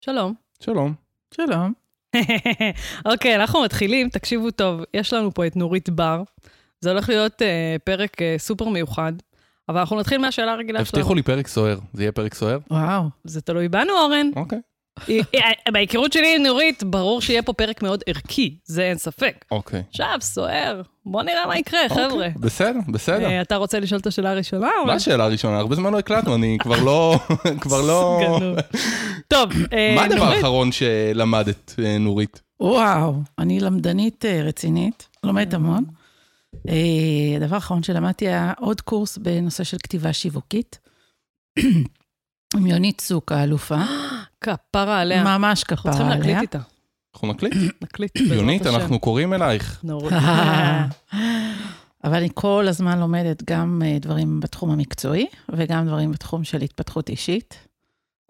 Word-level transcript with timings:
שלום. 0.00 0.34
שלום. 0.60 0.94
שלום. 1.34 1.72
אוקיי, 3.12 3.36
אנחנו 3.36 3.62
מתחילים, 3.62 4.08
תקשיבו 4.08 4.50
טוב, 4.50 4.80
יש 4.94 5.12
לנו 5.12 5.34
פה 5.34 5.46
את 5.46 5.56
נורית 5.56 5.88
בר. 5.90 6.22
זה 6.80 6.90
הולך 6.90 7.08
להיות 7.08 7.42
אה, 7.42 7.76
פרק 7.84 8.22
אה, 8.22 8.34
סופר 8.38 8.68
מיוחד, 8.68 9.12
אבל 9.68 9.78
אנחנו 9.78 10.00
נתחיל 10.00 10.18
מהשאלה 10.18 10.52
הרגילה 10.52 10.84
שלנו. 10.84 11.00
הבטיחו 11.00 11.14
לי 11.14 11.22
פרק 11.22 11.46
סוער. 11.46 11.78
זה 11.92 12.02
יהיה 12.02 12.12
פרק 12.12 12.34
סוער? 12.34 12.58
וואו. 12.70 13.02
זה 13.24 13.40
תלוי 13.40 13.68
בנו, 13.68 13.92
אורן. 13.92 14.30
אוקיי. 14.36 14.60
היא- 15.06 15.22
אה, 15.34 15.72
בהיכרות 15.72 16.12
שלי 16.12 16.36
עם 16.36 16.42
נורית, 16.42 16.82
ברור 16.84 17.20
שיהיה 17.20 17.42
פה 17.42 17.52
פרק 17.52 17.82
מאוד 17.82 18.02
ערכי, 18.06 18.56
זה 18.64 18.82
אין 18.82 18.98
ספק. 18.98 19.44
אוקיי. 19.50 19.82
עכשיו, 19.90 20.16
סוער, 20.20 20.82
בוא 21.06 21.22
נראה 21.22 21.46
מה 21.46 21.58
יקרה, 21.58 21.80
חבר'ה. 21.88 22.04
אוקיי, 22.12 22.32
בסדר, 22.40 22.78
בסדר. 22.88 23.24
אה, 23.26 23.40
אתה 23.42 23.56
רוצה 23.56 23.80
לשאול 23.80 24.00
את 24.00 24.06
השאלה 24.06 24.30
הראשונה? 24.30 24.68
מה 24.86 24.92
השאלה 24.92 25.24
הראשונה? 25.24 25.58
הרבה 25.58 25.76
זמן 25.76 25.92
לא 25.92 25.98
הקלטנו, 25.98 26.34
אני 26.34 26.56
כבר 26.60 26.84
לא... 26.84 27.18
כבר 27.62 27.80
לא... 27.80 28.20
טוב, 29.28 29.50
אה, 29.72 29.92
מה 29.96 30.04
הדבר 30.04 30.16
נורית, 30.24 30.36
האחרון 30.36 30.72
שלמדת, 30.72 31.74
אה, 31.84 31.98
נורית? 31.98 32.42
וואו, 32.60 33.14
אני 33.38 33.60
למדנית 33.60 34.24
אה, 34.24 34.42
רצינית, 34.44 35.08
לומדת 35.24 35.54
המון. 35.54 35.84
אה, 36.68 36.74
הדבר 37.36 37.54
האחרון 37.54 37.82
שלמדתי 37.82 38.28
היה 38.28 38.52
עוד 38.60 38.80
קורס 38.80 39.18
בנושא 39.18 39.64
של 39.64 39.76
כתיבה 39.82 40.12
שיווקית. 40.12 40.78
עם 42.56 42.66
יונית 42.66 42.98
צוק, 43.00 43.32
האלופה. 43.32 43.78
כפרה 44.40 45.00
עליה. 45.00 45.38
ממש 45.38 45.64
אנחנו 45.70 45.76
כפרה 45.76 45.92
צריכים 45.92 46.06
עליה. 46.06 46.18
להקליט 46.18 46.40
איתה. 46.40 46.58
אנחנו 47.14 47.28
נקליט. 47.28 47.54
נקליט. 47.82 48.10
בעזרת 48.20 48.36
יונית, 48.36 48.66
השם. 48.66 48.74
אנחנו 48.74 49.00
קוראים 49.06 49.34
אלייך. 49.34 49.84
אבל 52.04 52.16
אני 52.16 52.28
כל 52.34 52.68
הזמן 52.68 52.98
לומדת 53.00 53.42
גם 53.50 53.82
אה, 53.84 53.98
דברים 54.00 54.40
בתחום 54.40 54.70
המקצועי 54.70 55.26
וגם 55.48 55.86
דברים 55.86 56.12
בתחום 56.12 56.44
של 56.44 56.62
התפתחות 56.62 57.08
אישית. 57.08 57.54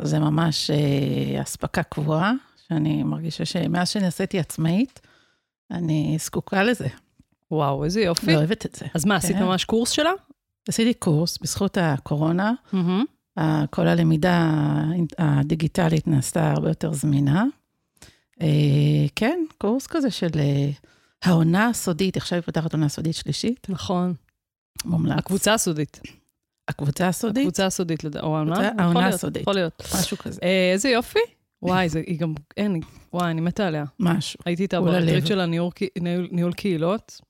זה 0.02 0.18
ממש 0.18 0.70
אה, 0.70 1.42
אספקה 1.42 1.82
קבועה, 1.82 2.32
שאני 2.68 3.02
מרגישה 3.02 3.44
שמאז 3.44 3.88
שנעשיתי 3.88 4.38
עצמאית, 4.38 5.00
אני 5.70 6.16
זקוקה 6.20 6.62
לזה, 6.62 6.88
וואו, 7.50 7.84
איזה 7.84 8.00
יופי. 8.00 8.34
ואוהבת 8.34 8.66
את 8.66 8.74
זה. 8.74 8.86
אז 8.94 9.04
מה, 9.04 9.16
עשית 9.16 9.36
כן. 9.36 9.42
ממש 9.42 9.64
קורס 9.64 9.90
שלה? 9.90 10.10
עשיתי 10.68 10.94
קורס 10.94 11.38
בזכות 11.42 11.78
הקורונה, 11.80 12.52
מהמם. 12.72 13.04
כל 13.70 13.88
הלמידה 13.88 14.50
הדיגיטלית 15.18 16.06
נעשתה 16.08 16.50
הרבה 16.50 16.68
יותר 16.68 16.92
זמינה. 16.92 17.44
אה, 18.42 18.46
כן, 19.16 19.44
קורס 19.58 19.86
כזה 19.86 20.10
של 20.10 20.28
אה, 20.38 20.70
העונה 21.24 21.68
הסודית, 21.68 22.16
עכשיו 22.16 22.36
היא 22.38 22.42
פותחת 22.44 22.72
עונה 22.74 22.88
סודית 22.88 23.14
שלישית, 23.14 23.66
נכון. 23.70 24.14
מומלץ. 24.84 25.18
הקבוצה 25.18 25.54
הסודית. 25.54 26.00
הקבוצה 26.68 27.08
הסודית, 27.08 27.42
הקבוצה 27.42 27.66
הסודית, 27.66 28.04
או 28.04 28.36
העונה? 28.36 28.70
העונה 28.78 29.06
הסודית. 29.08 29.42
יכול 29.42 29.54
להיות. 29.54 29.82
משהו 30.00 30.16
כזה, 30.18 30.40
אה, 30.42 30.70
איזה 30.72 30.88
יופי. 30.88 31.18
וואי, 31.62 31.88
זה, 31.88 32.02
היא 32.06 32.18
גם, 32.18 32.34
אין, 32.56 32.80
וואי, 33.12 33.30
אני 33.30 33.40
מתה 33.40 33.66
עליה. 33.66 33.84
משהו. 34.00 34.38
הייתי 34.44 34.62
איתה 34.62 34.76
הלב. 34.76 35.26
של 35.26 35.40
הניהול 35.40 35.70
קה- 35.72 36.00
ניהול- 36.00 36.28
ניהול 36.32 36.52
קהילות. 36.52 37.20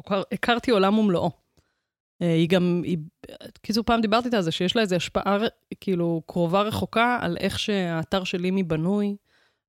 הכר- 0.00 0.22
הכרתי 0.32 0.70
עולם 0.70 0.98
ומלואו. 0.98 1.30
אה, 2.22 2.34
היא 2.34 2.48
גם, 2.48 2.82
היא, 2.84 2.98
קיצור, 3.62 3.84
פעם 3.84 4.00
דיברתי 4.00 4.26
איתה 4.26 4.36
על 4.36 4.42
זה, 4.42 4.50
שיש 4.50 4.76
לה 4.76 4.82
איזו 4.82 4.96
השפעה, 4.96 5.38
כאילו, 5.80 6.22
קרובה 6.26 6.62
רחוקה 6.62 7.18
על 7.20 7.36
איך 7.40 7.58
שהאתר 7.58 8.24
של 8.24 8.40
לימי 8.40 8.62
בנוי, 8.62 9.16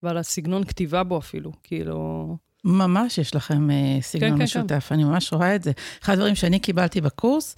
ועל 0.03 0.17
הסגנון 0.17 0.63
כתיבה 0.63 1.03
בו 1.03 1.17
אפילו, 1.17 1.51
כאילו... 1.63 2.37
ממש 2.63 3.17
יש 3.17 3.35
לכם 3.35 3.71
אה, 3.71 3.97
סגנון 4.01 4.31
כן, 4.31 4.37
כן. 4.37 4.43
משותף, 4.43 4.89
אני 4.91 5.03
ממש 5.03 5.33
רואה 5.33 5.55
את 5.55 5.63
זה. 5.63 5.71
אחד 6.03 6.13
הדברים 6.13 6.35
שאני 6.35 6.59
קיבלתי 6.59 7.01
בקורס, 7.01 7.55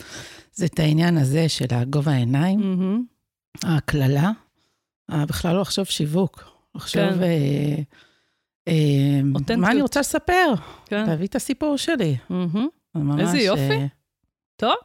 זה 0.54 0.66
את 0.66 0.80
העניין 0.80 1.18
הזה 1.18 1.50
של 1.50 1.66
הגובה 1.72 2.12
העיניים, 2.12 2.60
מהמם. 2.60 3.04
הקללה, 3.64 4.32
אה, 5.12 5.26
בכלל 5.26 5.56
לא 5.56 5.62
לחשוב 5.62 5.86
שיווק, 5.86 6.44
לחשוב 6.76 7.02
כן. 7.02 7.22
אה, 8.68 9.22
אותנטיות. 9.36 9.60
מה 9.60 9.72
אני 9.72 9.82
רוצה 9.82 10.00
לספר, 10.00 10.54
כן. 10.86 11.06
להביא 11.06 11.28
את 11.28 11.36
הסיפור 11.36 11.78
שלי. 11.78 12.16
זה 12.30 12.36
ממש, 12.96 13.22
איזה 13.22 13.40
יופי. 13.40 13.88
טוב, 14.56 14.76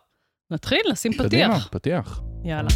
נתחיל, 0.50 0.80
נשים 0.92 1.12
קדימה, 1.12 1.54
פתיח. 1.54 1.68
פתיח. 1.72 2.20
יאללה. 2.44 2.68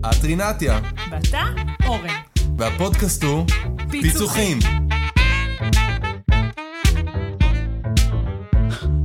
את 0.00 0.24
רינתיה, 0.24 0.80
ואתה, 1.10 1.42
אורן. 1.86 2.20
והפודקאסט 2.58 3.22
הוא 3.22 3.46
פיצוחים. 3.90 4.58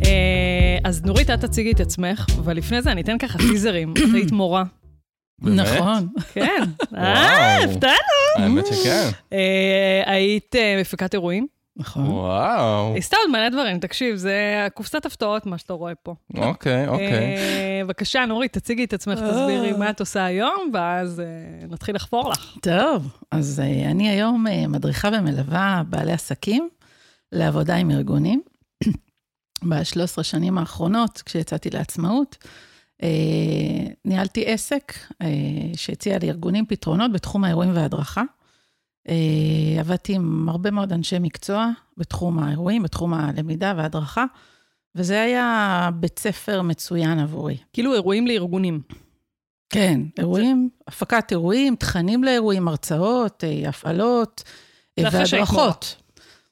אה, 0.06 0.78
אז 0.84 1.06
נורית, 1.06 1.30
את 1.30 1.40
תציגי 1.42 1.72
את 1.72 1.80
עצמך, 1.80 2.26
אבל 2.40 2.58
לפני 2.58 2.82
זה 2.82 2.92
אני 2.92 3.02
אתן 3.02 3.18
ככה 3.18 3.38
טיזרים. 3.38 3.94
את 3.94 4.14
היית 4.14 4.32
מורה. 4.32 4.64
נכון. 5.42 6.08
כן. 6.34 6.64
אה. 6.96 7.64
הפתענו. 7.64 7.94
האמת 8.36 8.66
שכן. 8.68 9.10
אה, 9.34 10.04
היית 10.06 10.56
אה, 10.56 10.78
מפיקת 10.82 11.14
אירועים. 11.14 11.48
נכון. 11.80 12.08
וואו. 12.08 12.96
עשתה 12.98 13.18
עוד 13.18 13.32
מלא 13.32 13.50
דברים, 13.50 13.80
תקשיב, 13.80 14.16
זה 14.16 14.68
קופסת 14.74 15.06
הפתעות, 15.06 15.46
מה 15.46 15.58
שאתה 15.58 15.74
רואה 15.74 15.96
פה. 15.96 16.16
אוקיי, 16.38 16.88
אוקיי. 16.88 17.38
אה, 17.38 17.82
בבקשה, 17.84 18.26
נורית, 18.26 18.54
תציגי 18.54 18.84
את 18.84 18.94
עצמך, 18.94 19.20
תסבירי 19.20 19.72
מה 19.72 19.90
את 19.90 20.00
עושה 20.00 20.26
היום, 20.26 20.72
ואז 20.74 21.20
אה, 21.20 21.68
נתחיל 21.68 21.96
לחפור 21.96 22.30
לך. 22.30 22.58
טוב, 22.62 23.18
אז 23.32 23.60
אה, 23.60 23.92
אני 23.92 24.10
היום 24.10 24.46
מדריכה 24.68 25.10
ומלווה 25.14 25.82
בעלי 25.90 26.12
עסקים 26.12 26.70
לעבודה 27.32 27.76
עם 27.76 27.92
ארגונים. 27.92 28.42
ב-13 29.70 30.24
שנים 30.24 30.58
האחרונות, 30.58 31.22
כשיצאתי 31.26 31.70
לעצמאות, 31.70 32.38
ניהלתי 34.06 34.46
עסק 34.46 34.94
שהציע 35.76 36.18
לארגונים 36.24 36.66
פתרונות 36.66 37.12
בתחום 37.12 37.44
האירועים 37.44 37.76
וההדרכה. 37.76 38.24
אה, 39.10 39.80
עבדתי 39.80 40.16
עם 40.16 40.50
הרבה 40.50 40.72
מאוד 40.72 40.94
אנשי 40.94 41.20
מקצוע 41.20 41.70
בתחום 41.98 42.40
האירועים, 42.40 42.84
בתחום 42.84 43.14
הלמידה 43.14 43.74
וההדרכה, 43.78 44.26
וזה 44.96 45.22
היה 45.22 45.90
בית 45.94 46.20
ספר 46.20 46.62
מצוין 46.62 47.20
עבורי. 47.20 47.58
כאילו 47.74 47.94
אירועים 47.94 48.28
לארגונים. 48.28 48.82
כן, 49.70 50.02
אירועים, 50.18 50.70
הפקת 50.88 51.32
אירועים, 51.32 51.76
תכנים 51.76 52.24
לאירועים, 52.24 52.68
הרצאות, 52.68 53.44
אה, 53.44 53.70
הפעלות 53.70 54.44
אה, 55.00 55.10
זה 55.10 55.18
והדרכות. 55.18 55.96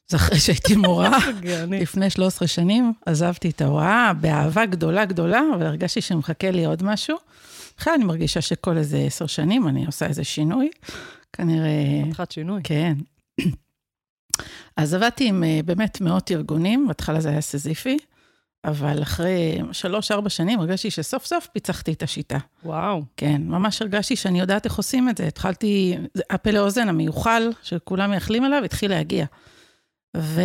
זה 0.07 0.17
אחרי 0.17 0.39
שהייתי 0.39 0.75
מורה. 0.75 1.17
לפני 1.81 2.09
13 2.09 2.47
שנים 2.47 2.93
עזבתי 3.05 3.49
את 3.49 3.61
ההוראה 3.61 4.11
באהבה 4.21 4.65
גדולה 4.65 5.05
גדולה, 5.05 5.41
אבל 5.55 5.65
הרגשתי 5.65 6.01
שמחכה 6.01 6.51
לי 6.51 6.65
עוד 6.65 6.83
משהו. 6.83 7.17
בכלל 7.77 7.93
אני 7.93 8.03
מרגישה 8.03 8.41
שכל 8.41 8.77
איזה 8.77 8.97
עשר 8.97 9.27
שנים 9.27 9.67
אני 9.67 9.85
עושה 9.85 10.05
איזה 10.05 10.23
שינוי. 10.23 10.69
כנראה, 11.33 12.01
חתיכת 12.03 12.31
שינוי. 12.31 12.61
כן. 12.63 12.93
אז 14.77 14.93
עבדתי 14.93 15.27
עם 15.27 15.43
אה, 15.43 15.59
באמת 15.65 16.01
מאות 16.01 16.31
ארגונים, 16.31 16.87
בהתחלה 16.87 17.21
זה 17.21 17.29
היה 17.29 17.41
סזיפי, 17.41 17.97
אבל 18.65 19.01
אחרי 19.01 19.59
שלוש-ארבע 19.71 20.29
שנים 20.29 20.59
הרגשתי 20.59 20.91
שסוף 20.91 21.25
סוף 21.25 21.47
פיצחתי 21.47 21.93
את 21.93 22.03
השיטה. 22.03 22.37
וואו. 22.63 23.03
כן, 23.17 23.41
ממש 23.45 23.81
הרגשתי 23.81 24.15
שאני 24.15 24.39
יודעת 24.39 24.65
איך 24.65 24.75
עושים 24.75 25.09
את 25.09 25.17
זה. 25.17 25.27
התחלתי, 25.27 25.97
הפה 26.29 26.51
לאוזן 26.51 26.89
המיוחל, 26.89 27.49
שכולם 27.63 28.09
מייחלים 28.09 28.45
אליו, 28.45 28.63
התחיל 28.63 28.91
להגיע. 28.91 29.25
ו... 30.17 30.41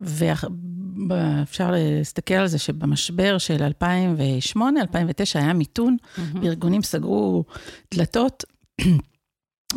ואפשר 0.00 1.70
להסתכל 1.70 2.34
על 2.34 2.46
זה 2.46 2.58
שבמשבר 2.58 3.38
של 3.38 3.66
2008-2009 4.56 4.58
היה 5.34 5.52
מיתון, 5.52 5.96
מהמם. 6.18 6.44
וארגונים 6.44 6.82
סגרו 6.82 7.44
דלתות, 7.94 8.44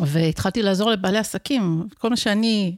והתחלתי 0.00 0.62
לעזור 0.62 0.90
לבעלי 0.90 1.18
עסקים. 1.18 1.86
כל 1.98 2.10
מה 2.10 2.16
שאני 2.16 2.76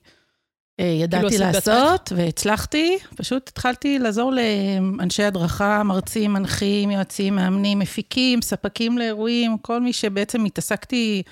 אה, 0.81 0.85
ידעתי 0.87 1.27
עשית 1.27 1.41
לעשות, 1.41 2.13
והצלחתי, 2.17 2.99
פשוט 3.17 3.49
התחלתי 3.49 3.99
לעזור 3.99 4.33
לאנשי 4.33 5.23
הדרכה, 5.23 5.83
מרצים, 5.83 6.33
מנחים, 6.33 6.91
יועצים, 6.91 7.37
מאמנים, 7.37 7.79
מפיקים, 7.79 8.43
ספקים 8.43 8.99
לאירועים, 8.99 9.59
כל 9.59 9.81
מי 9.81 9.93
שבעצם 9.93 10.45
התעסקתי, 10.45 11.23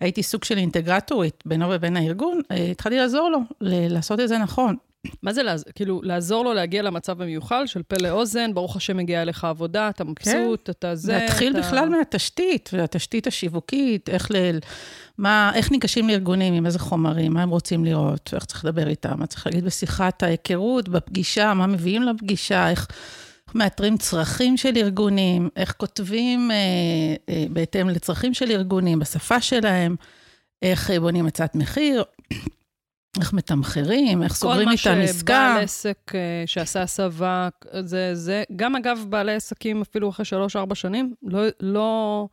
הייתי 0.00 0.22
סוג 0.22 0.44
של 0.44 0.58
אינטגרטורית 0.58 1.42
בינו 1.46 1.66
ובין 1.70 1.96
הארגון, 1.96 2.40
אה, 2.50 2.56
התחלתי 2.56 2.96
לעזור 2.96 3.30
לו, 3.30 3.38
ל- 3.60 3.92
לעשות 3.94 4.20
את 4.20 4.28
זה 4.28 4.38
נכון. 4.38 4.76
מה 5.22 5.32
זה 5.32 5.42
לעזור? 5.42 5.72
כאילו, 5.74 6.00
לעזור 6.02 6.44
לו 6.44 6.54
להגיע 6.54 6.82
למצב 6.82 7.22
המיוחל 7.22 7.66
של 7.66 7.82
פה 7.82 7.96
לאוזן, 8.02 8.54
ברוך 8.54 8.76
השם 8.76 8.96
מגיעה 8.96 9.22
אליך 9.22 9.44
עבודה, 9.44 9.88
אתה 9.88 10.04
מבסוט, 10.04 10.70
אתה 10.70 10.94
זה, 10.94 11.12
להתחיל 11.12 11.52
אתה... 11.52 11.60
בכלל 11.60 11.88
מהתשתית, 11.88 12.70
והתשתית 12.72 13.26
השיווקית, 13.26 14.08
איך, 14.08 14.30
ל... 14.30 14.34
מה, 15.18 15.52
איך 15.54 15.70
ניגשים 15.70 16.08
לארגונים, 16.08 16.54
עם 16.54 16.66
איזה 16.66 16.78
חומרים, 16.78 17.32
מה 17.32 17.42
הם 17.42 17.50
רוצים 17.50 17.84
לראות, 17.84 18.30
איך 18.34 18.44
צריך 18.44 18.64
לדבר 18.64 18.88
איתם, 18.88 19.18
מה 19.18 19.26
צריך 19.26 19.46
להגיד 19.46 19.64
בשיחת 19.64 20.22
ההיכרות, 20.22 20.88
בפגישה, 20.88 21.54
מה 21.54 21.66
מביאים 21.66 22.02
לפגישה, 22.02 22.70
איך, 22.70 22.86
איך 23.46 23.54
מאתרים 23.54 23.96
צרכים 23.96 24.56
של 24.56 24.72
ארגונים, 24.76 25.48
איך 25.56 25.74
כותבים 25.76 26.50
אה, 26.50 26.56
אה, 27.28 27.44
בהתאם 27.50 27.88
לצרכים 27.88 28.34
של 28.34 28.50
ארגונים, 28.50 28.98
בשפה 28.98 29.40
שלהם, 29.40 29.96
איך 30.62 30.90
אה, 30.90 31.00
בונים 31.00 31.26
הצעת 31.26 31.54
מחיר. 31.54 32.04
איך 33.20 33.32
מתמחרים, 33.32 34.22
איך 34.22 34.34
סוגרים 34.34 34.68
איתם 34.68 34.82
כל 34.82 34.96
מה 34.96 35.02
עסקה. 35.02 35.52
שבעל 35.52 35.64
עסק 35.64 36.12
אה, 36.14 36.42
שעשה 36.46 36.82
הסבה, 36.82 37.48
זה, 37.84 38.14
זה, 38.14 38.44
גם 38.56 38.76
אגב, 38.76 39.04
בעלי 39.08 39.34
עסקים, 39.34 39.82
אפילו 39.82 40.10
אחרי 40.10 40.24
שלוש-ארבע 40.24 40.74
שנים, 40.74 41.14
לא, 41.22 41.40
לא, 41.60 42.28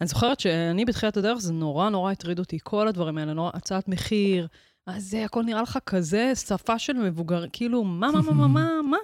אני 0.00 0.06
זוכרת 0.06 0.40
שאני 0.40 0.84
בתחילת 0.84 1.16
הדרך, 1.16 1.38
זה 1.38 1.52
נורא 1.52 1.88
נורא 1.88 2.12
הטריד 2.12 2.38
אותי, 2.38 2.58
כל 2.62 2.88
הדברים 2.88 3.18
האלה, 3.18 3.32
נורא 3.32 3.50
הצעת 3.54 3.88
מחיר, 3.88 4.48
מה 4.86 5.00
זה, 5.00 5.24
הכל 5.24 5.42
נראה 5.42 5.62
לך 5.62 5.78
כזה 5.86 6.32
שפה 6.34 6.78
של 6.78 6.92
מבוגר, 6.92 7.44
כאילו, 7.52 7.84
מה, 7.84 8.10
מה, 8.10 8.20
מה, 8.22 8.32
מה, 8.32 8.48
מה, 8.48 8.68
מה? 8.90 8.96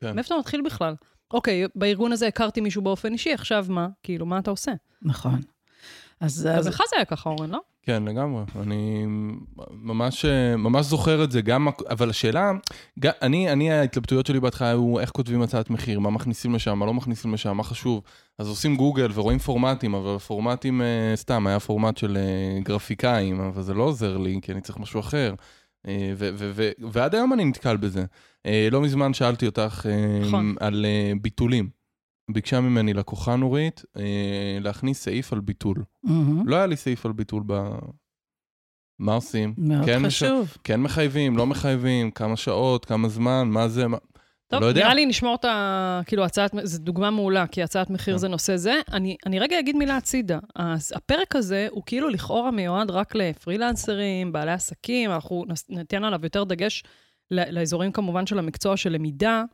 כן. 0.00 0.14
מאיפה 0.14 0.34
אתה 0.34 0.40
מתחיל 0.40 0.62
בכלל? 0.62 0.94
אוקיי, 1.30 1.64
בארגון 1.74 2.12
הזה 2.12 2.26
הכרתי 2.26 2.60
מישהו 2.60 2.82
באופן 2.82 3.12
אישי, 3.12 3.32
עכשיו 3.32 3.66
מה? 3.68 3.88
כאילו, 4.02 4.26
מה 4.26 4.38
אתה 4.38 4.50
עושה? 4.50 4.72
נכון. 5.02 5.40
אז... 6.20 6.48
אז 6.52 6.66
לך 6.66 6.82
זה 6.90 6.96
היה 6.96 7.04
ככה, 7.04 7.30
אורן, 7.30 7.50
לא? 7.50 7.60
כן, 7.86 8.02
לגמרי. 8.02 8.42
אני 8.60 9.04
ממש, 9.70 10.24
ממש 10.58 10.86
זוכר 10.86 11.24
את 11.24 11.32
זה, 11.32 11.40
גם, 11.40 11.68
אבל 11.90 12.10
השאלה, 12.10 12.52
גם, 12.98 13.12
אני, 13.22 13.52
אני, 13.52 13.72
ההתלבטויות 13.72 14.26
שלי 14.26 14.40
בהתחלה 14.40 14.68
היו 14.68 15.00
איך 15.00 15.10
כותבים 15.10 15.42
הצעת 15.42 15.70
מחיר, 15.70 16.00
מה 16.00 16.10
מכניסים 16.10 16.54
לשם, 16.54 16.78
מה 16.78 16.86
לא 16.86 16.94
מכניסים 16.94 17.34
לשם, 17.34 17.56
מה 17.56 17.62
חשוב. 17.62 18.02
אז 18.38 18.48
עושים 18.48 18.76
גוגל 18.76 19.10
ורואים 19.14 19.38
פורמטים, 19.38 19.94
אבל 19.94 20.16
הפורמטים, 20.16 20.82
אה, 20.82 21.12
סתם, 21.14 21.46
היה 21.46 21.60
פורמט 21.60 21.96
של 21.96 22.16
אה, 22.16 22.60
גרפיקאים, 22.62 23.40
אבל 23.40 23.62
זה 23.62 23.74
לא 23.74 23.82
עוזר 23.82 24.16
לי, 24.16 24.38
כי 24.42 24.52
אני 24.52 24.60
צריך 24.60 24.78
משהו 24.78 25.00
אחר. 25.00 25.34
אה, 25.88 26.12
ו- 26.16 26.30
ו- 26.34 26.50
ו- 26.54 26.70
ועד 26.92 27.14
היום 27.14 27.32
אני 27.32 27.44
נתקל 27.44 27.76
בזה. 27.76 28.04
לא 28.70 28.80
מזמן 28.80 29.14
שאלתי 29.14 29.46
אותך 29.46 29.86
נכון. 30.20 30.54
על 30.60 30.86
ביטולים. 31.22 31.83
ביקשה 32.30 32.60
ממני 32.60 32.94
לקוחה 32.94 33.36
נורית 33.36 33.82
אה, 33.96 34.58
להכניס 34.60 35.02
סעיף 35.04 35.32
על 35.32 35.40
ביטול. 35.40 35.84
מהמם. 36.02 36.48
לא 36.48 36.56
היה 36.56 36.66
לי 36.66 36.76
סעיף 36.76 37.06
על 37.06 37.12
ביטול 37.12 37.42
ב... 37.46 37.62
מה 38.98 39.14
עושים? 39.14 39.54
מאוד 39.58 39.84
כן 39.84 40.02
מש- 40.02 40.22
חשוב. 40.22 40.56
כן 40.64 40.80
מחייבים, 40.80 41.36
לא 41.36 41.46
מחייבים, 41.46 42.10
כמה 42.10 42.36
שעות, 42.36 42.84
כמה 42.84 43.08
זמן, 43.08 43.48
מה 43.48 43.68
זה, 43.68 43.88
מה... 43.88 43.96
טוב, 44.48 44.60
לא 44.60 44.66
יודע. 44.66 44.82
נראה 44.82 44.94
לי 44.94 45.06
נשמור 45.06 45.34
את 45.34 45.44
ה... 45.44 46.00
כאילו, 46.06 46.24
הצעת... 46.24 46.50
זו 46.62 46.78
דוגמה 46.78 47.10
מעולה, 47.10 47.46
כי 47.46 47.62
הצעת 47.62 47.90
מחיר 47.90 48.14
כן. 48.14 48.18
זה 48.18 48.28
נושא 48.28 48.56
זה. 48.56 48.74
אני, 48.92 49.16
אני 49.26 49.38
רגע 49.38 49.58
אגיד 49.58 49.76
מילה 49.76 49.96
הצידה. 49.96 50.38
אז 50.56 50.92
הפרק 50.96 51.36
הזה 51.36 51.66
הוא 51.70 51.82
כאילו 51.86 52.08
לכאורה 52.08 52.50
מיועד 52.50 52.90
רק 52.90 53.14
לפרילנסרים, 53.14 54.32
בעלי 54.32 54.52
עסקים, 54.52 55.10
אנחנו 55.10 55.44
ניתן 55.68 56.04
עליו 56.04 56.20
יותר 56.22 56.44
דגש 56.44 56.84
לאזורים 57.30 57.92
כמובן 57.92 58.26
של 58.26 58.38
המקצוע 58.38 58.76
של 58.76 58.92
למידה, 58.92 59.44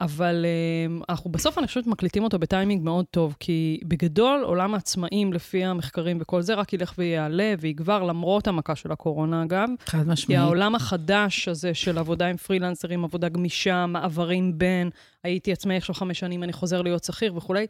אבל 0.00 0.44
um, 0.44 1.04
אנחנו 1.08 1.30
בסוף, 1.30 1.58
אני 1.58 1.66
חושבת, 1.66 1.86
מקליטים 1.86 2.24
אותו 2.24 2.38
בטיימינג 2.38 2.82
מאוד 2.84 3.04
טוב, 3.10 3.36
כי 3.40 3.80
בגדול, 3.84 4.42
עולם 4.44 4.74
העצמאים, 4.74 5.32
לפי 5.32 5.64
המחקרים 5.64 6.18
וכל 6.20 6.42
זה, 6.42 6.54
רק 6.54 6.72
ילך 6.72 6.94
ויעלה 6.98 7.54
ויגבר, 7.60 8.02
למרות 8.02 8.48
המכה 8.48 8.76
של 8.76 8.92
הקורונה, 8.92 9.42
אגב. 9.42 9.68
חד 9.86 10.02
כי 10.04 10.10
משמעית. 10.10 10.40
העולם 10.40 10.74
החדש 10.74 11.48
הזה 11.48 11.74
של 11.74 11.98
עבודה 11.98 12.26
עם 12.26 12.36
פרילנסרים, 12.36 13.04
עבודה 13.04 13.28
גמישה, 13.28 13.86
מעברים 13.86 14.58
בין, 14.58 14.90
הייתי 15.24 15.52
עצמאי 15.52 15.76
עכשיו 15.76 15.94
חמש 15.94 16.18
שנים, 16.18 16.42
אני 16.42 16.52
חוזר 16.52 16.82
להיות 16.82 17.04
שכיר 17.04 17.36
וכולי, 17.36 17.66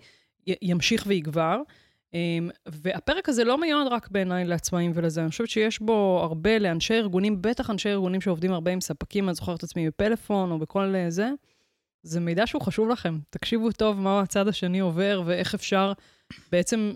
ימשיך 0.46 1.04
ויגבר. 1.06 1.60
אמ, 2.14 2.50
והפרק 2.66 3.28
הזה 3.28 3.44
לא 3.44 3.60
מיועד 3.60 3.86
רק 3.90 4.08
בעיניי 4.10 4.44
לעצמאים 4.44 4.92
ולזה, 4.94 5.22
אני 5.22 5.30
חושבת 5.30 5.48
שיש 5.48 5.80
בו 5.80 6.20
הרבה 6.22 6.58
לאנשי 6.58 6.94
ארגונים, 6.94 7.42
בטח 7.42 7.70
אנשי 7.70 7.88
ארגונים 7.88 8.20
שעובדים 8.20 8.52
הרבה 8.52 8.70
עם 8.70 8.80
ספקים, 8.80 9.28
אני 9.28 9.34
זוכרת 9.34 9.58
את 9.58 9.62
עצמי 9.64 9.86
בפלאפון 9.88 10.50
או 10.50 10.58
בכל 10.58 10.94
אה, 10.94 11.10
זה. 11.10 11.30
זה 12.02 12.20
מידע 12.20 12.46
שהוא 12.46 12.62
חשוב 12.62 12.88
לכם. 12.88 13.18
תקשיבו 13.30 13.72
טוב 13.72 13.96
מה 13.96 14.20
הצד 14.20 14.48
השני 14.48 14.80
עובר 14.80 15.22
ואיך 15.26 15.54
אפשר 15.54 15.92
בעצם, 16.52 16.92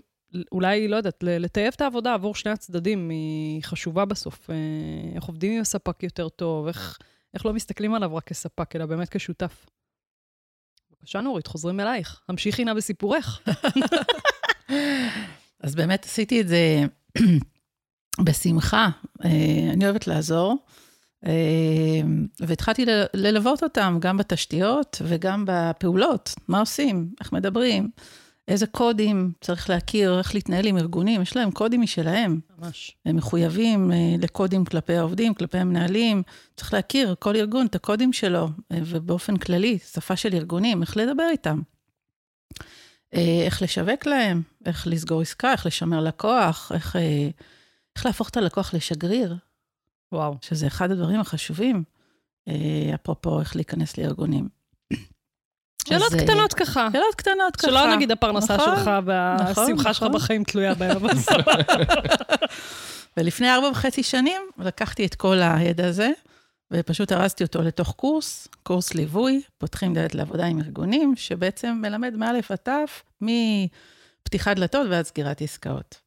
אולי, 0.51 0.87
לא 0.87 0.95
יודעת, 0.95 1.23
לטייב 1.23 1.73
את 1.75 1.81
העבודה 1.81 2.13
עבור 2.13 2.35
שני 2.35 2.51
הצדדים, 2.51 3.09
היא 3.09 3.63
חשובה 3.63 4.05
בסוף. 4.05 4.49
אה, 4.49 4.55
איך 5.15 5.23
עובדים 5.23 5.51
עם 5.51 5.61
הספק 5.61 6.03
יותר 6.03 6.29
טוב, 6.29 6.67
איך, 6.67 6.97
איך 7.33 7.45
לא 7.45 7.53
מסתכלים 7.53 7.93
עליו 7.93 8.15
רק 8.15 8.23
כספק, 8.23 8.75
אלא 8.75 8.85
באמת 8.85 9.09
כשותף. 9.09 9.65
בבקשה, 10.91 11.21
נורית, 11.21 11.47
חוזרים 11.47 11.79
אלייך. 11.79 12.21
המשיכי 12.29 12.65
נא 12.65 12.73
בסיפורך. 12.73 13.41
אז 15.63 15.75
באמת 15.75 16.05
עשיתי 16.05 16.41
את 16.41 16.47
זה 16.47 16.85
בשמחה. 18.25 18.89
אה, 19.25 19.69
אני 19.73 19.85
אוהבת 19.85 20.07
לעזור, 20.07 20.55
והתחלתי 22.39 22.85
ל- 22.85 23.05
ללוות 23.13 23.63
אותם 23.63 23.97
גם 24.01 24.17
בתשתיות 24.17 25.01
וגם 25.05 25.43
בפעולות. 25.47 26.35
מה 26.47 26.59
עושים? 26.59 27.09
איך 27.19 27.33
מדברים? 27.33 27.89
איזה 28.47 28.67
קודים 28.67 29.31
צריך 29.41 29.69
להכיר, 29.69 30.17
איך 30.17 30.35
להתנהל 30.35 30.65
עם 30.67 30.77
ארגונים, 30.77 31.21
יש 31.21 31.35
להם 31.35 31.51
קודים 31.51 31.81
משלהם. 31.81 32.39
ממש. 32.59 32.95
הם 33.05 33.15
מחויבים 33.15 33.91
אה, 33.91 34.15
לקודים 34.19 34.65
כלפי 34.65 34.93
העובדים, 34.93 35.33
כלפי 35.33 35.57
המנהלים. 35.57 36.23
צריך 36.55 36.73
להכיר, 36.73 37.15
כל 37.19 37.35
ארגון, 37.35 37.65
את 37.65 37.75
הקודים 37.75 38.13
שלו, 38.13 38.49
אה, 38.71 38.77
ובאופן 38.85 39.37
כללי, 39.37 39.79
שפה 39.93 40.15
של 40.15 40.33
ארגונים, 40.33 40.81
איך 40.81 40.97
לדבר 40.97 41.27
איתם. 41.31 41.61
אה, 43.13 43.41
איך 43.45 43.61
לשווק 43.61 44.05
להם, 44.05 44.41
איך 44.65 44.87
לסגור 44.87 45.21
עסקה, 45.21 45.51
איך 45.51 45.65
לשמר 45.65 45.99
לקוח, 45.99 46.71
איך, 46.75 46.95
איך 47.95 48.05
להפוך 48.05 48.29
את 48.29 48.37
הלקוח 48.37 48.73
לשגריר, 48.73 49.35
וואו. 50.15 50.37
שזה 50.41 50.67
אחד 50.67 50.91
הדברים 50.91 51.19
החשובים, 51.19 51.83
אה, 52.47 52.91
אפרופו 52.95 53.39
איך 53.39 53.55
להיכנס 53.55 53.97
לארגונים. 53.97 54.49
שאלות 55.87 56.13
אז, 56.13 56.19
אה, 56.19 56.23
קטנות 56.23 56.53
ככה. 56.53 56.87
שאלות 56.91 57.15
קטנות 57.15 57.55
ככה. 57.55 57.67
שלא 57.67 57.95
נגיד 57.95 58.11
הפרנסה 58.11 58.57
נכון, 58.57 58.75
שלך 58.75 58.91
והשמחה 59.05 59.93
שלך 59.93 60.03
נכון. 60.03 60.15
בחיים 60.15 60.43
תלויה 60.43 60.73
בהם. 60.73 60.91
אבל. 60.91 61.13
ולפני 63.17 63.53
ארבע 63.53 63.67
וחצי 63.67 64.03
שנים 64.03 64.41
לקחתי 64.57 65.05
את 65.05 65.15
כל 65.15 65.37
הידע 65.41 65.87
הזה, 65.87 66.11
ופשוט 66.71 67.11
ארזתי 67.11 67.43
אותו 67.43 67.61
לתוך 67.61 67.91
קורס, 67.91 68.47
קורס 68.63 68.93
ליווי, 68.93 69.41
פותחים 69.57 69.93
דלת 69.93 70.15
לעבודה 70.15 70.45
עם 70.45 70.59
ארגונים, 70.59 71.13
שבעצם 71.15 71.79
מלמד 71.81 72.15
מא' 72.15 72.31
עד 72.49 72.57
ת', 72.63 72.69
מפתיחת 73.21 74.55
דלתות 74.55 74.87
ועד 74.89 75.05
סגירת 75.05 75.41
עסקאות. 75.41 76.01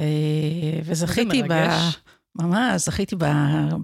אה, 0.00 0.80
וזכיתי 0.84 1.42
ב... 1.42 1.52
ממש, 2.34 2.82
זכיתי. 2.82 3.16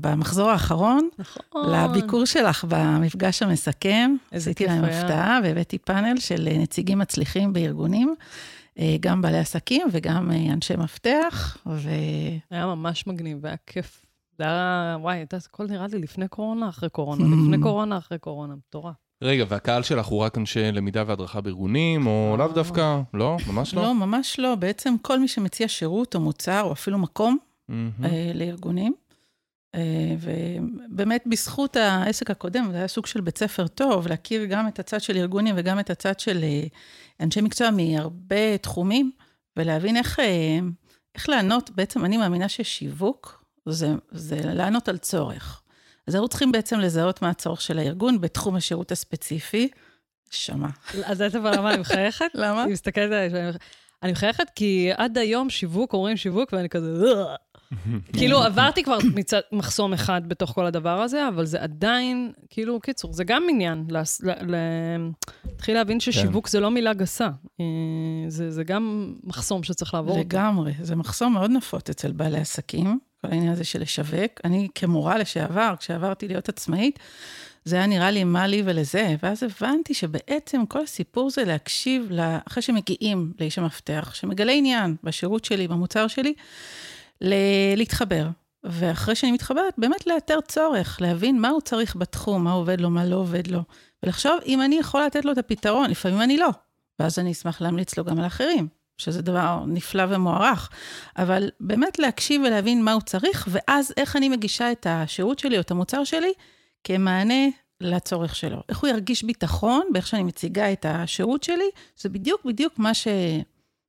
במחזור 0.00 0.50
האחרון 0.50 1.08
נכון. 1.18 1.42
לביקור 1.70 2.24
שלך 2.24 2.64
במפגש 2.68 3.42
המסכם. 3.42 4.16
איזה 4.32 4.50
עשיתי 4.50 4.64
כיף 4.64 4.72
להם 4.72 4.84
היה. 4.84 5.00
הפתעה 5.00 5.40
והבאתי 5.44 5.78
פאנל 5.78 6.20
של 6.20 6.48
נציגים 6.58 6.98
מצליחים 6.98 7.52
בארגונים, 7.52 8.14
אה, 8.78 8.96
גם 9.00 9.22
בעלי 9.22 9.38
עסקים 9.38 9.88
וגם 9.92 10.30
אה, 10.30 10.52
אנשי 10.52 10.76
מפתח, 10.76 11.58
ו... 11.66 11.90
היה 12.50 12.66
ממש 12.66 13.06
מגניב, 13.06 13.38
והיה 13.40 13.56
כיף. 13.66 14.06
זה 14.38 14.44
היה, 14.44 14.96
וואי, 15.00 15.22
אתה 15.22 15.36
יודע, 15.36 15.44
הכל 15.48 15.66
נראה 15.66 15.86
לי 15.86 15.98
לפני 15.98 16.28
קורונה, 16.28 16.68
אחרי 16.68 16.88
קורונה, 16.88 17.24
לפני 17.24 17.62
קורונה, 17.62 17.98
אחרי 17.98 18.18
קורונה, 18.18 18.54
מטורף. 18.54 18.94
רגע, 19.22 19.44
והקהל 19.48 19.82
שלך 19.82 20.06
הוא 20.06 20.20
רק 20.20 20.38
אנשי 20.38 20.72
למידה 20.72 21.04
והדרכה 21.06 21.40
בארגונים, 21.40 22.06
או 22.06 22.34
לאו 22.38 22.48
דווקא? 22.48 23.00
לא? 23.14 23.36
ממש 23.46 23.74
לא? 23.74 23.82
לא, 23.82 23.94
ממש 23.94 24.38
לא. 24.38 24.54
בעצם 24.54 24.94
כל 25.02 25.20
מי 25.20 25.28
שמציע 25.28 25.68
שירות 25.68 26.14
או 26.14 26.20
מוצר, 26.20 26.62
או 26.62 26.72
אפילו 26.72 26.98
מקום 26.98 27.38
מהמם. 27.68 28.04
אה, 28.04 28.32
לארגונים. 28.34 28.94
אה, 29.74 30.14
ובאמת, 30.20 31.22
בזכות 31.26 31.76
העסק 31.76 32.30
הקודם, 32.30 32.68
זה 32.70 32.76
היה 32.76 32.88
סוג 32.88 33.06
של 33.06 33.20
בית 33.20 33.38
ספר 33.38 33.66
טוב, 33.66 34.06
להכיר 34.06 34.44
גם 34.44 34.68
את 34.68 34.78
הצד 34.78 35.00
של 35.00 35.16
ארגונים 35.16 35.54
וגם 35.58 35.80
את 35.80 35.90
הצד 35.90 36.20
של 36.20 36.44
אה, 36.44 36.62
אנשי 37.20 37.40
מקצוע 37.40 37.70
מהרבה 37.70 38.58
תחומים, 38.58 39.10
ולהבין 39.56 39.96
איך, 39.96 40.20
איך 41.14 41.28
לענות, 41.28 41.70
בעצם 41.70 42.04
אני 42.04 42.16
מאמינה 42.16 42.48
ששיווק 42.48 43.44
זה, 43.66 43.94
זה 44.10 44.36
לענות 44.44 44.88
על 44.88 44.98
צורך. 44.98 45.62
אז 46.06 46.14
אנחנו 46.14 46.28
צריכים 46.28 46.52
בעצם 46.52 46.80
לזהות 46.80 47.22
מה 47.22 47.30
הצורך 47.30 47.60
של 47.60 47.78
הארגון 47.78 48.20
בתחום 48.20 48.56
השירות 48.56 48.92
הספציפי. 48.92 49.68
שמע. 50.30 50.68
אז 51.04 51.22
את 51.22 51.34
אבל 51.34 51.56
למה 51.56 51.70
אני 51.70 51.80
מחייכת? 51.80 52.30
למה? 52.34 52.62
אני 52.62 52.72
מסתכלת 52.72 53.12
עליי, 53.12 53.52
אני 54.02 54.12
מחייכת 54.12 54.50
כי 54.54 54.90
עד 54.96 55.18
היום 55.18 55.50
שיווק, 55.50 55.92
אומרים 55.92 56.16
שיווק, 56.16 56.52
ואני 56.52 56.68
כזה... 56.68 57.04
כאילו, 58.12 58.42
עברתי 58.42 58.82
כבר 58.82 58.98
מצד 59.14 59.40
מחסום 59.52 59.92
אחד 59.92 60.22
בתוך 60.28 60.50
כל 60.50 60.66
הדבר 60.66 61.00
הזה, 61.02 61.28
אבל 61.28 61.46
זה 61.46 61.62
עדיין, 61.62 62.32
כאילו, 62.50 62.80
קיצור, 62.80 63.12
זה 63.12 63.24
גם 63.24 63.42
עניין, 63.50 63.86
להתחיל 64.40 65.74
להבין 65.74 66.00
ששיווק 66.00 66.48
זה 66.48 66.60
לא 66.60 66.70
מילה 66.70 66.94
גסה. 66.94 67.28
אה, 67.60 67.64
זה 68.28 68.50
זה 68.50 68.64
גם 68.64 69.14
מחסום 69.24 69.62
שצריך 69.62 69.94
לעבור. 69.94 70.10
אותו. 70.10 70.20
לגמרי, 70.28 70.72
זה 70.80 70.96
מחסום 70.96 71.32
מאוד 71.32 71.50
נפוץ 71.50 71.90
אצל 71.90 72.12
בעלי 72.12 72.38
עסקים, 72.38 72.98
כל 73.22 73.28
העניין 73.30 73.52
הזה 73.52 73.64
של 73.64 73.80
לשווק. 73.82 74.30
אני 74.44 74.68
כמורה 74.74 75.18
לשעבר, 75.18 75.74
כשעברתי 75.78 76.28
להיות 76.28 76.48
עצמאית, 76.48 76.98
זה 77.64 77.76
היה 77.76 77.86
נראה 77.86 78.10
לי 78.10 78.24
מה 78.24 78.46
לי 78.46 78.62
ולזה, 78.64 79.14
ואז 79.22 79.42
הבנתי 79.42 79.94
שבעצם 79.94 80.66
כל 80.68 80.82
הסיפור 80.82 81.30
זה 81.30 81.44
להקשיב, 81.44 82.06
לה- 82.10 82.38
אחרי 82.48 82.62
שמגיעים 82.62 83.32
לאיש 83.40 83.58
המפתח, 83.58 84.10
שמגלה 84.14 84.52
עניין 84.52 84.96
בשירות 85.04 85.44
שלי, 85.44 85.68
במוצר 85.68 86.06
שלי, 86.06 86.34
להתחבר. 87.20 88.28
ואחרי 88.64 89.14
שאני 89.14 89.32
מתחברת, 89.32 89.74
באמת 89.78 90.06
לאתר 90.06 90.38
צורך, 90.48 90.98
להבין 91.00 91.40
מה 91.40 91.48
הוא 91.48 91.60
צריך 91.60 91.96
בתחום, 91.96 92.44
מה 92.44 92.52
עובד 92.52 92.80
לו, 92.80 92.90
מה 92.90 93.04
לא 93.04 93.16
עובד 93.16 93.46
לו, 93.46 93.60
ולחשוב 94.02 94.32
אם 94.46 94.62
אני 94.62 94.78
יכולה 94.78 95.06
לתת 95.06 95.24
לו 95.24 95.32
את 95.32 95.38
הפתרון, 95.38 95.90
לפעמים 95.90 96.22
אני 96.22 96.36
לא. 96.36 96.48
ואז 96.98 97.18
אני 97.18 97.32
אשמח 97.32 97.60
להמליץ 97.60 97.98
לו 97.98 98.04
גם 98.04 98.18
על 98.18 98.26
אחרים, 98.26 98.68
שזה 98.98 99.22
דבר 99.22 99.64
נפלא 99.66 100.02
ומוערך. 100.08 100.70
אבל 101.16 101.50
באמת 101.60 101.98
להקשיב 101.98 102.42
ולהבין 102.46 102.84
מה 102.84 102.92
הוא 102.92 103.02
צריך, 103.02 103.48
ואז 103.50 103.94
איך 103.96 104.16
אני 104.16 104.28
מגישה 104.28 104.72
את 104.72 104.86
השירות 104.90 105.38
שלי 105.38 105.56
או 105.56 105.60
את 105.60 105.70
המוצר 105.70 106.04
שלי 106.04 106.32
כמענה 106.84 107.44
לצורך 107.80 108.36
שלו. 108.36 108.62
איך 108.68 108.78
הוא 108.78 108.90
ירגיש 108.90 109.22
ביטחון 109.22 109.82
באיך 109.92 110.06
שאני 110.06 110.22
מציגה 110.22 110.72
את 110.72 110.86
השירות 110.88 111.42
שלי, 111.42 111.70
זה 111.96 112.08
בדיוק 112.08 112.44
בדיוק 112.44 112.78
מה, 112.78 112.94
ש... 112.94 113.08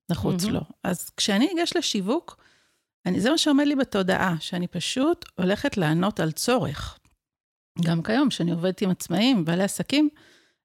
נחוץ 0.10 0.44
מהמם. 0.44 0.56
לו. 0.56 0.62
אז 0.84 1.10
כשאני 1.10 1.50
אגש 1.56 1.78
לשיווק, 1.78 2.38
אני, 3.06 3.20
זה 3.20 3.30
מה 3.30 3.38
שעומד 3.38 3.68
לי 3.68 3.76
בתודעה, 3.76 4.36
שאני 4.40 4.68
פשוט 4.68 5.26
הולכת 5.36 5.78
לענות 5.78 6.20
על 6.20 6.32
צורך. 6.32 6.98
גם 7.86 8.04
כיום, 8.04 8.30
כשאני 8.30 8.52
עובדת 8.52 8.82
עם 8.82 8.90
עצמאים, 8.90 9.46
בעלי 9.46 9.64
עסקים, 9.64 10.10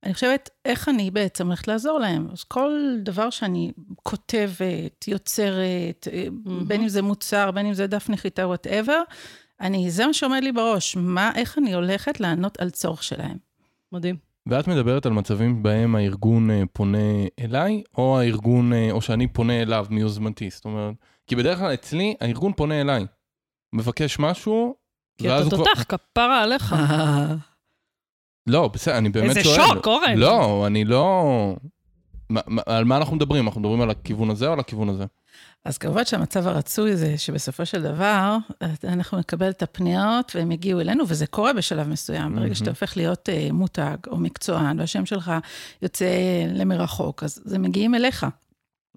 אני 0.04 0.14
חושבת, 0.14 0.50
איך 0.64 0.88
אני 0.88 1.10
בעצם 1.10 1.46
הולכת 1.46 1.68
לעזור 1.68 1.98
להם? 1.98 2.28
אז 2.32 2.44
כל 2.44 2.96
דבר 3.02 3.30
שאני 3.30 3.72
כותבת, 4.02 5.08
יוצרת, 5.08 6.08
מהמם. 6.44 6.68
בין 6.68 6.82
אם 6.82 6.88
זה 6.88 7.02
מוצר, 7.02 7.50
בין 7.50 7.66
אם 7.66 7.74
זה 7.74 7.86
דף 7.86 8.10
נחיתה, 8.10 8.46
whatever, 8.46 9.02
אני, 9.60 9.90
זה 9.90 10.06
מה 10.06 10.12
שעומד 10.12 10.40
לי 10.42 10.52
בראש, 10.52 10.96
מה, 10.96 11.32
איך 11.34 11.58
אני 11.58 11.74
הולכת 11.74 12.20
לענות 12.20 12.60
על 12.60 12.70
צורך 12.70 13.02
שלהם. 13.02 13.36
מדהים. 13.92 14.16
ואת 14.46 14.68
מדברת 14.68 15.06
על 15.06 15.12
מצבים 15.12 15.62
בהם 15.62 15.94
הארגון 15.94 16.50
אה, 16.50 16.62
פונה 16.72 16.98
אליי, 17.38 17.82
או 17.98 18.18
הארגון, 18.18 18.72
אה, 18.72 18.88
או 18.90 19.00
שאני 19.00 19.26
פונה 19.26 19.62
אליו 19.62 19.86
מיוזמתי. 19.90 20.50
זאת 20.50 20.64
אומרת, 20.64 20.94
כי 21.26 21.36
בדרך 21.36 21.58
כלל 21.58 21.74
אצלי, 21.74 22.14
הארגון 22.20 22.52
פונה 22.52 22.80
אליי. 22.80 23.06
מבקש 23.72 24.18
משהו, 24.18 24.74
כי 25.18 25.28
אתה. 25.28 25.50
תותח, 25.50 25.84
כפרה 25.88 26.42
עליך. 26.42 26.74
לא, 28.46 28.68
בסדר, 28.68 28.98
אני 28.98 29.08
באמת 29.08 29.28
איזה 29.36 29.44
שואל. 29.44 29.66
שוק, 29.74 29.86
אורן. 29.86 30.16
לא, 30.16 30.66
אני 30.66 30.84
לא... 30.84 31.56
מה- 32.30 32.40
מה- 32.46 32.62
על 32.66 32.84
מה 32.84 32.96
אנחנו 32.96 33.16
מדברים? 33.16 33.46
אנחנו 33.46 33.60
מדברים 33.60 33.80
על 33.80 33.90
הכיוון 33.90 34.30
הזה 34.30 34.46
או 34.48 34.52
על 34.52 34.60
הכיוון 34.60 34.88
הזה? 34.88 35.04
אז 35.64 35.78
כמובן 35.78 36.04
שהמצב 36.04 36.46
הרצוי 36.46 36.96
זה 36.96 37.18
שבסופו 37.18 37.66
של 37.66 37.82
דבר, 37.82 38.36
אנחנו 38.84 39.18
נקבל 39.18 39.50
את 39.50 39.62
הפניות 39.62 40.32
והם 40.34 40.52
יגיעו 40.52 40.80
אלינו, 40.80 41.04
וזה 41.08 41.26
קורה 41.26 41.52
בשלב 41.52 41.88
מסוים. 41.88 42.36
ברגע 42.36 42.54
שאתה 42.54 42.70
הופך 42.70 42.96
להיות 42.96 43.28
אה, 43.28 43.48
מותג 43.52 43.96
או 44.06 44.16
מקצוען, 44.18 44.80
והשם 44.80 45.06
שלך 45.06 45.32
יוצא 45.82 46.06
למרחוק, 46.54 47.22
אז 47.22 47.42
זה 47.44 47.58
מגיעים 47.58 47.94
אליך. 47.94 48.26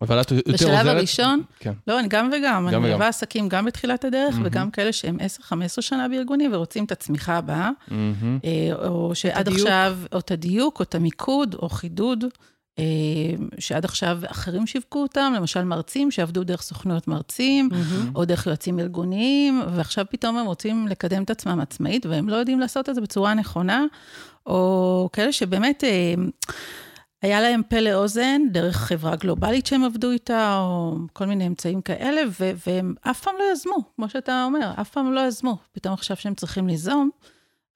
אבל 0.02 0.22
את 0.22 0.32
יותר 0.32 0.52
עוזרת... 0.52 0.72
בשלב 0.72 0.88
הראשון, 0.88 1.42
כן. 1.60 1.74
לא, 1.88 2.00
אני 2.00 2.08
גם 2.08 2.30
וגם. 2.34 2.68
אני 2.68 2.78
וגם. 2.78 2.84
מלווה 2.84 3.08
עסקים 3.08 3.50
גם 3.50 3.66
בתחילת 3.66 4.06
הדרך, 4.06 4.34
מהמם. 4.34 4.46
וגם 4.46 4.72
כאלה 4.72 4.94
שהם 4.94 5.18
10-15 5.42 5.52
שנה 5.82 6.08
בארגונים 6.08 6.54
ורוצים 6.54 6.86
את 6.86 6.92
הצמיחה 6.92 7.38
הבאה. 7.38 7.70
אה, 7.92 8.88
או 8.88 9.16
שעד 9.16 9.48
הדיוק. 9.48 9.68
עכשיו, 9.68 9.98
או 10.14 10.20
את 10.20 10.32
הדיוק, 10.32 10.80
או 10.80 10.84
את 10.84 10.96
המיקוד, 10.96 11.56
או 11.56 11.70
חידוד, 11.70 12.26
אה, 12.80 12.84
שעד 13.60 13.86
עכשיו 13.86 14.20
אחרים 14.28 14.68
שיווקו 14.68 15.02
אותם, 15.02 15.34
למשל 15.36 15.64
מרצים 15.64 16.12
שעבדו 16.12 16.44
דרך 16.44 16.62
סוכנויות 16.62 17.08
מרצים, 17.08 17.70
מהמם. 17.72 18.12
או 18.16 18.26
דרך 18.26 18.48
יועצים 18.48 18.80
ארגוניים, 18.80 19.62
ועכשיו 19.76 20.06
פתאום 20.10 20.38
הם 20.38 20.46
רוצים 20.46 20.88
לקדם 20.88 21.24
את 21.24 21.30
עצמם 21.30 21.60
עצמאית, 21.60 22.06
והם 22.06 22.30
לא 22.30 22.36
יודעים 22.36 22.60
לעשות 22.60 22.90
את 22.90 22.96
זה 22.96 23.02
בצורה 23.02 23.34
נכונה, 23.34 23.86
או 24.46 25.10
כאלה 25.14 25.32
שבאמת 25.32 25.84
אה, 25.84 26.14
היה 27.26 27.42
להם 27.42 27.62
מפה 27.64 27.80
לאוזן 27.80 28.42
דרך 28.52 28.76
חברה 28.76 29.16
גלובלית 29.16 29.66
שהם 29.66 29.84
עבדו 29.84 30.12
איתה, 30.12 30.58
או 30.60 30.96
כל 31.14 31.26
מיני 31.26 31.48
אמצעים 31.48 31.82
כאלה, 31.82 32.22
ו- 32.40 32.52
והם 32.68 32.96
אף 33.02 33.22
פעם 33.22 33.36
לא 33.40 33.44
יזמו, 33.52 33.78
כמו 33.96 34.10
שאתה 34.10 34.44
אומר, 34.46 34.72
אף 34.82 34.90
פעם 34.90 35.14
לא 35.14 35.28
יזמו. 35.28 35.58
פתאום 35.72 35.94
עכשיו 35.94 36.18
שהם 36.18 36.36
צריכים 36.36 36.68
ליזום, 36.68 37.10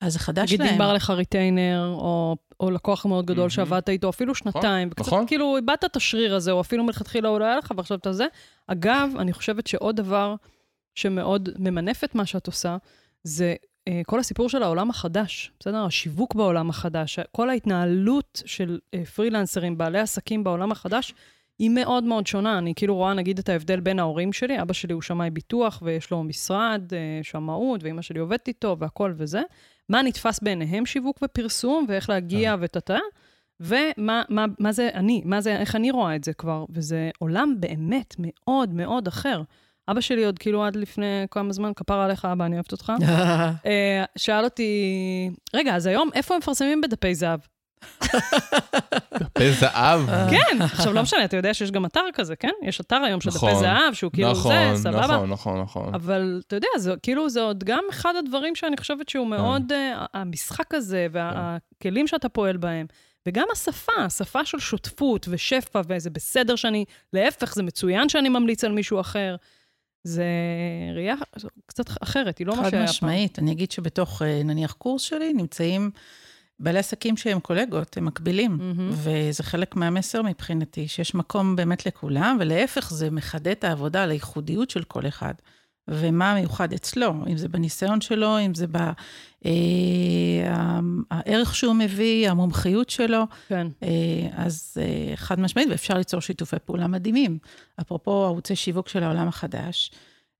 אז 0.01 0.13
זה 0.13 0.19
חדש 0.19 0.49
נגיד 0.49 0.61
להם. 0.61 0.73
נגמר 0.73 0.93
לך 0.93 1.09
retainer, 1.09 1.93
או, 1.93 2.35
או 2.59 2.71
לקוח 2.71 3.05
מאוד 3.05 3.25
גדול 3.25 3.37
מהמם. 3.37 3.49
שעבדת 3.49 3.89
איתו, 3.89 4.09
אפילו 4.09 4.35
שנתיים, 4.35 4.87
וקצת 4.91 5.07
נכון. 5.07 5.27
כאילו 5.27 5.57
איבדת 5.57 5.85
את 5.85 5.95
השריר 5.95 6.35
הזה, 6.35 6.51
או 6.51 6.61
אפילו 6.61 6.83
מלכתחילה 6.83 7.29
הוא 7.29 7.39
לא 7.39 7.45
היה 7.45 7.57
לך, 7.57 7.71
ועכשיו 7.77 7.97
אתה 7.97 8.13
זה. 8.13 8.25
אגב, 8.67 9.09
אני 9.19 9.33
חושבת 9.33 9.67
שעוד 9.67 9.95
דבר 9.95 10.35
שמאוד 10.95 11.49
ממנף 11.59 12.03
את 12.03 12.15
מה 12.15 12.25
שאת 12.25 12.47
עושה, 12.47 12.77
זה 13.23 13.55
כל 14.05 14.19
הסיפור 14.19 14.49
של 14.49 14.63
העולם 14.63 14.89
החדש, 14.89 15.51
בסדר? 15.59 15.85
השיווק 15.85 16.35
בעולם 16.35 16.69
החדש, 16.69 17.19
כל 17.31 17.49
ההתנהלות 17.49 18.41
של 18.45 18.79
אה, 18.93 19.05
פרילנסרים, 19.05 19.77
בעלי 19.77 19.99
עסקים 19.99 20.43
בעולם 20.43 20.71
החדש, 20.71 21.13
היא 21.59 21.69
מאוד 21.69 22.03
מאוד 22.03 22.27
שונה. 22.27 22.57
אני 22.57 22.73
כאילו 22.75 22.95
רואה, 22.95 23.13
נגיד, 23.13 23.39
את 23.39 23.49
ההבדל 23.49 23.79
בין 23.79 23.99
ההורים 23.99 24.33
שלי, 24.33 24.61
אבא 24.61 24.73
שלי 24.73 24.93
הוא 24.93 25.01
שמאי 25.01 25.29
ביטוח, 25.29 25.81
ויש 25.85 26.11
לו 26.11 26.23
משרד, 26.23 26.81
אה, 26.93 27.19
שמאות, 27.23 27.83
ואימא 27.83 28.01
שלי 28.01 28.19
עובדת 28.19 28.47
איתו, 28.47 28.75
והכל 28.79 29.13
וזה. 29.17 29.41
מה 29.89 30.01
נתפס 30.01 30.39
בעיניהם 30.39 30.85
שיווק 30.85 31.19
ופרסום, 31.23 31.85
ואיך 31.89 32.09
להגיע 32.09 32.55
וטאטה, 32.59 32.99
ומה 33.59 34.21
מה, 34.29 34.45
מה 34.59 34.71
זה 34.71 34.89
אני, 34.93 35.21
מה 35.25 35.41
זה, 35.41 35.57
איך 35.57 35.75
אני 35.75 35.91
רואה 35.91 36.15
את 36.15 36.23
זה 36.23 36.33
כבר, 36.33 36.65
וזה 36.69 37.09
עולם 37.19 37.55
באמת 37.59 38.15
מאוד 38.19 38.73
מאוד 38.73 39.07
אחר. 39.07 39.41
אבא 39.91 40.01
שלי 40.01 40.25
עוד 40.25 40.39
כאילו 40.39 40.65
עד 40.65 40.75
לפני 40.75 41.25
כמה 41.31 41.53
זמן, 41.53 41.71
כפרה 41.75 42.05
עליך, 42.05 42.25
אבא, 42.25 42.45
אני 42.45 42.55
אוהבת 42.55 42.71
אותך. 42.71 42.93
אה, 43.65 44.03
שאל 44.17 44.43
אותי, 44.43 45.29
רגע, 45.53 45.75
אז 45.75 45.85
היום 45.85 46.09
איפה 46.13 46.33
הם 46.33 46.39
מפרסמים 46.39 46.81
בדפי 46.81 47.15
זהב? 47.15 47.39
דפי 49.19 49.51
זהב. 49.51 50.01
כן, 50.29 50.61
עכשיו 50.61 50.93
לא 50.93 51.01
משנה, 51.01 51.25
אתה 51.25 51.37
יודע 51.37 51.53
שיש 51.53 51.71
גם 51.71 51.85
אתר 51.85 52.05
כזה, 52.13 52.35
כן? 52.35 52.51
יש 52.63 52.81
אתר 52.81 52.95
היום 52.95 53.21
של 53.21 53.29
דפי 53.29 53.37
נכון, 53.37 53.59
זהב, 53.59 53.93
שהוא 53.93 54.11
כאילו 54.11 54.31
נכון, 54.31 54.75
זה, 54.75 54.81
סבבה. 54.83 55.07
נכון, 55.07 55.29
נכון, 55.29 55.61
נכון. 55.61 55.95
אבל 55.95 56.41
אתה 56.47 56.55
יודע, 56.55 56.67
זה, 56.77 56.93
כאילו, 57.03 57.29
זה 57.29 57.41
עוד 57.41 57.63
גם 57.63 57.83
אחד 57.89 58.13
הדברים 58.19 58.55
שאני 58.55 58.77
חושבת 58.77 59.09
שהוא 59.09 59.27
מאוד, 59.27 59.71
uh, 59.71 60.05
המשחק 60.13 60.73
הזה 60.73 61.07
והכלים 61.11 62.07
שאתה 62.07 62.29
פועל 62.29 62.57
בהם, 62.57 62.85
וגם 63.27 63.45
השפה, 63.51 63.91
השפה 63.97 64.45
של 64.45 64.59
שותפות 64.59 65.25
ושפע, 65.29 65.81
וזה 65.87 66.09
בסדר 66.09 66.55
שאני, 66.55 66.85
להפך, 67.13 67.55
זה 67.55 67.63
מצוין 67.63 68.09
שאני 68.09 68.29
ממליץ 68.29 68.63
על 68.63 68.71
מישהו 68.71 68.99
אחר. 68.99 69.35
זה 70.03 70.25
ראייה 70.95 71.15
קצת 71.65 71.89
אחרת, 72.03 72.37
היא 72.37 72.47
לא 72.47 72.55
מה 72.55 72.63
חד 72.63 72.69
שהיה 72.69 72.81
פעם. 72.81 72.89
משמעית. 72.89 73.39
אני 73.39 73.51
אגיד 73.51 73.71
שבתוך, 73.71 74.21
אה, 74.21 74.41
נניח, 74.43 74.71
קורס 74.71 75.01
שלי 75.01 75.33
נמצאים 75.33 75.91
בעלי 76.59 76.79
עסקים 76.79 77.17
שהם 77.17 77.39
קולגות, 77.39 77.97
הם 77.97 78.05
מקבילים. 78.05 78.57
מהמם. 78.57 78.89
וזה 78.93 79.43
חלק 79.43 79.75
מהמסר 79.75 80.21
מבחינתי, 80.21 80.87
שיש 80.87 81.15
מקום 81.15 81.55
באמת 81.55 81.85
לכולם, 81.85 82.37
ולהפך, 82.39 82.89
זה 82.93 83.09
מחדד 83.09 83.47
את 83.47 83.63
העבודה 83.63 84.03
על 84.03 84.11
הייחודיות 84.11 84.69
של 84.69 84.83
כל 84.83 85.07
אחד. 85.07 85.33
ומה 85.91 86.33
מיוחד 86.33 86.73
אצלו, 86.73 87.13
אם 87.27 87.37
זה 87.37 87.49
בניסיון 87.49 88.01
שלו, 88.01 88.39
אם 88.39 88.55
זה 88.55 88.65
בערך 91.11 91.55
שהוא 91.55 91.75
מביא, 91.75 92.29
המומחיות 92.29 92.89
שלו. 92.89 93.23
כן. 93.47 93.67
אה, 93.83 93.89
אז 94.33 94.77
אה, 94.81 95.15
חד 95.15 95.39
משמעית, 95.39 95.69
ואפשר 95.71 95.97
ליצור 95.97 96.19
שיתופי 96.19 96.57
פעולה 96.65 96.87
מדהימים. 96.87 97.37
אפרופו 97.81 98.25
ערוצי 98.25 98.55
שיווק 98.55 98.89
של 98.89 99.03
העולם 99.03 99.27
החדש, 99.27 99.91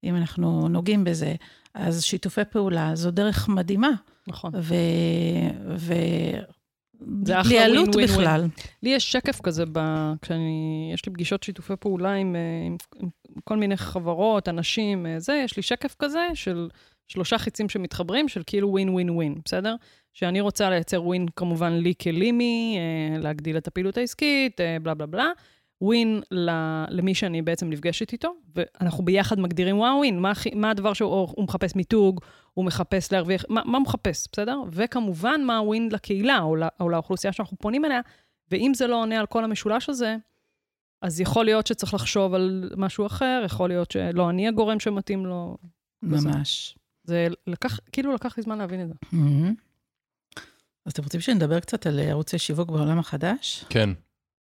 אם 0.04 0.16
אנחנו 0.16 0.68
נוגעים 0.68 1.04
בזה, 1.04 1.36
אז 1.74 2.04
שיתופי 2.04 2.46
פעולה 2.52 2.96
זו 2.96 3.12
דרך 3.12 3.50
מדהימה, 3.50 3.92
נכון. 4.28 4.52
ו... 4.56 4.76
ו... 5.78 5.94
זה 7.26 7.42
אחלה 7.42 7.66
win, 7.66 7.88
win. 7.88 8.04
בכלל. 8.04 8.48
לי 8.84 8.90
יש 8.90 9.12
שקף 9.12 9.42
כזה, 9.42 9.64
ב... 9.72 9.80
כשאני, 10.22 10.92
יש 10.94 11.06
לי 11.06 11.14
פגישות 11.14 11.44
שיתופי 11.44 11.74
פעולה 11.80 12.14
עם, 12.14 12.36
אה, 12.36 12.66
עם, 12.66 12.76
עם 13.00 13.10
כל 13.44 13.58
מיני 13.58 13.78
חברות, 13.78 14.50
אנשים, 14.50 15.06
אה, 15.06 15.20
זה, 15.20 15.42
יש 15.46 15.58
לי 15.58 15.64
שקף 15.64 15.96
כזה 16.00 16.28
של 16.34 16.70
שלושה 17.08 17.38
חיצים 17.38 17.70
שמתחברים, 17.70 18.28
של 18.28 18.42
כאילו 18.46 18.70
ווין 18.70 18.90
ווין 18.90 19.10
ווין, 19.10 19.36
בסדר? 19.46 19.76
שאני 20.14 20.42
רוצה 20.42 20.70
לייצר 20.70 21.04
ווין 21.04 21.26
כמובן 21.36 21.74
לי 21.74 21.94
כלימי, 22.02 22.78
אה, 22.78 23.20
להגדיל 23.20 23.58
את 23.58 23.68
הפעילות 23.68 23.98
העסקית, 23.98 24.62
אה, 24.62 24.78
בלה 24.82 24.94
בלה 24.94 25.06
בלה. 25.06 25.32
ווין 25.82 26.22
למי 26.90 27.16
שאני 27.16 27.42
בעצם 27.42 27.70
נפגשת 27.70 28.14
איתו, 28.14 28.34
ואנחנו 28.56 29.06
ביחד 29.06 29.40
מגדירים 29.40 29.78
מה 29.78 29.92
הווין, 29.92 30.20
מה, 30.20 30.32
מה 30.56 30.70
הדבר 30.70 30.94
שהוא 30.94 31.44
מחפש 31.44 31.76
מיתוג, 31.76 32.22
הוא 32.54 32.66
מחפש 32.66 33.12
להרוויח, 33.12 33.46
מה, 33.50 33.62
מה 33.66 33.78
הוא 33.78 33.84
מחפש, 33.84 34.28
בסדר? 34.32 34.62
וכמובן, 34.72 35.42
מה 35.46 35.58
הווין 35.58 35.90
לקהילה 35.92 36.40
או, 36.40 36.56
לא, 36.56 36.66
או 36.80 36.90
לאוכלוסייה 36.90 37.34
שאנחנו 37.34 37.58
פונים 37.58 37.86
אליה, 37.86 38.02
ואם 38.52 38.72
זה 38.76 38.88
לא 38.88 39.02
עונה 39.02 39.20
על 39.20 39.26
כל 39.26 39.44
המשולש 39.44 39.90
הזה, 39.90 40.16
אז 41.02 41.22
יכול 41.22 41.46
להיות 41.46 41.68
שצריך 41.68 41.94
לחשוב 41.94 42.34
על 42.34 42.70
משהו 42.78 43.06
אחר, 43.06 43.42
יכול 43.46 43.70
להיות 43.70 43.92
שלא 43.92 44.30
אני 44.30 44.48
הגורם 44.48 44.80
שמתאים 44.80 45.26
לו. 45.26 45.58
ממש. 46.02 46.76
זה 47.04 47.28
לקח, 47.48 47.80
כאילו 47.92 48.14
לקח 48.14 48.38
לי 48.38 48.44
זמן 48.44 48.58
להבין 48.58 48.82
את 48.82 48.88
זה. 48.88 48.94
אז 50.86 50.92
אתם 50.92 51.04
רוצים 51.04 51.22
שנדבר 51.22 51.60
קצת 51.60 51.88
על 51.88 52.00
ערוצי 52.00 52.38
שיווק 52.40 52.70
בעולם 52.70 53.00
החדש? 53.00 53.66
כן. 53.70 53.90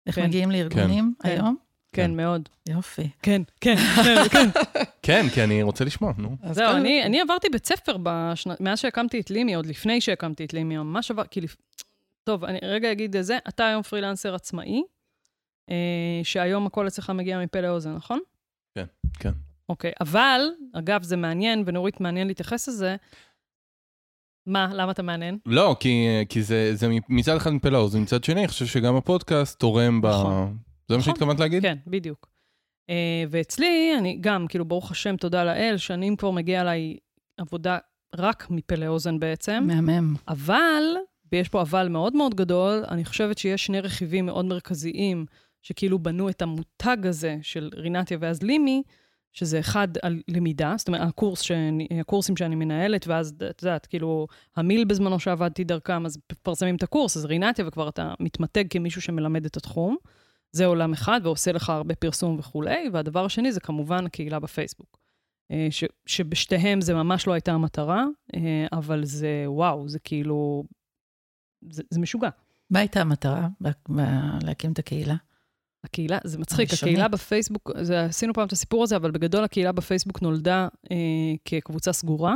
איך 0.07 0.15
כן. 0.15 0.25
מגיעים 0.25 0.51
לארגונים 0.51 1.13
כן. 1.23 1.29
היום? 1.29 1.55
כן, 1.91 2.03
כן. 2.05 2.15
מאוד. 2.17 2.49
יופי. 2.69 3.09
כן, 3.21 3.41
כן, 3.61 3.75
כן, 3.75 4.23
כן. 4.31 4.49
כן, 5.03 5.25
כי 5.33 5.43
אני 5.43 5.63
רוצה 5.63 5.85
לשמוע, 5.85 6.13
נו. 6.17 6.37
אז 6.41 6.55
זהו, 6.55 6.75
אני, 6.75 7.03
אני 7.03 7.21
עברתי 7.21 7.49
בית 7.49 7.65
ספר 7.65 7.97
בשנה, 8.03 8.53
מאז 8.59 8.79
שהקמתי 8.79 9.19
את 9.19 9.29
לימי, 9.31 9.53
עוד 9.55 9.65
לפני 9.65 10.01
שהקמתי 10.01 10.45
את 10.45 10.53
לימי, 10.53 10.77
ממש 10.77 11.11
עבר, 11.11 11.23
כי... 11.25 11.41
לפ- 11.41 11.57
טוב, 12.23 12.45
אני 12.45 12.59
רגע 12.63 12.91
אגיד 12.91 13.15
את 13.15 13.25
זה, 13.25 13.37
אתה 13.47 13.67
היום 13.67 13.81
פרילנסר 13.83 14.35
עצמאי, 14.35 14.83
שהיום 16.23 16.65
הכל 16.65 16.87
אצלך 16.87 17.09
מגיע 17.09 17.39
מפה 17.39 17.61
לאוזן, 17.61 17.93
נכון? 17.93 18.19
כן, 18.77 18.85
כן. 19.19 19.31
אוקיי, 19.69 19.91
אבל, 20.01 20.41
אגב, 20.73 21.03
זה 21.03 21.17
מעניין, 21.17 21.63
ונורית 21.65 22.01
מעניין 22.01 22.27
להתייחס 22.27 22.67
לזה. 22.67 22.95
מה, 24.45 24.69
למה 24.73 24.91
אתה 24.91 25.03
מעניין? 25.03 25.37
לא, 25.45 25.75
כי, 25.79 26.07
כי 26.29 26.43
זה, 26.43 26.75
זה 26.75 26.87
מצד 27.09 27.35
אחד 27.35 27.51
מפה 27.51 27.69
לאוזן, 27.69 28.01
מצד 28.01 28.23
שני, 28.23 28.39
אני 28.39 28.47
חושב 28.47 28.65
שגם 28.65 28.95
הפודקאסט 28.95 29.59
תורם 29.59 30.01
ב... 30.01 30.05
נכון. 30.05 30.57
זה 30.87 30.95
מה 30.95 30.97
נכון. 30.97 31.01
שהתכוונת 31.01 31.39
להגיד? 31.39 31.61
כן, 31.61 31.77
בדיוק. 31.87 32.27
Uh, 32.91 32.93
ואצלי, 33.29 33.91
אני 33.99 34.17
גם, 34.21 34.45
כאילו, 34.47 34.65
ברוך 34.65 34.91
השם, 34.91 35.17
תודה 35.17 35.43
לאל, 35.43 35.77
שנים 35.77 36.15
כבר 36.15 36.31
מגיעה 36.31 36.61
אליי 36.61 36.97
עבודה 37.37 37.77
רק 38.15 38.47
מפה 38.49 38.75
לאוזן 38.75 39.19
בעצם, 39.19 39.63
מהמם. 39.67 40.15
אבל, 40.27 40.83
ויש 41.31 41.49
פה 41.49 41.61
אבל 41.61 41.87
מאוד 41.87 42.15
מאוד 42.15 42.35
גדול, 42.35 42.83
אני 42.87 43.05
חושבת 43.05 43.37
שיש 43.37 43.65
שני 43.65 43.81
רכיבים 43.81 44.25
מאוד 44.25 44.45
מרכזיים 44.45 45.25
שכאילו 45.61 45.99
בנו 45.99 46.29
את 46.29 46.41
המותג 46.41 46.97
הזה 47.03 47.37
של 47.41 47.69
רינתיה 47.75 48.17
ואז 48.21 48.43
לימי, 48.43 48.83
שזה 49.33 49.59
אחד 49.59 49.87
על 50.01 50.21
למידה, 50.27 50.73
זאת 50.77 50.87
אומרת, 50.87 51.01
הקורס 51.01 51.41
שאני, 51.41 51.87
הקורסים 51.99 52.37
שאני 52.37 52.55
מנהלת, 52.55 53.07
ואז, 53.07 53.33
את 53.49 53.63
יודעת, 53.63 53.85
כאילו, 53.85 54.27
המיל 54.55 54.85
בזמנו 54.85 55.19
שעבדתי 55.19 55.63
דרכם, 55.63 56.05
אז 56.05 56.17
מפרסמים 56.31 56.75
את 56.75 56.83
הקורס, 56.83 57.17
אז 57.17 57.25
רינתיה, 57.25 57.67
וכבר 57.67 57.89
אתה 57.89 58.13
מתמתג 58.19 58.63
כמישהו 58.69 59.01
שמלמד 59.01 59.45
את 59.45 59.57
התחום. 59.57 59.97
זה 60.51 60.65
עולם 60.65 60.93
אחד, 60.93 61.21
ועושה 61.23 61.51
לך 61.51 61.69
הרבה 61.69 61.95
פרסום 61.95 62.39
וכולי. 62.39 62.89
והדבר 62.93 63.25
השני 63.25 63.51
זה 63.51 63.59
כמובן 63.59 64.05
הקהילה 64.05 64.39
בפייסבוק. 64.39 64.99
אה, 65.51 65.67
ש, 65.69 65.83
שבשתיהם 66.05 66.81
זה 66.81 66.93
ממש 66.93 67.27
לא 67.27 67.33
הייתה 67.33 67.51
המטרה, 67.51 68.05
אה, 68.35 68.67
אבל 68.71 69.05
זה, 69.05 69.43
וואו, 69.47 69.89
זה 69.89 69.99
כאילו, 69.99 70.63
זה, 71.69 71.83
זה 71.89 71.99
משוגע. 71.99 72.29
מה 72.69 72.79
הייתה 72.79 73.01
המטרה 73.01 73.47
להקים 74.43 74.71
את 74.71 74.79
הקהילה? 74.79 75.15
הקהילה, 75.83 76.17
זה 76.23 76.37
מצחיק, 76.37 76.69
הראשונית. 76.69 76.95
הקהילה 76.95 77.07
בפייסבוק, 77.07 77.71
זה, 77.81 78.05
עשינו 78.05 78.33
פעם 78.33 78.47
את 78.47 78.51
הסיפור 78.51 78.83
הזה, 78.83 78.95
אבל 78.95 79.11
בגדול 79.11 79.43
הקהילה 79.43 79.71
בפייסבוק 79.71 80.21
נולדה 80.21 80.67
אה, 80.91 80.97
כקבוצה 81.45 81.93
סגורה, 81.93 82.35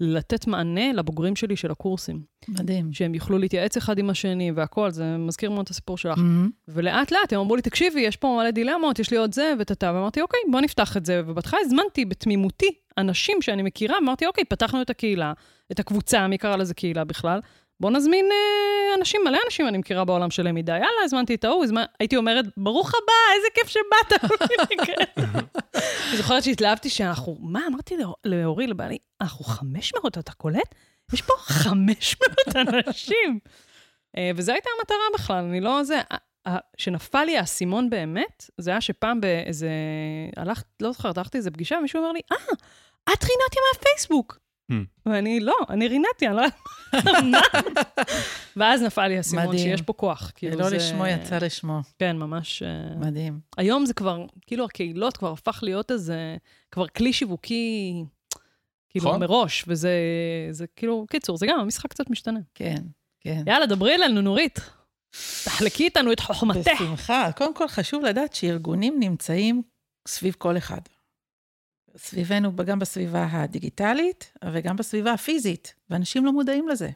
לתת 0.00 0.46
מענה 0.46 0.92
לבוגרים 0.92 1.36
שלי 1.36 1.56
של 1.56 1.70
הקורסים, 1.70 2.20
מדהים. 2.48 2.92
שהם 2.92 3.14
יוכלו 3.14 3.38
להתייעץ 3.38 3.76
אחד 3.76 3.98
עם 3.98 4.10
השני 4.10 4.52
והכול, 4.54 4.90
זה 4.90 5.16
מזכיר 5.16 5.50
מאוד 5.50 5.62
את 5.62 5.70
הסיפור 5.70 5.98
שלך. 5.98 6.18
מהמם. 6.18 6.50
ולאט 6.68 7.12
לאט 7.12 7.32
הם 7.32 7.40
אמרו 7.40 7.56
לי, 7.56 7.62
תקשיבי, 7.62 8.00
יש 8.00 8.16
פה 8.16 8.38
מלא 8.40 8.50
דילמות, 8.50 8.98
יש 8.98 9.10
לי 9.10 9.16
עוד 9.16 9.34
זה 9.34 9.52
וטאטה, 9.58 9.92
ואמרתי, 9.94 10.20
אוקיי, 10.20 10.40
בוא 10.50 10.60
נפתח 10.60 10.96
את 10.96 11.06
זה. 11.06 11.22
ובהתחלה 11.26 11.60
הזמנתי 11.64 12.04
בתמימותי 12.04 12.70
אנשים 12.98 13.42
שאני 13.42 13.62
מכירה, 13.62 13.98
אמרתי, 13.98 14.26
אוקיי, 14.26 14.44
פתחנו 14.44 14.82
את 14.82 14.90
הקהילה, 14.90 15.32
את 15.72 15.80
הקבוצה, 15.80 16.28
מי 16.28 16.38
קרא 16.38 16.56
לזה 16.56 16.74
קהילה 16.74 17.04
בכלל? 17.04 17.40
בוא 17.80 17.90
נזמין 17.90 18.26
אה, 18.32 18.94
אנשים, 18.98 19.20
מלא 19.24 19.38
אנשים 19.46 19.68
אני 19.68 19.78
מכירה 19.78 20.04
בעולם 20.04 20.30
של 20.30 20.42
למידה. 20.48 20.72
יאללה, 20.72 21.02
הזמנתי 21.04 21.34
את 21.34 21.44
ההוא, 21.44 21.64
הזמנ... 21.64 21.84
הייתי 22.00 22.16
אומרת, 22.16 22.44
ברוך 22.56 22.88
הבא, 22.94 23.36
איזה 23.36 23.46
כיף 23.54 23.68
שבאת. 23.68 24.22
אני 26.08 26.16
זוכרת 26.16 26.42
שהתלהבתי 26.44 26.90
שאנחנו, 26.90 27.36
מה, 27.40 27.60
אמרתי 27.66 27.96
לאור- 27.96 28.16
לאורי, 28.24 28.66
לבעלי, 28.66 28.98
אנחנו 29.20 29.44
500, 29.44 30.18
אתה 30.18 30.32
קולט? 30.32 30.74
יש 31.12 31.22
פה 31.22 31.32
500 31.38 32.30
אנשים. 32.86 33.38
אה, 34.16 34.30
וזו 34.36 34.52
הייתה 34.52 34.68
המטרה 34.78 34.96
בכלל, 35.14 35.44
אני 35.44 35.60
לא 35.60 35.82
זה... 35.84 36.00
כשנפל 36.76 37.24
לי 37.24 37.38
האסימון 37.38 37.90
באמת, 37.90 38.50
זה 38.58 38.70
היה 38.70 38.80
שפעם 38.80 39.20
באיזה... 39.20 39.68
הלכת, 40.36 40.64
לא 40.82 40.92
זוכרת, 40.92 41.18
הלכתי 41.18 41.38
לאיזה 41.38 41.50
פגישה, 41.50 41.78
מישהו 41.80 41.98
אומר 42.00 42.12
לי, 42.12 42.20
אה, 42.32 42.36
את 43.12 43.24
רינתיה 43.24 43.62
מהפייסבוק. 43.74 44.38
Hmm. 44.72 44.74
ואני, 45.06 45.40
לא, 45.40 45.54
אני 45.70 45.88
רינתיה, 45.88 46.30
אני 46.30 46.36
לא 46.36 46.42
יודעת. 46.42 46.60
ואז 48.56 48.82
נפל 48.82 49.06
לי 49.08 49.16
האסימון 49.16 49.46
מדהים. 49.46 49.58
שיש 49.62 49.82
פה 49.82 49.92
כוח. 49.92 50.32
כאילו 50.34 50.58
לא 50.58 50.68
זה- 50.68 50.76
לשמו 50.76 51.06
יצא 51.06 51.38
לשמו. 51.38 51.80
כן, 51.98 52.16
ממש... 52.16 52.62
אה, 52.62 52.96
מדהים. 52.96 53.40
היום 53.56 53.86
זה 53.86 53.94
כבר, 53.94 54.24
כאילו 54.46 54.64
הקהילות 54.64 55.16
כבר 55.16 55.32
הפך 55.32 55.60
להיות 55.62 55.90
איזה, 55.90 56.36
כבר 56.70 56.86
כלי 56.86 57.12
שיווקי, 57.12 58.04
כאילו 58.90 59.08
נכון. 59.08 59.20
מראש, 59.20 59.64
וזה 59.68 59.92
זה 60.50 60.66
כאילו, 60.76 61.06
קיצור, 61.10 61.36
זה 61.36 61.46
גם, 61.46 61.60
המשחק 61.60 61.90
קצת 61.90 62.10
משתנה. 62.10 62.40
כן, 62.54 62.82
כן. 63.20 63.42
יאללה, 63.46 63.66
דברי 63.66 63.94
אלינו, 63.94 64.20
נורית. 64.22 64.60
תחלקי 65.44 65.84
איתנו 65.84 66.12
את 66.12 66.20
חוכמתך. 66.20 66.70
בשמחה. 66.74 67.32
קודם 67.36 67.54
כל, 67.54 67.68
חשוב 67.68 68.04
לדעת 68.04 68.34
שארגונים 68.34 68.96
נמצאים 69.00 69.62
סביב 70.08 70.34
כל 70.38 70.56
אחד. 70.56 70.80
סביבנו, 71.96 72.56
גם 72.56 72.78
בסביבה 72.78 73.26
הדיגיטלית 73.30 74.32
וגם 74.52 74.76
בסביבה 74.76 75.12
הפיזית, 75.12 75.74
ואנשים 75.90 76.24
לא 76.26 76.32
מודעים 76.32 76.68
לזה. 76.68 76.90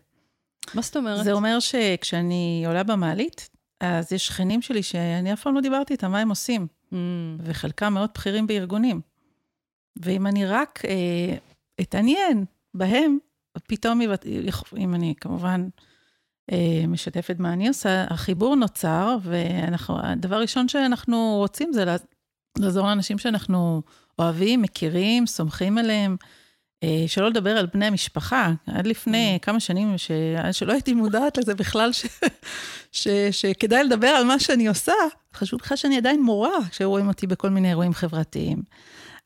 מה 0.75 0.83
זאת 0.83 0.97
אומרת? 0.97 1.25
זה 1.25 1.33
אומר 1.33 1.61
שכשאני 1.61 2.65
עולה 2.67 2.83
במעלית, 2.83 3.51
אז 3.81 4.13
יש 4.13 4.27
שכנים 4.27 4.63
שלי 4.63 4.83
שאני 4.83 5.33
אף 5.33 5.43
פעם 5.43 5.55
לא 5.55 5.61
דיברתי 5.61 5.93
איתם, 5.95 6.11
מה 6.11 6.21
הם 6.21 6.29
עושים, 6.29 6.67
Mm, 6.93 6.97
וחלקם 7.41 7.95
מאוד 7.95 8.11
בכירים 8.15 8.47
בארגונים. 8.47 9.01
ואם 10.03 10.27
אני 10.27 10.47
רק 10.47 10.83
אה, 10.85 11.37
אתעניין 11.81 12.45
בהם, 12.75 13.19
פתאום, 13.69 14.01
אם 14.79 14.95
אני 14.95 15.15
כמובן 15.21 15.69
אה, 16.53 16.85
משתפת 16.89 17.37
מה 17.39 17.53
אני 17.53 17.69
עושה, 17.69 18.05
החיבור 18.11 18.57
נוצר, 18.57 19.17
והדבר 19.23 20.37
הראשון 20.37 20.69
שאנחנו 20.69 21.35
רוצים 21.37 21.73
זה 21.73 21.85
לעז- 21.85 22.07
לעזור 22.59 22.87
לאנשים 22.87 23.19
שאנחנו 23.19 23.83
אוהבים, 24.19 24.63
מכירים, 24.63 25.27
סומכים 25.27 25.79
עליהם. 25.79 26.17
אה, 26.85 27.05
שלא 27.07 27.29
לדבר 27.29 27.51
על 27.51 27.67
בני 27.75 27.87
המשפחה. 27.87 28.53
עד 28.67 28.87
לפני 28.87 29.39
כמה 29.43 29.61
שנים, 29.61 29.99
ש... 29.99 30.11
שלא 30.53 30.73
הייתי 30.73 30.95
מודעת 30.95 31.39
לזה 31.39 31.55
בכלל, 31.55 31.93
ש... 31.93 32.07
ש... 32.93 33.09
שכדאי 33.31 33.85
לדבר 33.85 34.09
על 34.09 34.25
מה 34.25 34.39
שאני 34.39 34.69
עושה, 34.69 34.93
חשוב 35.35 35.61
בכלל 35.61 35.77
שאני 35.77 35.97
עדיין 35.97 36.23
מורה, 36.23 36.59
כשרואים 36.71 37.09
אותי 37.09 37.27
בכל 37.27 37.51
מיני 37.51 37.69
אירועים 37.69 37.95
חברתיים. 37.95 38.63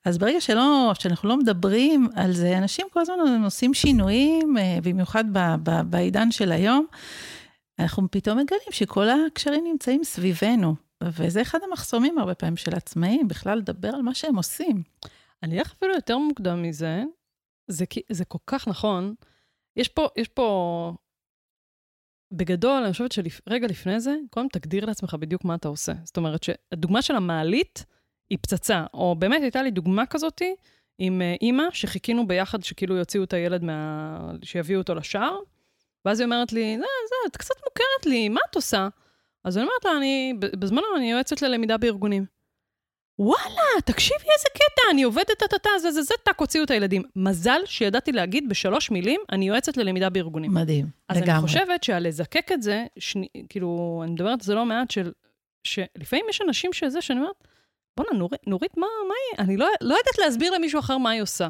אז 0.05 0.19
ברגע 0.19 0.41
שלא, 0.41 0.93
שאנחנו 0.99 1.29
לא 1.29 1.37
מדברים 1.37 2.09
על 2.17 2.33
זה, 2.33 2.59
אנשים 2.59 2.87
כל 2.93 3.01
הזמן 3.01 3.45
עושים 3.45 3.75
שינויים, 3.75 4.59
אה, 4.59 4.79
במיוחד 4.83 5.25
ב... 5.33 5.39
ב... 5.63 5.71
בעידן 5.91 6.31
של 6.31 6.53
היום, 6.53 6.87
אנחנו 7.79 8.11
פתאום 8.11 8.39
מגלים 8.39 8.61
שכל 8.71 9.09
הקשרים 9.09 9.65
נמצאים 9.65 10.05
סביבנו. 10.05 10.75
וזה 11.11 11.43
אחד 11.43 11.59
המחסומים 11.69 12.19
הרבה 12.19 12.35
פעמים 12.35 12.57
של 12.57 12.75
עצמאים, 12.75 13.29
בכלל 13.29 13.59
לדבר 13.59 13.89
על 13.89 14.03
מה 14.03 14.15
שהם 14.15 14.37
עושים. 14.37 14.83
אני 15.43 15.59
אלך 15.59 15.73
אפילו 15.73 15.95
יותר 15.95 16.19
מוקדם 16.19 16.63
מזה, 16.63 17.03
זה, 17.69 17.85
זה 18.13 18.25
כל 18.25 18.39
כך 18.47 18.69
נכון. 18.69 19.15
יש 19.77 19.89
פה, 19.89 20.09
יש 20.17 20.29
פה, 20.29 20.93
בגדול, 22.33 22.83
אני 22.83 22.93
חושבת 22.93 23.13
שרגע 23.13 23.67
לפני 23.67 24.01
זה, 24.01 24.15
קודם 24.31 24.49
תגדיר 24.49 24.85
לעצמך 24.85 25.17
בדיוק 25.21 25.45
מה 25.45 25.55
אתה 25.55 25.69
עושה. 25.69 25.93
זאת 26.05 26.17
אומרת 26.17 26.43
שהדוגמה 26.43 27.03
של 27.03 27.17
המעלית 27.17 27.85
היא 28.31 28.39
פצצה, 28.43 28.85
או 28.95 29.15
באמת 29.19 29.43
הייתה 29.43 29.63
לי 29.63 29.71
דוגמה 29.71 30.07
כזאתי 30.07 30.55
עם 30.99 31.23
אה, 31.23 31.35
אימא, 31.41 31.65
שחיכינו 31.73 32.27
ביחד 32.27 32.63
שכאילו 32.63 32.97
יוציאו 32.97 33.25
את 33.25 33.33
הילד 33.33 33.65
מה... 33.65 34.33
שיביאו 34.43 34.81
אותו 34.81 34.95
לשער, 34.95 35.39
ואז 36.05 36.21
היא 36.21 36.25
אומרת 36.25 36.53
לי, 36.53 36.77
זה, 36.79 36.85
זה, 37.09 37.31
את 37.31 37.37
קצת 37.37 37.55
מוכרת 37.65 38.07
לי, 38.07 38.29
מה 38.29 38.41
את 38.51 38.55
עושה? 38.55 38.89
אז 39.45 39.59
אני 39.59 39.65
אומרת 39.65 39.85
לה, 39.85 39.97
אני, 39.97 40.35
בזמנו 40.59 40.87
אני 40.97 41.11
יועצת 41.11 41.43
ללמידה 41.43 41.77
בארגונים. 41.79 42.25
וואלה, 43.19 43.81
תקשיבי 43.85 44.25
איזה 44.35 44.49
קטע, 44.55 44.83
אני 44.91 45.03
עובדת 45.03 45.39
טה-טה-טה, 45.39 45.71
זה 45.83 45.91
זה 45.91 46.03
זה, 46.03 46.15
טאק, 46.25 46.41
הוציאו 46.41 46.65
את 46.65 46.71
הילדים. 46.71 47.03
מזל 47.17 47.61
שידעתי 47.65 48.13
להגיד 48.13 48.49
בשלוש 48.49 48.91
מילים, 48.91 49.21
אני 49.33 49.49
יועצת 49.49 49.77
ללמידה 49.77 50.11
בארגונים. 50.11 50.55
מדהים, 50.55 50.87
אז 51.09 51.17
לגמרי. 51.17 51.33
אני 51.33 51.43
חושבת 51.43 51.85
שהלזקק 51.85 52.53
את 52.53 52.63
זה, 52.63 52.85
שני, 52.99 53.27
כאילו, 53.49 54.01
אני 54.05 54.13
מדברת 54.13 54.41
על 54.41 54.45
זה 54.45 54.55
לא 54.55 54.65
מעט, 54.65 54.91
של, 54.91 55.13
שלפעמים 55.65 56.25
יש 56.31 56.41
אנשים 56.43 56.73
שזה, 56.73 57.01
שאני 57.01 57.19
אומרת, 57.19 57.49
בואנה, 57.97 58.19
נורית, 58.19 58.47
נורית, 58.47 58.77
מה, 58.77 58.87
מה 59.09 59.15
היא? 59.15 59.45
אני 59.45 59.57
לא, 59.57 59.67
לא 59.81 59.95
יודעת 59.95 60.19
להסביר 60.19 60.53
למישהו 60.53 60.81
אחר 60.81 60.99
מה 60.99 61.11
היא 61.11 61.23
עושה. 61.23 61.49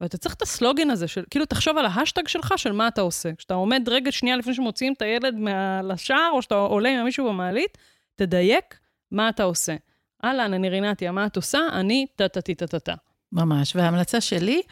ואתה 0.00 0.18
צריך 0.18 0.34
את 0.34 0.42
הסלוגן 0.42 0.90
הזה, 0.90 1.08
של, 1.08 1.24
כאילו, 1.30 1.46
תחשוב 1.46 1.78
על 1.78 1.86
ההאשטג 1.86 2.28
שלך, 2.28 2.54
של 2.56 2.72
מה 2.72 2.88
אתה 2.88 3.00
עושה. 3.00 3.34
כשאתה 3.34 3.54
עומד 3.54 3.88
רגע 3.88 4.12
שנייה 4.12 4.36
לפני 4.36 4.54
שמוציאים 4.54 4.92
את 4.92 5.02
הילד 5.02 5.34
מה- 5.34 5.82
לשער, 5.82 6.30
או 6.32 6.42
שאתה 6.42 6.54
עולה 6.54 6.88
עם 6.98 7.04
מישהו 7.04 7.28
במעלית, 7.28 7.78
תדייק 8.16 8.78
מה 9.12 9.28
אתה 9.28 9.42
עושה. 9.42 9.76
אהלן, 10.24 10.54
אני 10.54 10.68
רינתיה, 10.68 11.12
מה 11.12 11.26
את 11.26 11.36
עושה? 11.36 11.58
אני 11.72 12.06
טה-טה-טה-טה-טה. 12.16 12.94
ממש. 13.32 13.76
וההמלצה 13.76 14.20
שלי, 14.20 14.62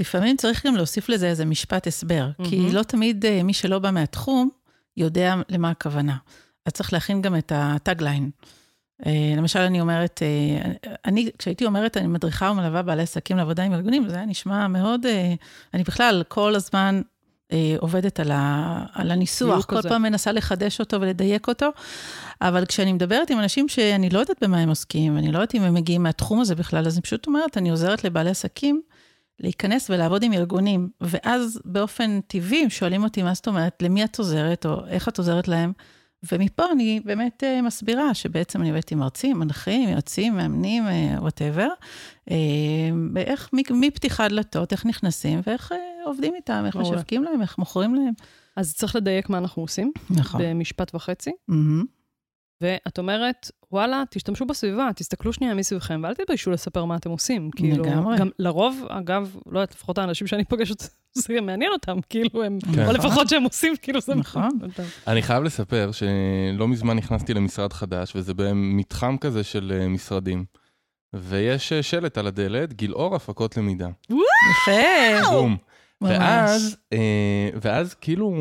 לפעמים 0.00 0.36
צריך 0.36 0.66
גם 0.66 0.76
להוסיף 0.76 1.08
לזה 1.08 1.28
איזה 1.28 1.44
משפט 1.44 1.86
הסבר, 1.86 2.28
mm-hmm. 2.40 2.48
כי. 2.50 2.72
לא 2.72 2.82
תמיד 2.82 3.26
אה, 3.26 3.42
מי 3.42 3.54
שלא 3.54 3.78
בא 3.78 3.90
מהתחום 3.90 4.50
יודע 4.96 5.34
למה 5.48 5.70
הכוונה. 5.70 6.16
אז 6.66 6.72
צריך 6.72 6.92
להכין 6.92 7.22
גם 7.22 7.36
את 7.36 7.52
הטאגליין. 7.54 8.30
למשל, 9.36 9.58
אני 9.58 9.80
אומרת, 9.80 10.22
אה, 10.22 10.72
אני, 11.04 11.30
כשהייתי 11.38 11.66
אומרת, 11.66 11.96
אני 11.96 12.06
מדריכה 12.06 12.50
ומלווה 12.50 12.82
בעלי 12.82 13.02
עסקים 13.02 13.36
לעבודה 13.36 13.62
עם 13.62 13.72
ארגונים, 13.72 14.08
זה 14.08 14.16
היה 14.16 14.26
נשמע 14.26 14.68
מאוד, 14.68 15.06
אה, 15.06 15.34
אני 15.74 15.82
בכלל 15.82 16.22
כל 16.28 16.54
הזמן 16.54 17.02
אה, 17.52 17.76
עובדת 17.78 18.20
על, 18.20 18.30
ה, 18.32 18.84
על 18.92 19.10
הניסוח, 19.10 19.64
כל 19.64 19.78
הזה. 19.78 19.88
פעם 19.88 20.02
מנסה 20.02 20.32
לחדש 20.32 20.80
אותו 20.80 21.00
ולדייק 21.00 21.48
אותו, 21.48 21.68
אבל 22.40 22.66
כשאני 22.66 22.92
מדברת 22.92 23.30
עם 23.30 23.38
אנשים 23.38 23.68
שאני 23.68 24.10
לא 24.10 24.18
יודעת 24.18 24.36
במה 24.44 24.58
הם 24.58 24.68
עוסקים, 24.68 25.16
ואני 25.16 25.32
לא 25.32 25.38
יודעת 25.38 25.54
אם 25.54 25.62
הם 25.62 25.74
מגיעים 25.74 26.02
מהתחום 26.02 26.40
הזה 26.40 26.54
בכלל, 26.54 26.86
אז 26.86 26.94
אני 26.94 27.02
פשוט 27.02 27.26
אומרת, 27.26 27.58
אני 27.58 27.70
עוזרת 27.70 28.04
לבעלי 28.04 28.30
עסקים 28.30 28.82
להיכנס 29.40 29.90
ולעבוד 29.90 30.22
עם 30.22 30.32
ארגונים, 30.32 30.88
ואז 31.00 31.60
באופן 31.64 32.20
טבעי 32.26 32.62
הם 32.62 32.70
שואלים 32.70 33.04
אותי, 33.04 33.22
מה 33.22 33.34
זאת 33.34 33.48
אומרת, 33.48 33.82
למי 33.82 34.04
את 34.04 34.18
עוזרת, 34.18 34.66
או 34.66 34.86
איך 34.86 35.08
את 35.08 35.18
עוזרת 35.18 35.48
להם, 35.48 35.72
ומפה 36.32 36.62
אני 36.72 37.00
באמת 37.04 37.42
uh, 37.42 37.62
מסבירה 37.62 38.14
שבעצם 38.14 38.60
אני 38.60 38.68
עובדת 38.70 38.92
עם 38.92 38.98
מרצים, 38.98 39.38
מנחים, 39.38 39.88
יועצים, 39.88 40.36
מאמנים, 40.36 40.84
וואטאבר, 41.18 41.68
uh, 42.28 42.32
ואיך, 43.14 43.48
מ- 43.52 43.80
מפתיחת 43.80 44.30
דלתות, 44.30 44.72
איך 44.72 44.86
נכנסים, 44.86 45.40
ואיך 45.46 45.72
uh, 45.72 45.74
עובדים 46.04 46.34
איתם, 46.34 46.62
איך. 46.66 46.76
משווקים 46.76 47.22
להם, 47.24 47.42
איך 47.42 47.58
מוכרים 47.58 47.94
להם. 47.94 48.12
אז 48.56 48.74
צריך 48.74 48.96
לדייק 48.96 49.28
מה 49.30 49.38
אנחנו 49.38 49.62
עושים, 49.62 49.92
נכון. 50.10 50.40
במשפט 50.44 50.94
וחצי. 50.94 51.30
מהמם. 51.48 51.84
ואת 52.60 52.98
אומרת, 52.98 53.50
וואלה, 53.72 54.02
תשתמשו 54.10 54.44
בסביבה, 54.46 54.88
תסתכלו 54.96 55.32
שנייה 55.32 55.54
מסביבכם, 55.54 56.00
ואל 56.04 56.14
תתביישו 56.14 56.50
לספר 56.50 56.84
מה 56.84 56.96
אתם 56.96 57.10
עושים. 57.10 57.50
כאילו, 57.56 57.84
לגמרי. 57.84 58.18
גם 58.18 58.28
לרוב, 58.38 58.84
אגב, 58.88 59.36
לא 59.46 59.58
יודעת, 59.58 59.74
לפחות 59.74 59.98
האנשים 59.98 60.26
שאני 60.26 60.44
פוגשת 60.44 60.82
זה 61.14 61.40
מעניין 61.40 61.72
אותם, 61.72 61.98
כאילו 62.08 62.44
הם, 62.44 62.58
כן. 62.74 62.86
או 62.86 62.92
לפחות 62.92 63.28
שהם 63.28 63.42
עושים, 63.42 63.74
כאילו 63.82 64.00
זה 64.00 64.14
נכון. 64.14 64.48
אני 65.06 65.22
חייב 65.22 65.42
לספר 65.42 65.90
שלא 65.92 66.68
מזמן 66.68 66.96
נכנסתי 66.96 67.34
למשרד 67.34 67.72
חדש, 67.72 68.16
וזה 68.16 68.34
במתחם 68.34 69.16
כזה 69.20 69.44
של 69.44 69.72
אה, 69.80 69.88
משרדים. 69.88 70.44
ויש 71.14 71.72
אה, 71.72 71.82
שלט 71.82 72.18
על 72.18 72.26
הדלת, 72.26 72.72
גילאור 72.72 73.16
הפקות 73.16 73.56
למידה. 73.56 73.88
יפה. 74.10 75.30
בום. 75.30 75.56
ואז, 76.02 76.76
אה, 76.92 77.48
ואז 77.62 77.94
כאילו, 77.94 78.34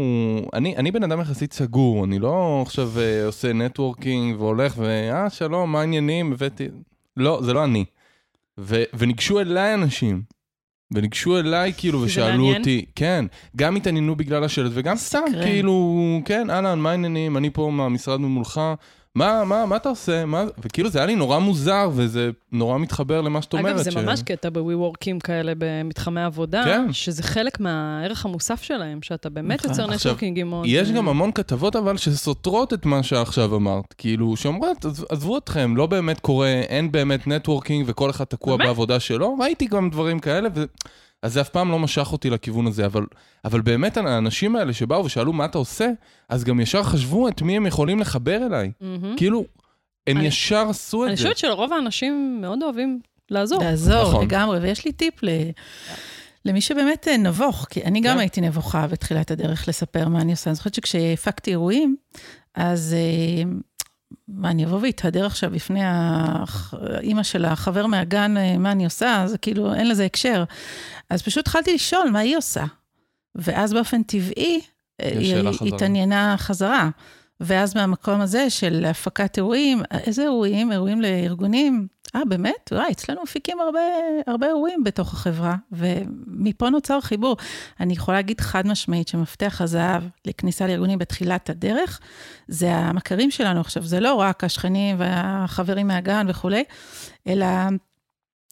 אני, 0.54 0.78
אני 0.78 0.92
בן 0.92 1.04
אדם 1.04 1.22
יחסית 1.22 1.54
סגור, 1.54 2.06
אני 2.06 2.20
לא 2.20 2.62
עכשיו 2.66 2.92
אה, 2.98 3.26
עושה 3.26 3.54
נטוורקינג 3.54 4.42
והולך 4.42 4.74
ואה, 4.78 5.30
שלום, 5.30 5.72
מה 5.72 5.80
העניינים, 5.80 6.34
הבאתי... 6.34 6.68
לא, 7.18 7.40
זה 7.44 7.54
לא 7.54 7.64
אני. 7.64 7.86
ו, 8.60 8.84
וניגשו 8.94 9.40
אליי 9.40 9.74
אנשים. 9.74 10.22
וניגשו 10.94 11.40
אליי 11.40 11.74
כאילו 11.78 12.02
ושאלו. 12.02 12.56
אותי, 12.56 12.86
כן, 12.96 13.26
גם 13.56 13.76
התעניינו 13.76 14.16
בגלל 14.16 14.44
השלט 14.44 14.72
וגם 14.74 14.96
סתם 14.96 15.20
סקרן. 15.30 15.44
כאילו, 15.44 16.22
כן, 16.26 16.50
אהלן, 16.50 16.80
מה 16.80 16.92
העניינים, 16.92 17.38
אני 17.38 17.50
פה 17.50 17.72
מהמשרד 17.74 18.20
ממולך, 18.20 18.62
מה, 19.16 19.44
מה, 19.46 19.66
מה 19.66 19.76
אתה 19.76 19.90
עושה, 19.90 20.26
מה, 20.26 20.44
וכאילו 20.58 20.90
זה 20.90 21.00
היה 21.00 21.06
לי 21.06 21.16
נורא 21.16 21.40
מוזר 21.40 21.90
וזה 21.94 22.30
נורא 22.52 22.78
מתחבר 22.78 23.22
למה 23.22 23.42
שאת 23.42 23.54
אומרת. 23.54 23.66
אגב, 23.76 23.84
זה 23.84 23.92
ש- 23.92 23.96
ממש 23.98 24.22
קטע 24.22 24.50
ב-WeWorkים 24.50 25.20
כאלה 25.24 25.54
במתחמי 25.58 26.22
עבודה, 26.22 26.64
כן. 26.66 26.94
שזה 26.94 27.24
חלק 27.24 27.60
מהערך 27.60 28.26
המוסף 28.26 28.62
שלהם, 28.62 29.02
שאתה 29.02 29.30
באמת 29.30 29.60
נכון. 29.60 29.72
יוצר 29.72 29.88
networking 29.96 30.40
עם 30.40 30.52
עוד... 30.52 30.66
יש 30.68 30.90
אה, 30.90 30.96
גם 30.96 31.10
המון 31.10 31.32
כתבות 31.32 31.76
אבל 31.76 31.98
שסותרות 31.98 32.74
את 32.74 32.86
מה 32.86 33.04
שעכשיו 33.04 33.56
אמרת, 33.56 33.94
כאילו 33.98 34.38
שאומרות, 34.38 34.86
"עז- 34.86 35.06
עזבו 35.10 35.38
אתכם, 35.38 35.78
לא 35.78 35.86
באמת 35.86 36.20
קורה, 36.20 36.48
אין 36.48 36.92
באמת 36.92 37.28
networking 37.28 37.86
וכל 37.88 38.10
אחד 38.10 38.24
תקוע 38.26 38.58
באמת? 38.58 38.68
בעבודה 38.68 39.00
שלו, 39.00 39.36
ראיתי 39.40 39.66
גם 39.66 39.90
דברים 39.90 40.20
כאלה, 40.20 40.50
ו... 40.56 40.64
אז 41.24 41.34
זה 41.34 41.42
אף 41.42 41.50
פעם 41.50 41.72
לא 41.72 41.80
משך 41.80 42.10
אותי 42.12 42.30
לכיוון 42.30 42.68
הזה, 42.68 42.86
אבל, 42.86 43.06
אבל 43.46 43.62
באמת 43.62 43.98
האנשים 43.98 44.56
האלה 44.56 44.74
שבאו 44.74 45.06
ושאלו 45.06 45.34
מה 45.34 45.46
אתה 45.46 45.58
עושה, 45.58 45.90
אז 46.30 46.44
גם 46.44 46.60
ישר 46.60 46.84
חשבו 46.84 47.28
את 47.28 47.42
מי 47.42 47.58
הם 47.58 47.66
יכולים 47.66 48.00
לחבר 48.00 48.46
אליי. 48.46 48.72
מהמם. 48.82 49.14
כאילו, 49.18 49.46
הם 50.08 50.18
אני- 50.18 50.26
ישר 50.28 50.66
עשו 50.70 51.04
אני 51.06 51.14
את 51.14 51.18
זה. 51.18 51.24
חושבת 51.24 51.38
שלרוב 51.38 51.74
האנשים 51.74 52.38
מאוד 52.42 52.64
אוהבים 52.64 53.00
לעזור. 53.32 53.64
לעזור 53.64 54.02
נכון. 54.10 54.24
לגמרי, 54.26 54.60
ויש 54.60 54.86
לי 54.86 54.92
טיפ 54.92 55.24
ל... 55.24 55.30
למי 56.46 56.62
שבאמת 56.62 57.08
אה, 57.08 57.18
נבוך, 57.18 57.68
כי 57.70 57.84
אני 57.84 58.02
גם 58.02 58.14
כן. 58.14 58.20
הייתי 58.20 58.42
נבוכה 58.42 58.88
בתחילת 58.88 59.32
הדרך 59.32 59.68
לספר 59.68 60.08
מה 60.08 60.22
אני 60.22 60.32
עושה. 60.32 60.50
אני 60.50 60.56
זוכרת 60.56 60.74
שכשהפקתי 60.74 61.52
אירועים, 61.52 61.96
אז 62.56 62.96
אה, 62.98 63.44
מה, 64.28 64.50
אני 64.50 64.66
אבוא 64.66 64.80
ואתהדר 64.82 65.26
עכשיו 65.26 65.52
בפני 65.52 65.80
הח- 65.84 66.74
האימא 66.74 67.24
של 67.24 67.46
החבר 67.46 67.86
מהגן, 67.88 68.38
אה, 68.38 68.58
מה 68.58 68.72
אני 68.72 68.86
עושה, 68.86 69.24
אז 69.24 69.36
כאילו 69.42 69.74
אין 69.74 69.90
לזה 69.90 70.06
הקשר. 70.06 70.44
אז 71.10 71.22
פשוט 71.22 71.48
התחלתי 71.48 71.74
לשאול 71.74 72.10
מה 72.10 72.20
היא 72.20 72.38
עושה. 72.38 72.64
ואז 73.36 73.74
באופן 73.74 74.04
טבעי, 74.04 74.62
אה, 75.02 75.10
היא. 75.20 75.36
התעניינה 75.76 76.36
חזרה. 76.38 76.90
ואז 77.40 77.76
מהמקום 77.76 78.22
הזה 78.22 78.50
של 78.50 78.86
הפקת 78.86 79.38
אירועים, 79.38 79.82
איזה 79.92 80.22
אירועים? 80.22 80.72
אירועים 80.72 81.02
לארגונים? 81.02 81.88
אה, 82.16 82.26
באמת? 82.26 82.72
וואי, 82.72 82.92
אצלנו 82.92 83.24
מפיקים 83.24 83.60
הרבה, 83.60 83.80
הרבה 84.28 84.48
אירועים 84.48 84.84
בתוך 84.84 85.14
החברה, 85.14 85.56
ומפה 85.72 86.70
נוצר 86.70 87.02
חיבור. 87.02 87.38
אני 87.80 87.94
יכולה 87.94 88.18
להגיד 88.18 88.42
חד 88.42 88.68
משמעית 88.68 89.08
שמפתח 89.08 89.62
הזהב 89.62 90.04
לכניסה 90.26 90.68
לארגונים 90.68 91.00
בתחילת 91.00 91.50
הדרך, 91.50 92.00
זה 92.48 92.76
המכרים 92.76 93.32
שלנו 93.32 93.60
עכשיו, 93.60 93.84
זה 93.84 94.00
לא 94.00 94.14
רק 94.14 94.44
השכנים 94.44 94.96
והחברים 95.00 95.88
מהגן 95.88 96.26
וכולי, 96.30 96.64
אלא 97.28 97.46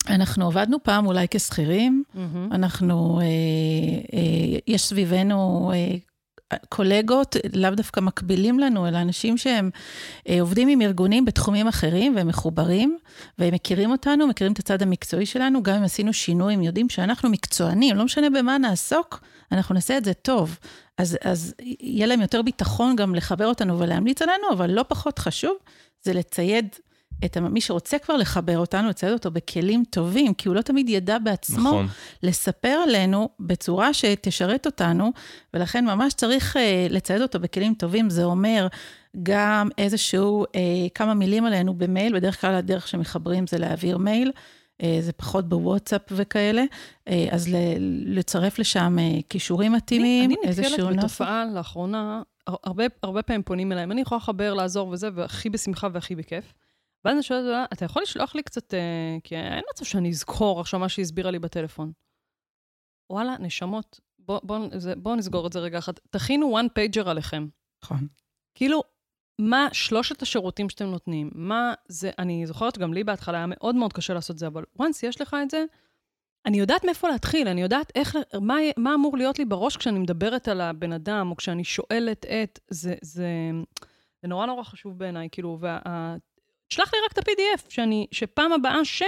אנחנו 0.09 0.47
עבדנו 0.47 0.83
פעם 0.83 1.05
אולי 1.05 1.27
כשכירים, 1.31 2.03
מהמם. 2.13 2.49
אנחנו, 2.51 3.19
אה, 3.19 3.25
אה, 4.13 4.59
יש 4.67 4.81
סביבנו 4.85 5.71
אה, 5.75 5.95
קולגות, 6.69 7.35
לאו 7.53 7.69
דווקא 7.69 7.99
מקבילים 7.99 8.59
לנו, 8.59 8.87
אלא 8.87 8.97
אנשים 8.97 9.37
שהם 9.37 9.69
אה, 10.29 10.41
עובדים 10.41 10.67
עם 10.67 10.81
ארגונים 10.81 11.25
בתחומים 11.25 11.67
אחרים 11.67 12.15
והם 12.15 12.27
מחוברים, 12.27 12.97
והם 13.39 13.53
מכירים 13.53 13.91
אותנו, 13.91 14.27
מכירים 14.27 14.53
את 14.53 14.59
הצד 14.59 14.81
המקצועי 14.81 15.25
שלנו, 15.25 15.63
גם 15.63 15.75
אם 15.75 15.83
עשינו 15.83 16.13
שינוי, 16.13 16.53
הם 16.53 16.63
יודעים 16.63 16.89
שאנחנו 16.89 17.29
מקצוענים, 17.29 17.95
לא 17.95 18.05
משנה 18.05 18.29
במה 18.29 18.57
נעסוק, 18.57 19.21
אנחנו 19.51 19.75
נעשה 19.75 19.97
את 19.97 20.05
זה 20.05 20.13
טוב. 20.13 20.57
אז, 20.97 21.17
אז 21.21 21.53
יהיה 21.59 22.07
להם 22.07 22.21
יותר 22.21 22.41
ביטחון 22.41 22.95
גם 22.95 23.15
לחבר 23.15 23.47
אותנו 23.47 23.79
ולהמליץ 23.79 24.21
עלינו, 24.21 24.47
אבל 24.53 24.71
לא 24.71 24.85
פחות 24.87 25.19
חשוב, 25.19 25.53
זה 26.03 26.13
לצייד 26.13 26.75
את 27.25 27.37
מי 27.37 27.61
שרוצה 27.61 27.99
כבר 27.99 28.17
לחבר 28.17 28.57
אותנו, 28.59 28.89
לצייד 28.89 29.13
אותו 29.13 29.31
בכלים 29.31 29.83
טובים, 29.89 30.33
כי 30.33 30.47
הוא 30.47 30.55
לא 30.55 30.61
תמיד 30.61 30.89
ידע 30.89 31.17
בעצמו 31.19 31.59
נכון. 31.69 31.87
לספר 32.23 32.79
עלינו 32.87 33.29
בצורה 33.39 33.93
שתשרת 33.93 34.65
אותנו, 34.65 35.11
ולכן 35.53 35.85
ממש 35.85 36.13
צריך 36.13 36.57
אה, 36.57 36.87
לצייד 36.89 37.21
אותו 37.21 37.39
בכלים 37.39 37.73
טובים. 37.73 38.09
זה 38.09 38.23
אומר 38.23 38.67
גם 39.23 39.69
איזשהו, 39.77 40.45
אה, 40.55 40.59
כמה 40.95 41.13
מילים 41.13 41.45
עלינו 41.45 41.73
במייל, 41.73 42.13
בדרך 42.15 42.41
כלל 42.41 42.55
הדרך 42.55 42.87
שמחברים 42.87 43.47
זה 43.47 43.57
להעביר 43.57 43.97
מייל, 43.97 44.31
אה, 44.83 44.97
זה 45.01 45.11
פחות 45.13 45.49
בוואטסאפ 45.49 46.01
וכאלה, 46.11 46.63
אה, 47.07 47.27
אז 47.31 47.47
ל- 47.53 47.77
לצרף 48.19 48.59
לשם 48.59 48.97
אה, 48.99 49.19
כישורים 49.29 49.71
מתאימים, 49.73 50.25
אני 50.25 50.35
איזשהו 50.43 50.71
נתקלת 50.71 50.89
נוסח. 50.95 51.05
בתופעה 51.05 51.45
לאחרונה, 51.55 52.21
הר- 52.47 52.55
הרבה, 52.63 52.83
הרבה 53.03 53.21
פעמים 53.21 53.43
פונים 53.43 53.71
אליי, 53.71 53.83
אני 53.83 54.01
יכולה 54.01 54.17
לחבר, 54.19 54.53
לעזור 54.53 54.87
וזה, 54.89 55.09
והכי 55.15 55.49
בשמחה 55.49 55.87
והכי 55.93 56.15
בכיף. 56.15 56.53
ואז 57.07 57.15
אני 57.15 57.23
שואלת 57.23 57.45
אותה, 57.45 57.65
אתה 57.73 57.85
יכול 57.85 58.01
לשלוח 58.01 58.35
לי 58.35 58.43
קצת, 58.43 58.73
אה, 58.73 59.17
כי 59.23 59.35
אין 59.35 59.63
מצב 59.73 59.85
שאני 59.85 60.09
אזכור 60.09 60.59
עכשיו 60.61 60.79
מה 60.79 60.89
שהיא 60.89 61.03
הסבירה 61.03 61.31
לי 61.31 61.39
בטלפון. 61.39 61.91
וואלה, 63.09 63.35
נשמות, 63.39 63.99
בואו 64.19 64.39
בוא, 64.43 64.59
בוא 64.97 65.15
נסגור 65.15 65.47
את 65.47 65.53
זה 65.53 65.59
רגע 65.59 65.77
אחד. 65.77 65.93
תכינו 66.09 66.59
one 66.59 66.65
pager 66.65 67.09
עליכם. 67.09 67.47
נכון. 67.83 68.07
כאילו, 68.55 68.83
מה 69.41 69.67
שלושת 69.73 70.21
השירותים 70.21 70.69
שאתם 70.69 70.85
נותנים? 70.85 71.29
מה 71.35 71.73
זה, 71.87 72.11
אני 72.19 72.47
זוכרת 72.47 72.75
שגם 72.75 72.93
לי 72.93 73.03
בהתחלה 73.03 73.37
היה 73.37 73.47
מאוד 73.49 73.75
מאוד 73.75 73.93
קשה 73.93 74.13
לעשות 74.13 74.33
את 74.33 74.39
זה, 74.39 74.47
אבל 74.47 74.63
once 74.81 74.99
יש 75.03 75.21
לך 75.21 75.35
את 75.43 75.49
זה, 75.49 75.65
אני 76.45 76.59
יודעת 76.59 76.85
מאיפה 76.85 77.07
להתחיל, 77.09 77.47
אני 77.47 77.61
יודעת 77.61 77.91
איך, 77.95 78.17
מה, 78.41 78.55
מה 78.77 78.93
אמור 78.93 79.17
להיות 79.17 79.39
לי 79.39 79.45
בראש 79.45 79.77
כשאני 79.77 79.99
מדברת 79.99 80.47
על 80.47 80.61
הבן 80.61 80.91
אדם, 80.91 81.31
או 81.31 81.35
כשאני 81.35 81.63
שואלת 81.63 82.25
את, 82.25 82.59
זה, 82.69 82.95
זה, 83.01 83.51
זה 84.21 84.27
נורא 84.27 84.45
נורא 84.45 84.63
חשוב 84.63 84.99
בעיניי, 84.99 85.29
כאילו, 85.31 85.57
וה... 85.59 86.17
שלח 86.69 86.93
לי 86.93 86.99
רק 87.05 87.11
את 87.11 87.17
ה-PDF, 87.17 87.81
שפעם 88.11 88.53
הבאה 88.53 88.85
ש... 88.85 89.03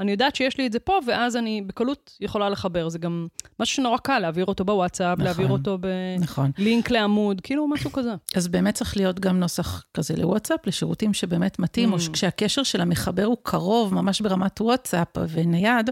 אני 0.00 0.10
יודעת 0.10 0.36
שיש 0.36 0.58
לי 0.58 0.66
את 0.66 0.72
זה 0.72 0.78
פה, 0.78 0.98
ואז 1.06 1.36
אני 1.36 1.62
בקלות 1.66 2.16
יכולה 2.20 2.48
לחבר. 2.48 2.88
זה 2.88 2.98
גם 2.98 3.26
משהו 3.60 3.76
שנורא 3.76 3.98
קל, 3.98 4.18
להעביר 4.18 4.44
אותו 4.46 4.64
בוואטסאפ, 4.64 5.12
נכון. 5.18 5.24
להעביר 5.24 5.48
אותו 5.48 5.78
נכון. 6.20 6.50
בלינק 6.58 6.90
לעמוד, 6.90 7.40
כאילו 7.40 7.68
משהו 7.68 7.92
כזה. 7.92 8.14
אז 8.36 8.48
באמת 8.48 8.74
צריך 8.74 8.96
להיות 8.96 9.20
גם 9.20 9.40
נוסח 9.40 9.84
כזה 9.94 10.14
לוואטסאפ, 10.16 10.66
לשירותים 10.66 11.14
שבאמת 11.14 11.58
מתאים, 11.58 11.88
Mm. 11.88 11.92
או 11.92 12.12
כשהקשר 12.12 12.62
של 12.62 12.80
המחבר 12.80 13.24
הוא 13.24 13.36
קרוב, 13.42 13.94
ממש 13.94 14.20
ברמת 14.20 14.60
וואטסאפ 14.60 15.08
ונייד, 15.28 15.90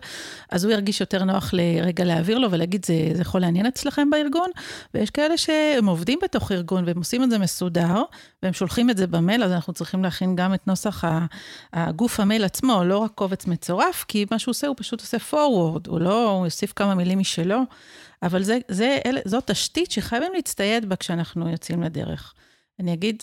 אז 0.51 0.65
הוא 0.65 0.73
ירגיש 0.73 1.01
יותר 1.01 1.25
נוח 1.25 1.51
לרגע 1.53 2.05
להעביר 2.05 2.39
לו 2.39 2.51
ולהגיד, 2.51 2.85
זה, 2.87 2.95
זה 3.15 3.23
יכול 3.23 3.41
לעניין 3.41 3.67
אצלכם 3.67 4.11
בארגון, 4.11 4.51
ויש 4.95 5.11
כאלה 5.11 5.37
שהם 5.37 5.87
עובדים 5.87 6.19
בתוך 6.23 6.53
ארגון 6.53 6.85
והם 6.87 6.99
עושים 6.99 7.23
את 7.25 7.31
זה 7.31 7.39
מסודר, 7.39 8.03
והם 8.43 8.53
שולחים 8.53 8.91
את 8.91 8.97
זה 8.97 9.07
במייל, 9.07 9.45
אז 9.45 9.53
אנחנו 9.53 9.73
צריכים 9.73 10.03
להכין 10.05 10.37
גם 10.37 10.55
את 10.55 10.67
נוסח 10.67 11.05
הגוף 11.73 12.21
המייל 12.21 12.45
עצמו, 12.45 12.85
לא 12.85 12.99
רק 12.99 13.11
קובץ 13.15 13.47
מצורף, 13.47 13.96
כי 14.05 14.27
מה 14.31 14.39
שהוא 14.39 14.53
עושה, 14.53 14.67
הוא 14.67 14.77
פשוט 14.79 15.01
עושה 15.01 15.17
forward, 15.31 15.89
הוא 15.89 16.01
לא, 16.01 16.31
הוא 16.31 16.47
יוסיף 16.47 16.73
כמה 16.77 16.95
מילים 16.95 17.19
משלו, 17.19 17.61
אבל 18.23 18.43
זה, 18.43 18.59
זה, 18.69 18.99
אלה, 19.07 19.21
זו 19.25 19.39
תשתית 19.47 19.91
שחייבים 19.91 20.33
להצטייד 20.35 20.89
בה 20.89 20.97
כשאנחנו 20.97 21.49
יוצאים 21.49 21.83
לדרך. 21.83 22.35
אני 22.81 22.93
אגיד, 22.93 23.23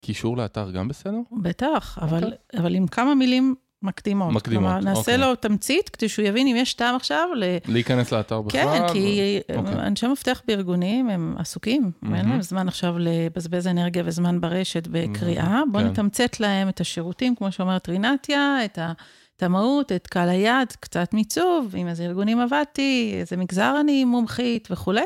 קישור 0.00 0.36
לאתר 0.36 0.70
גם 0.70 0.88
בסדר? 0.88 1.18
בטח, 1.42 1.98
אבל, 2.02 2.24
אוקיי. 2.24 2.38
אבל 2.58 2.74
עם 2.74 2.86
כמה 2.86 3.14
מילים 3.14 3.54
מקדימות. 3.82 4.32
מקדימות, 4.32 4.64
כלומר, 4.64 4.80
נעשה 4.80 5.00
אוקיי. 5.00 5.18
לו 5.18 5.34
תמצית, 5.34 5.88
כדי 5.88 6.08
שהוא 6.08 6.26
יבין 6.26 6.46
אם 6.46 6.56
יש 6.56 6.74
טעם 6.74 6.94
עכשיו 6.94 7.28
ל... 7.36 7.44
להיכנס 7.68 8.12
לאתר 8.12 8.42
בכלל? 8.42 8.62
כן, 8.62 8.92
כי 8.92 9.38
אוקיי. 9.56 9.86
אנשי 9.86 10.06
מפתח 10.06 10.42
בארגונים 10.46 11.10
הם 11.10 11.34
עסוקים, 11.38 11.82
אין 11.82 12.12
מהמם. 12.12 12.30
להם 12.30 12.42
זמן 12.42 12.68
עכשיו 12.68 12.98
לבזבז 12.98 13.66
אנרגיה 13.66 14.02
וזמן 14.06 14.40
ברשת 14.40 14.86
בקריאה. 14.90 15.62
בואו 15.72 15.84
כן. 15.84 15.90
נתמצת 15.90 16.40
להם 16.40 16.68
את 16.68 16.80
השירותים, 16.80 17.36
כמו 17.36 17.52
שאומרת 17.52 17.88
רינתיה, 17.88 18.64
את 18.64 18.78
ה... 18.78 18.92
את 19.36 19.42
המהות, 19.42 19.92
את 19.92 20.06
קהל 20.06 20.28
היעד, 20.28 20.72
קצת 20.80 21.14
מיצוב, 21.14 21.74
עם 21.76 21.88
איזה 21.88 22.04
ארגונים 22.04 22.40
עבדתי, 22.40 23.16
איזה 23.20 23.36
מגזר 23.36 23.76
אני 23.80 24.04
מומחית 24.04 24.68
וכולי, 24.70 25.04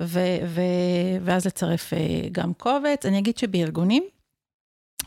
ו- 0.00 0.38
ו- 0.46 0.60
ואז 1.24 1.46
לצרף 1.46 1.92
אה, 1.92 1.98
גם 2.32 2.52
קובץ. 2.54 3.06
אני 3.06 3.18
אגיד 3.18 3.38
שבארגונים, 3.38 4.02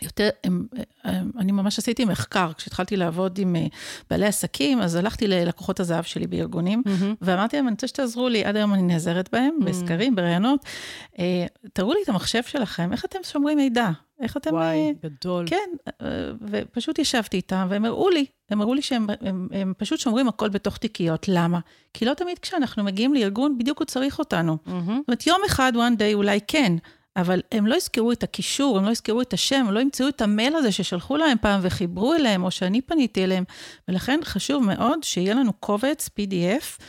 יותר, 0.02 0.30
הם, 0.44 0.68
הם, 1.04 1.32
אני 1.38 1.52
ממש 1.52 1.80
עשיתי 1.80 2.06
מחקר, 2.06 2.52
כשהתחלתי 2.58 2.98
לעבוד 2.98 3.40
עם 3.40 3.56
אה, 3.56 3.66
בעלי 4.10 4.26
עסקים, 4.26 4.82
אז 4.82 4.96
הלכתי 4.96 5.28
ללקוחות 5.28 5.80
הזהב 5.80 6.04
שלי 6.04 6.28
בארגונים, 6.28 6.84
ואמרתי 7.22 7.56
להם, 7.56 7.68
אני 7.68 7.74
רוצה 7.74 7.88
שתעזרו 7.88 8.30
לי, 8.30 8.46
עד 8.46 8.56
היום 8.56 8.74
אני 8.74 8.82
נעזרת 8.82 9.30
בהם, 9.32 9.58
Mm. 9.62 9.66
בסקרים, 9.66 10.16
בראיונות. 10.16 10.66
אה, 11.20 11.46
תראו 11.74 11.94
לי 11.94 12.00
את 12.04 12.10
המחשב 12.10 12.44
שלכם, 12.44 12.92
איך 12.92 13.06
אתם 13.06 13.20
שומרים 13.24 13.58
מידע? 13.58 13.90
איך 14.22 14.38
אתם... 14.38 14.50
אה, 14.50 14.60
וואי, 14.60 14.94
גדול. 15.04 15.46
כן, 15.48 15.70
אה, 16.02 16.08
ופשוט 16.42 17.00
ישבתי 17.00 17.38
איתם, 17.38 17.68
והם 17.70 17.86
הראו 17.86 18.10
לי, 18.10 18.26
הם 18.54 18.62
אמרו 18.62 18.74
לי 18.74 18.82
שהם 18.82 19.08
הם, 19.22 19.48
הם 19.52 19.74
פשוט 19.78 20.00
שומרים 20.00 20.28
הכל 20.28 20.50
בתוך 20.50 20.78
תיקיות. 20.78 21.26
למה? 21.28 21.60
כי 21.94 22.06
לא 22.06 22.14
תמיד 22.14 22.40
כשאנחנו 22.40 22.84
מגיעים 22.84 23.14
לארגון, 23.14 23.58
בדיוק 23.58 23.80
הוא 23.80 23.86
צריך 23.86 24.20
אותנו. 24.20 24.58
מהמם. 24.66 24.86
זאת 24.86 25.08
אומרת, 25.08 25.28
יום 25.28 25.42
אחד, 25.46 25.74
one 25.76 26.00
day, 26.00 26.14
אולי 26.14 26.40
כן, 26.48 26.74
אבל 27.16 27.42
הם 27.52 27.68
לא 27.68 27.76
יזכרו 27.76 28.12
את 28.12 28.24
הקישור, 28.24 28.78
הם 28.78 28.86
לא 28.86 28.90
יזכרו 28.90 29.22
את 29.22 29.34
השם, 29.34 29.66
הם 29.68 29.72
לא 29.72 29.80
ימצאו 29.80 30.08
את 30.08 30.22
המייל 30.22 30.56
הזה 30.56 30.72
ששלחו 30.72 31.18
להם 31.18 31.38
פעם 31.42 31.60
וחיברו 31.64 32.14
אליהם, 32.14 32.44
או 32.44 32.52
שאני 32.52 32.82
פניתי 32.82 33.24
אליהם. 33.24 33.44
ולכן 33.88 34.20
חשוב 34.24 34.64
מאוד 34.64 35.04
שיהיה 35.04 35.34
לנו 35.34 35.54
קובץ 35.54 36.10
PDF, 36.20 36.84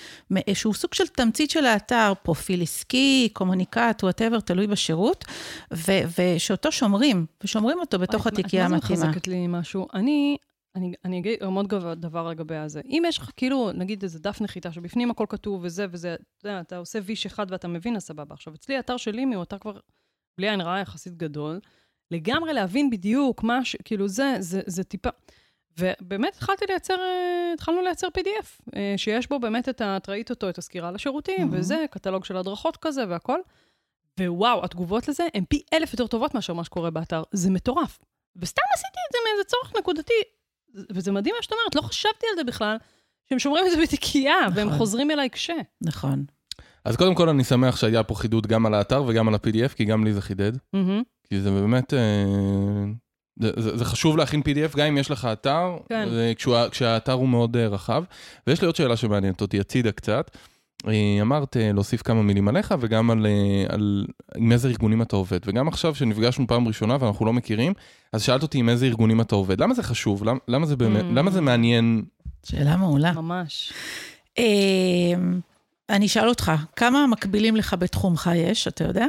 שהוא 0.55 0.75
סוג 0.75 0.95
של 0.95 1.07
תמצית 1.07 1.51
של 1.51 1.67
האתר, 1.67 2.13
פרופיל 2.23 2.63
עסקי, 2.63 3.29
קומוניקט, 3.33 4.03
whatever, 4.03 4.41
תלוי 4.41 4.67
בשירות, 4.67 5.25
ו- 5.75 6.03
ושאותו 6.19 6.73
שומרים, 6.73 7.27
ושומרים 7.45 7.79
אותו 7.79 7.99
בתוך 7.99 8.27
התיקייה 8.27 8.65
את 8.65 8.71
מה 8.71 8.77
המתאימה. 8.77 9.01
זה 9.01 9.07
מחזקת 9.07 9.29
לי 9.29 9.47
משהו. 9.47 9.89
אני, 9.95 10.37
אני, 10.75 10.93
אני 11.05 11.19
אגיד 11.19 11.43
עוד 11.43 12.01
דבר 12.01 12.29
לגבי 12.29 12.57
הזה. 12.57 12.81
אם 12.87 13.03
יש 13.07 13.19
לך 13.19 13.31
כאילו, 13.37 13.73
נגיד 13.73 14.03
איזה 14.03 14.19
דף 14.19 14.41
נחיתה 14.41 14.73
שבפנים 14.73 15.11
הכל 15.11 15.27
כתוב 15.29 15.61
וזה 15.65 15.87
וזה, 15.91 16.15
אתה 16.15 16.49
יודע, 16.49 16.61
אתה 16.61 16.77
עושה 16.77 16.99
ויש 17.03 17.27
אחד 17.27 17.47
ואתה 17.51 17.69
מבין, 17.69 17.97
אז 17.97 18.03
סבבה. 18.03 18.35
עכשיו, 18.35 18.55
אצלי 18.55 18.77
האתר 18.77 18.97
של 18.97 19.11
לימי 19.11 19.35
הוא 19.35 19.43
אתר 19.43 19.59
כבר, 19.59 19.79
בלי 20.39 20.51
עין 20.51 20.61
רעה, 20.61 20.81
יחסית 20.81 21.17
גדול. 21.17 21.61
לגמרי 22.11 22.53
להבין 22.53 22.91
בדיוק 22.91 23.43
מה 23.43 23.65
ש... 23.65 23.77
כאילו 23.85 24.09
זה, 24.09 24.37
זה, 24.39 24.61
זה 24.67 24.85
טיפה... 24.85 25.11
ובאמת 25.79 26.35
התחלתי 26.35 26.65
לייצר, 26.69 26.95
אה, 26.95 27.51
התחלנו 27.55 27.83
לייצר 27.83 28.09
PDF, 28.19 28.47
אה, 28.77 28.95
שיש 28.97 29.29
בו 29.29 29.39
באמת 29.39 29.69
את 29.69 29.81
ה... 29.81 29.97
את 29.97 30.09
ראית 30.09 30.31
אותו, 30.31 30.49
את 30.49 30.59
הסקירה 30.59 30.91
לשירותים, 30.91 31.49
Mhm. 31.49 31.57
וזה, 31.57 31.85
קטלוג 31.91 32.25
של 32.25 32.37
הדרכות 32.37 32.77
כזה 32.77 33.05
והכל. 33.09 33.39
ווואו, 34.21 34.65
התגובות 34.65 35.09
לזה 35.09 35.27
הן 35.35 35.45
פי 35.49 35.63
אלף 35.73 35.93
יותר 35.93 36.07
טובות 36.07 36.35
מאשר 36.35 36.53
מה 36.55 36.65
שקורה 36.65 36.91
באתר. 36.91 37.23
זה 37.33 37.51
מטורף. 37.51 37.99
וסתם 38.37 38.63
עשיתי 38.75 38.99
את 39.09 39.13
זה 39.13 39.19
מאיזה 39.29 39.45
צורך 39.45 39.73
נקודתי. 39.79 40.15
וזה 40.93 41.13
מדהים 41.13 41.35
מה 41.39 41.43
שאת 41.43 41.53
אומרת, 41.53 41.75
לא 41.75 41.81
חשבתי 41.81 42.27
על 42.31 42.37
זה 42.37 42.45
בכלל, 42.45 42.77
שהם 43.29 43.39
שומרים 43.39 43.67
את 43.67 43.71
זה 43.71 43.83
בתיקייה, 43.83 44.37
והם 44.55 44.67
נכון. 44.67 44.79
חוזרים 44.79 45.11
אליי 45.11 45.31
כשה. 45.31 45.55
נכון. 45.83 46.25
אז 46.85 46.97
קודם 46.97 47.15
כל 47.15 47.29
אני 47.29 47.45
שמח 47.45 47.77
שהיה 47.77 48.03
פה 48.03 48.15
חידוד 48.15 48.47
גם 48.47 48.67
על 48.67 48.75
האתר 48.75 49.05
וגם 49.07 49.29
על 49.29 49.35
ה-PDF, 49.35 49.75
כי 49.75 49.85
גם 49.85 50.05
לי 50.05 50.13
זה 50.13 50.23
חידד. 50.23 50.53
מהמם. 50.73 51.03
כי 51.29 51.41
זה 51.41 51.51
באמת, 51.51 51.95
אה, 51.95 52.25
זה, 53.41 53.51
זה, 53.57 53.77
זה 53.77 53.85
חשוב 53.85 54.17
להכין 54.17 54.41
PDF 54.41 54.77
גם 54.77 54.87
אם 54.87 54.99
יש 54.99 55.11
לך 55.11 55.29
אתר, 55.33 55.77
כן. 55.89 56.09
זה, 56.11 56.33
כשהוא, 56.37 56.57
כשהאתר 56.71 57.13
הוא 57.13 57.29
מאוד 57.29 57.57
אה, 57.57 57.69
רחב. 57.69 58.05
ויש 58.47 58.61
לי 58.61 58.67
עוד 58.67 58.77
שאלה 58.77 58.97
שמעניינת 58.97 59.41
אותי, 59.41 59.61
הצידה 59.61 59.93
קצת. 59.93 60.37
אה, 60.89 61.19
אמרת 61.23 61.57
אה, 61.57 61.73
להוסיף 61.73 62.03
כמה 62.03 62.23
מילים 62.23 62.49
עליך 62.49 62.75
וגם 62.81 63.11
על, 63.11 63.27
אה, 63.27 63.75
על 63.75 64.07
עם 64.37 64.53
איזה 64.53 64.69
ארגונים 64.69 65.03
אתה 65.03 65.17
עובד. 65.17 65.39
וגם 65.47 65.69
עכשיו 65.69 65.95
שנפגשנו 65.95 66.47
פעם 66.47 66.69
ראשונה 66.69 66.97
ואנחנו 67.01 67.27
לא 67.27 67.33
מכירים, 67.33 67.73
אז 68.13 68.23
שאלת 68.23 68.43
אותי 68.43 68.59
עם 68.59 68.69
איזה 68.69 68.87
ארגונים 68.87 69.21
אתה 69.21 69.35
עובד. 69.35 69.61
למה 69.61 69.75
זה 69.75 69.83
חשוב? 69.83 70.25
למה, 70.25 70.39
למה, 70.49 70.67
זה, 70.67 70.77
באמת, 70.77 71.03
Mm. 71.03 71.15
למה 71.15 71.31
זה 71.31 71.41
מעניין? 71.41 72.05
שאלה 72.47 72.77
מעולה. 72.77 73.13
ממש. 73.13 73.73
אני 75.91 76.07
אשאל 76.07 76.29
אותך, 76.29 76.53
כמה 76.77 77.07
מקבילים 77.07 77.57
לך 77.57 77.77
בתחומך 77.79 78.31
יש, 78.35 78.69
אתה 78.69 78.85
יודע? 78.85 79.07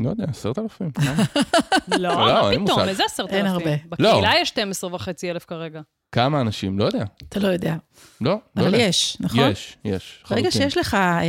לא 0.00 0.10
יודע, 0.10 0.24
עשרת 0.28 0.58
אלפים. 0.58 0.90
לא, 1.88 1.98
לא, 1.98 2.16
מה 2.16 2.50
אין 2.50 2.64
פתאום. 2.64 2.80
איזה 2.80 3.04
עשרת 3.04 3.30
אין 3.30 3.46
אלפים? 3.46 3.68
הרבה. 3.68 3.76
בקהילה 3.88 4.32
יש 4.40 4.48
12 4.48 4.94
וחצי 4.94 5.30
אלף 5.30 5.44
כרגע. 5.44 5.80
כמה 6.12 6.40
אנשים? 6.40 6.78
לא 6.78 6.84
יודע. 6.84 7.04
אתה 7.28 7.40
לא 7.40 7.48
יודע. 7.48 7.76
לא, 8.20 8.30
לא 8.30 8.40
אבל 8.56 8.74
יודע. 8.74 8.78
יש, 8.78 9.16
נכון? 9.20 9.50
יש, 9.50 9.76
יש. 9.84 10.24
ברגע. 10.30 10.50
שיש 10.50 10.76
לך 10.76 10.94
אה, 10.94 11.20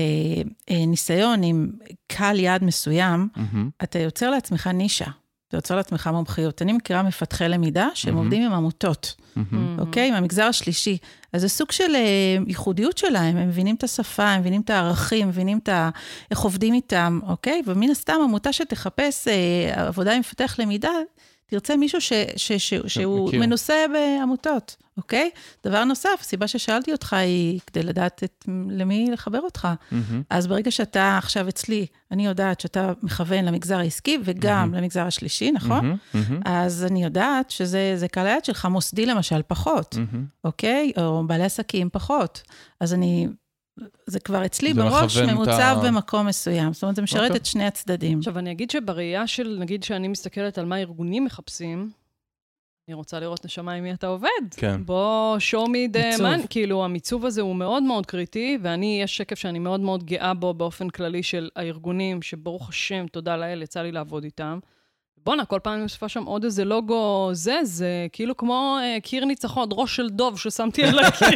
אה, 0.69 0.85
ניסיון 0.85 1.43
עם 1.43 1.69
קהל 2.07 2.39
יעד 2.39 2.63
מסוים, 2.63 3.27
מהמם, 3.35 3.69
אתה 3.83 3.99
יוצר 3.99 4.29
לעצמך 4.29 4.67
נישה. 4.67 5.05
אתה 5.47 5.57
יוצר 5.57 5.75
לעצמך 5.75 6.09
מומחיות. 6.13 6.61
אני 6.61 6.73
מכירה 6.73 7.03
מפתחי 7.03 7.49
למידה 7.49 7.87
שהם 7.93 8.13
מהמם. 8.13 8.25
עובדים 8.25 8.43
עם 8.43 8.53
עמותות, 8.53 9.15
מהמם. 9.35 9.79
אוקיי? 9.79 10.07
עם 10.07 10.13
המגזר 10.13 10.43
השלישי. 10.43 10.97
אז 11.33 11.41
זה 11.41 11.49
סוג 11.49 11.71
של 11.71 11.95
אה, 11.95 12.37
ייחודיות 12.47 12.97
שלהם, 12.97 13.37
הם 13.37 13.47
מבינים 13.47 13.75
את 13.75 13.83
השפה, 13.83 14.29
הם 14.29 14.39
מבינים 14.39 14.61
את 14.61 14.69
הערכים, 14.69 15.27
מבינים 15.27 15.57
את 15.57 15.69
ה... 15.69 15.89
איך 16.31 16.39
עובדים 16.39 16.73
איתם, 16.73 17.19
אוקיי? 17.27 17.61
ומן 17.65 17.89
הסתם, 17.89 18.15
עמותה 18.23 18.53
שתחפש 18.53 19.27
אה, 19.27 19.87
עבודה 19.87 20.13
עם 20.13 20.19
מפתח 20.19 20.55
למידה, 20.59 20.91
תרצה 21.53 21.77
מישהו 21.77 22.01
ש, 22.01 22.13
ש, 22.35 22.51
ש, 22.51 22.73
שהוא 22.87 23.27
מכיר. 23.27 23.39
מנוסה 23.39 23.73
בעמותות, 23.93 24.75
אוקיי? 24.97 25.29
דבר 25.65 25.83
נוסף, 25.83 26.09
הסיבה 26.21 26.47
ששאלתי 26.47 26.91
אותך 26.91 27.13
היא 27.13 27.59
כדי 27.67 27.83
לדעת 27.83 28.23
את, 28.23 28.45
למי 28.69 29.09
לחבר 29.11 29.39
אותך. 29.39 29.67
מהמם. 29.91 30.21
אז 30.29 30.47
ברגע 30.47 30.71
שאתה 30.71 31.17
עכשיו 31.17 31.49
אצלי, 31.49 31.85
אני 32.11 32.25
יודעת 32.25 32.59
שאתה 32.59 32.93
מכוון 33.03 33.45
למגזר 33.45 33.77
העסקי 33.77 34.17
וגם 34.23 34.73
למגזר 34.73 35.05
השלישי, 35.05 35.51
נכון? 35.51 35.85
מהמם, 35.85 35.97
מהמם, 36.13 36.41
אז 36.45 36.85
אני 36.85 37.03
יודעת 37.03 37.51
שזה 37.51 37.93
זה 37.95 38.07
קהל 38.07 38.27
היעד 38.27 38.45
שלך, 38.45 38.65
מוסדי 38.65 39.05
למשל, 39.05 39.41
פחות, 39.47 39.95
מהמם. 39.97 40.25
אוקיי? 40.43 40.91
או 40.97 41.27
בעלי 41.27 41.43
עסקים 41.43 41.89
פחות. 41.91 42.41
אז 42.79 42.93
אני, 42.93 43.27
זה 44.05 44.19
כבר 44.19 44.45
אצלי 44.45 44.73
זה 44.73 44.81
בראש 44.81 45.17
ממוצב 45.17 45.51
ה- 45.51 45.81
במקום 45.88 46.27
מסוים. 46.27 46.73
זאת 46.73 46.83
אומרת, 46.83 46.95
זה 46.95 47.01
משרת 47.01 47.21
אוקיי. 47.23 47.36
את 47.38 47.45
שני 47.45 47.65
הצדדים. 47.65 48.17
עכשיו, 48.17 48.39
אני 48.39 48.51
אגיד 48.51 48.71
שבראייה 48.71 49.27
של, 49.27 49.57
נגיד 49.59 49.83
שאני 49.83 50.07
מסתכלת 50.07 50.57
על 50.57 50.65
מה 50.65 50.77
ארגונים 50.79 51.25
מחפשים, 51.25 51.91
אני 52.88 52.93
רוצה 52.93 53.19
לראות 53.19 53.45
נשמה 53.45 53.73
עם 53.73 53.83
מי 53.83 53.93
אתה 53.93 54.07
עובד. 54.07 54.29
כן. 54.51 54.81
בוא, 54.86 55.38
show 55.38 55.67
me 55.67 55.95
the 55.97 56.05
מיצוב. 56.05 56.25
man. 56.25 56.47
כאילו, 56.49 56.86
המיצוב 56.86 57.25
הזה 57.25 57.41
הוא 57.41 57.55
מאוד 57.55 57.83
מאוד 57.83 58.05
קריטי, 58.05 58.57
ואני, 58.62 58.99
יש 59.03 59.17
שקף 59.17 59.39
שאני 59.39 59.59
מאוד 59.59 59.79
מאוד 59.79 60.03
גאה 60.03 60.33
בו 60.33 60.53
באופן 60.53 60.89
כללי 60.89 61.23
של 61.23 61.49
הארגונים, 61.55 62.21
שברוך 62.21 62.69
השם, 62.69 63.05
תודה 63.12 63.38
לאל, 63.38 63.62
יצא 63.62 63.81
לי 63.81 63.91
לעבוד 63.91 64.23
איתם. 64.23 64.59
בואנה, 65.25 65.45
כל 65.45 65.59
פעם 65.63 65.73
אני 65.73 65.83
מוסיפה 65.83 66.09
שם 66.09 66.23
עוד 66.23 66.43
איזה 66.43 66.65
לוגו, 66.65 67.29
זה, 67.33 67.59
זה 67.63 68.07
כאילו 68.12 68.38
כמו 68.38 68.77
אה, 68.81 68.97
קיר 68.99 69.25
ניצחון, 69.25 69.69
ראש 69.71 69.95
של 69.95 70.09
דוב 70.09 70.39
ששמתי 70.39 70.83
על 70.83 70.99
הקיר. 70.99 71.27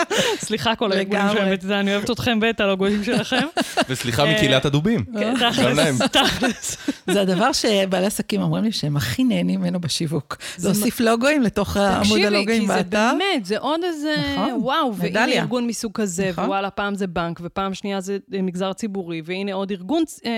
סליחה, 0.46 0.74
כל 0.74 0.92
הארגונים 0.92 1.22
לגמרי. 1.22 1.40
שבאמת, 1.40 1.60
זה, 1.60 1.80
אני 1.80 1.94
אוהבת 1.94 2.10
אתכם 2.10 2.38
ואת 2.42 2.60
הלוגוים 2.60 3.04
שלכם. 3.04 3.46
וסליחה 3.88 4.24
אה, 4.24 4.34
מקהילת 4.34 4.64
הדובים. 4.64 5.04
כן. 5.04 5.34
תכלס, 5.50 6.02
תכלס. 6.02 6.76
זה 7.06 7.20
הדבר 7.20 7.52
שבעלי 7.52 8.06
עסקים 8.06 8.42
אומרים 8.42 8.64
לי 8.64 8.72
שהם 8.72 8.96
הכי 8.96 9.24
נהנים 9.24 9.60
ממנו 9.60 9.80
בשיווק. 9.80 10.36
זה 10.56 10.68
להוסיף 10.68 11.00
לוגויים 11.00 11.42
לתוך 11.42 11.76
עמוד 11.76 12.02
תקשיבי, 12.02 12.26
הלוגויים 12.26 12.62
כי 12.62 12.68
זה 12.68 12.74
באתר. 12.74 13.12
באמת, 13.12 13.44
זה 13.44 13.58
עוד 13.58 13.80
איזה, 13.84 14.14
נכון, 14.32 14.52
וואו, 14.62 14.96
והנה. 14.96 15.24
ארגון 15.24 15.66
מסוג 15.66 15.92
כזה, 15.94 16.28
נכון. 16.30 16.44
ווואלה, 16.44 16.70
פעם 16.70 16.94
זה 16.94 17.06
בנק, 17.06 17.40
ופעם 17.42 17.74
שנייה 17.74 18.00
זה 18.00 18.18
אה, 18.34 18.42
מגזר 18.42 18.72
ציבורי, 18.72 19.22
והנה 19.24 19.54
עוד 19.54 19.70
ארגון, 19.70 20.02
אה, 20.24 20.30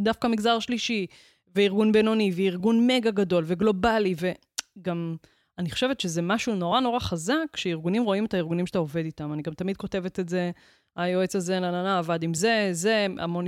דווקא 0.00 0.26
מגזר 0.26 0.58
שלישי, 0.58 1.06
וארגון 1.54 1.92
בינוני, 1.92 2.32
וארגון 2.34 2.86
מגה 2.86 3.10
גדול, 3.10 3.44
וגלובלי, 3.46 4.14
וגם, 4.78 5.16
אני 5.58 5.70
חושבת 5.70 6.00
שזה 6.00 6.22
משהו 6.22 6.54
נורא 6.54 6.80
נורא 6.80 6.98
חזק, 6.98 7.56
שארגונים 7.56 8.04
רואים 8.04 8.24
את 8.24 8.34
הארגונים 8.34 8.66
שאתה 8.66 8.78
עובד 8.78 9.04
איתם. 9.04 9.32
אני 9.32 9.42
גם 9.42 9.54
תמיד 9.54 9.76
כותבת 9.76 10.20
את 10.20 10.28
זה, 10.28 10.50
היועץ 10.96 11.36
הזה, 11.36 11.60
נה 11.60 11.70
נה 11.70 11.82
נה, 11.82 11.98
עבד 11.98 12.22
עם 12.22 12.34
זה, 12.34 12.68
זה, 12.72 13.06
המון... 13.18 13.46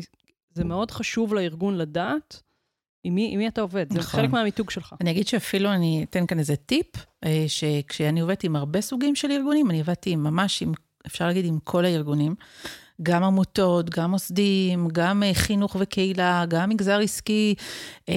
זה 0.51 0.65
מאוד 0.65 0.91
חשוב 0.91 1.35
לארגון 1.35 1.79
לדעת 1.79 2.43
עם 3.05 3.15
מי, 3.15 3.31
עם 3.33 3.39
מי 3.39 3.49
אתה 3.49 3.61
עובד. 3.61 3.93
זה 3.93 3.99
נכון. 3.99 4.21
חלק 4.21 4.31
מהמיתוג 4.31 4.71
שלך. 4.71 4.95
אני 5.01 5.11
אגיד 5.11 5.27
שאפילו 5.27 5.73
אני 5.73 6.07
אתן 6.11 6.27
כאן 6.27 6.39
איזה 6.39 6.57
טיפ, 6.57 6.87
אה, 7.25 7.45
שכשאני 7.49 8.21
עובדת 8.21 8.45
עם 8.45 8.57
הרבה 8.57 8.81
סוגים 8.81 9.15
של 9.15 9.31
ארגונים, 9.31 9.71
אני 9.71 9.81
עבדתי 9.81 10.17
ממש 10.17 10.63
עם, 10.63 10.73
אפשר 11.07 11.27
להגיד, 11.27 11.45
עם 11.45 11.59
כל 11.65 11.85
הארגונים. 11.85 12.35
גם 13.03 13.25
עמותות, 13.25 13.91
גם 13.91 14.11
מוסדים, 14.11 14.89
גם 14.93 15.23
אה, 15.23 15.35
חינוך 15.35 15.77
וקהילה, 15.81 16.45
גם 16.49 16.69
מגזר 16.69 16.99
עסקי. 16.99 17.55
אה, 18.09 18.15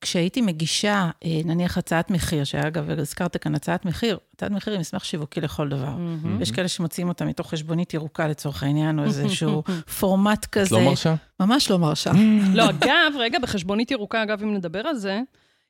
כשהייתי 0.00 0.40
מגישה, 0.40 1.10
אה, 1.24 1.40
נניח 1.44 1.78
הצעת 1.78 2.10
מחיר, 2.10 2.44
שאגב, 2.44 2.90
הזכרת 2.90 3.36
כאן 3.36 3.54
הצעת 3.54 3.84
מחיר, 3.84 4.18
הצעת 4.36 4.50
מחיר 4.50 4.72
היא 4.72 4.80
מסמך 4.80 5.04
שיווקי 5.04 5.40
לכל 5.40 5.68
דבר. 5.68 5.90
מהמם. 5.90 6.42
יש 6.42 6.50
כאלה 6.50 6.68
שמוציאים 6.68 7.08
אותה 7.08 7.24
מתוך 7.24 7.50
חשבונית 7.50 7.94
ירוקה 7.94 8.28
לצורך 8.28 8.62
העניין, 8.62 8.98
או 8.98 9.04
איזשהו 9.04 9.62
פורמט 10.00 10.40
את 10.40 10.46
כזה. 10.46 10.76
לא 10.76 10.84
מרשה? 10.84 11.14
ממש 11.40 11.70
לא 11.70 11.78
מרשה. 11.78 12.12
לא, 12.54 12.70
אגב, 12.70 13.12
רגע, 13.18 13.38
בחשבונית 13.38 13.90
ירוקה, 13.90 14.22
אגב, 14.22 14.42
אם 14.42 14.54
נדבר 14.54 14.80
על 14.86 14.96
זה, 14.96 15.20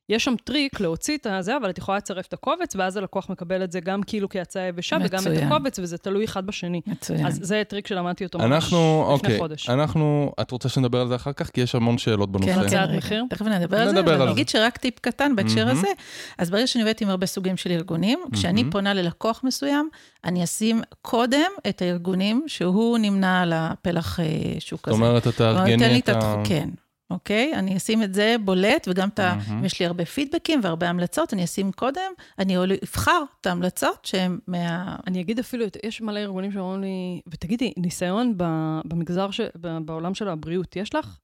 יש 0.09 0.25
שם 0.25 0.35
טריק 0.45 0.81
להוציא 0.81 1.17
את 1.17 1.27
הזה, 1.27 1.57
אבל 1.57 1.71
את 1.71 1.79
יכולה 1.79 1.99
לצרף 1.99 2.27
את 2.27 2.33
הקובץ, 2.33 2.77
ואז 2.77 2.97
הלקוח 2.97 3.31
מקבל 3.31 3.65
את 3.65 3.73
זה 3.73 3.81
גם 3.81 4.03
כאילו 4.03 4.29
כהצעה 4.29 4.63
יבשה, 4.63 4.97
וגם 5.05 5.23
את. 5.23 5.43
הקובץ, 5.43 5.79
וזה 5.79 5.99
תלוי 5.99 6.25
אחד 6.25 6.47
בשני. 6.47 6.81
מצוין. 6.87 7.27
אז 7.27 7.39
זה 7.43 7.63
טריק 7.69 7.87
שלמדתי 7.87 8.25
אותו 8.25 8.39
ממש 8.39 8.65
אנחנו, 8.65 9.03
לפני 9.03 9.29
אוקיי, 9.29 9.39
חודש. 9.39 9.71
אנחנו, 9.71 10.33
את 10.41 10.51
רוצה 10.51 10.69
שנדבר 10.69 11.01
על 11.01 11.09
זה 11.09 11.15
אחר 11.17 11.33
כך? 11.33 11.51
כי 11.51 11.61
יש 11.61 11.75
המון 11.75 11.99
שאלות 11.99 12.33
בנושא. 12.33 12.55
כן, 12.55 12.59
הצעת 12.59 12.89
רגע. 12.89 12.99
מחיר? 12.99 13.25
תכף 13.31 13.47
נדבר 13.47 13.81
על 13.81 13.91
זה, 13.91 14.01
אבל. 14.01 14.23
אני 14.23 14.33
אגיד 14.33 14.49
שרק 14.49 14.77
טיפ 14.77 14.99
קטן 14.99 15.37
בהקשר. 15.37 15.69
הזה. 15.69 15.89
אז 16.39 16.51
ברגע 16.51 16.67
שאני 16.67 16.83
עובדת 16.83 17.01
עם 17.01 17.09
הרבה 17.09 17.27
סוגים 17.27 17.57
של 17.57 17.71
ארגונים, 17.71 18.19
כשאני. 18.33 18.63
פונה 18.71 18.95
ללקוח 18.95 19.41
מסוים, 19.45 19.89
אני 20.25 20.45
אשים 20.45 20.83
קודם 21.03 21.51
את 21.69 21.83
הארגונים 21.83 22.45
שהוא 22.47 22.99
נמנה 22.99 23.43
על 23.43 23.53
הפלח 23.53 24.21
אה, 24.21 24.27
שוק 24.59 24.81
זאת 24.81 24.89
הזה. 24.89 24.97
אומרת, 24.97 25.27
את 25.27 25.35
כלומר, 25.35 25.69
ייתן 25.69 25.93
לי 25.93 26.01
תארגני 26.01 26.01
את 26.01 26.09
ה... 26.09 26.43
כן, 26.45 26.69
אוקיי? 27.13 27.53
אני 27.55 27.77
אשים 27.77 28.03
את 28.03 28.15
זה 28.15 28.37
בולט, 28.45 28.89
וגם 28.91 29.09
את 29.09 29.19
ה... 29.19 29.33
אם 29.51 29.65
יש 29.65 29.81
לי 29.81 29.87
הרבה 29.87 30.05
פידבקים 30.05 30.61
והרבה 30.63 30.89
המלצות, 30.89 31.33
אני 31.35 31.45
אשים 31.45 31.73
קודם, 31.73 32.11
אני 32.39 32.57
אבחר 32.83 33.23
את 33.41 33.47
ההמלצות 33.47 34.05
שהן 34.05 34.39
מה... 34.49 34.97
אני 35.07 35.21
אגיד 35.21 35.39
אפילו, 35.39 35.65
יש 35.87 36.01
מלא 36.01 36.21
ארגונים 36.21 36.53
שאומרים 36.53 36.81
לי, 36.81 37.21
ותגידי, 37.27 37.73
ניסיון 37.77 38.35
ב- 38.37 38.81
במגזר, 38.85 39.31
ש- 39.31 39.41
ב- 39.61 39.79
בעולם 39.79 40.15
של 40.15 40.29
הבריאות, 40.29 40.77
יש 40.77 40.95
לך? 40.95 41.19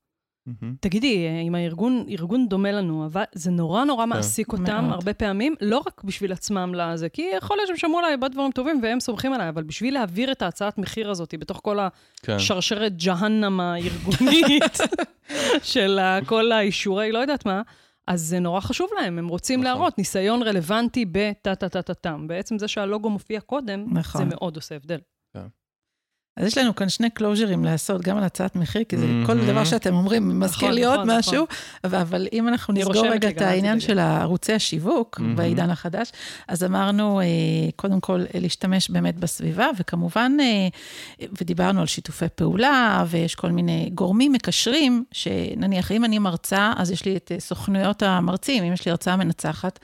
מהמם. 0.62 0.74
תגידי, 0.80 1.26
אם 1.46 1.54
הארגון 1.54 2.04
ארגון 2.08 2.48
דומה 2.48 2.72
לנו, 2.72 3.06
אבל 3.06 3.22
זה 3.32 3.50
נורא 3.50 3.84
נורא 3.84 4.04
כן. 4.04 4.08
מעסיק 4.08 4.52
אותם 4.52 4.78
מאוד. 4.82 4.92
הרבה 4.92 5.14
פעמים, 5.14 5.54
לא 5.60 5.82
רק 5.86 6.04
בשביל 6.04 6.32
עצמם 6.32 6.72
לזה, 6.74 7.08
כי 7.08 7.30
יכול 7.36 7.56
להיות 7.56 7.66
שהם 7.66 7.76
שמעו 7.76 7.98
עליי 7.98 8.10
הרבה 8.10 8.28
דברים 8.28 8.50
טובים 8.50 8.80
והם 8.82 9.00
סומכים 9.00 9.32
עליי, 9.32 9.48
אבל 9.48 9.62
בשביל 9.62 9.94
להעביר 9.94 10.32
את 10.32 10.42
ההצעת 10.42 10.78
מחיר 10.78 11.10
הזאת 11.10 11.34
בתוך 11.38 11.60
כל 11.62 11.78
כן. 12.22 12.32
השרשרת 12.32 12.92
ג'הנם 12.96 13.60
הארגונית 13.60 14.78
של 15.72 15.98
כל 16.26 16.52
האישורי, 16.52 17.12
לא 17.12 17.18
יודעת 17.18 17.46
מה, 17.46 17.62
אז 18.08 18.20
זה 18.20 18.38
נורא 18.38 18.60
חשוב 18.60 18.90
להם, 19.00 19.18
הם 19.18 19.28
רוצים 19.28 19.60
נכון. 19.60 19.72
להראות 19.72 19.98
ניסיון 19.98 20.42
רלוונטי 20.42 21.04
בטה-טה-טה-טם. 21.12 22.28
בעצם 22.28 22.58
זה 22.58 22.68
שהלוגו 22.68 23.10
מופיע 23.10 23.40
קודם, 23.40 23.84
נכון. 23.92 24.20
זה 24.20 24.24
מאוד 24.24 24.56
עושה 24.56 24.76
הבדל. 24.76 24.98
אז 26.38 26.46
יש 26.46 26.58
לנו 26.58 26.74
כאן 26.74 26.88
שני 26.88 27.10
קלוז'רים 27.10 27.64
לעשות, 27.64 28.02
גם 28.02 28.16
על 28.16 28.24
הצעת 28.24 28.56
מחיר, 28.56 28.84
כי 28.88 28.96
זה 28.96 29.06
מהמם. 29.06 29.26
כל 29.26 29.46
דבר 29.46 29.64
שאתם 29.64 29.94
אומרים 29.94 30.40
מזכיר 30.40 30.68
נכון, 30.68 30.72
לי 30.74 30.84
עוד 30.84 30.94
נכון, 31.00 31.10
משהו, 31.18 31.46
אבל- 31.84 31.98
אבל 31.98 32.26
אם 32.32 32.48
אנחנו 32.48 32.74
נסגור 32.74 33.06
רגע 33.06 33.28
את 33.30 33.40
העניין. 33.40 33.80
של 33.80 33.98
ערוצי 33.98 34.52
השיווק 34.52 35.20
מהמם. 35.20 35.36
בעידן 35.36 35.70
החדש, 35.70 36.12
אז 36.48 36.64
אמרנו, 36.64 37.20
אה, 37.20 37.24
קודם 37.76 38.00
כל, 38.00 38.20
אה, 38.34 38.40
להשתמש 38.40 38.90
באמת 38.90 39.16
בסביבה, 39.16 39.66
וכמובן, 39.78 40.32
אה, 40.40 40.68
ודיברנו 41.40 41.80
על 41.80 41.86
שיתופי 41.86 42.26
פעולה, 42.34 43.04
ויש 43.08 43.34
כל 43.34 43.50
מיני 43.50 43.90
גורמים 43.94 44.32
מקשרים, 44.32 45.04
שנניח, 45.12 45.92
אם 45.92 46.04
אני 46.04 46.18
מרצה, 46.18 46.72
אז 46.76 46.90
יש 46.90 47.04
לי 47.04 47.16
את 47.16 47.32
סוכנויות 47.38 48.02
המרצים, 48.02 48.64
אם 48.64 48.72
יש 48.72 48.84
לי 48.86 48.90
הרצאה 48.90 49.16
מנצחת, 49.16 49.78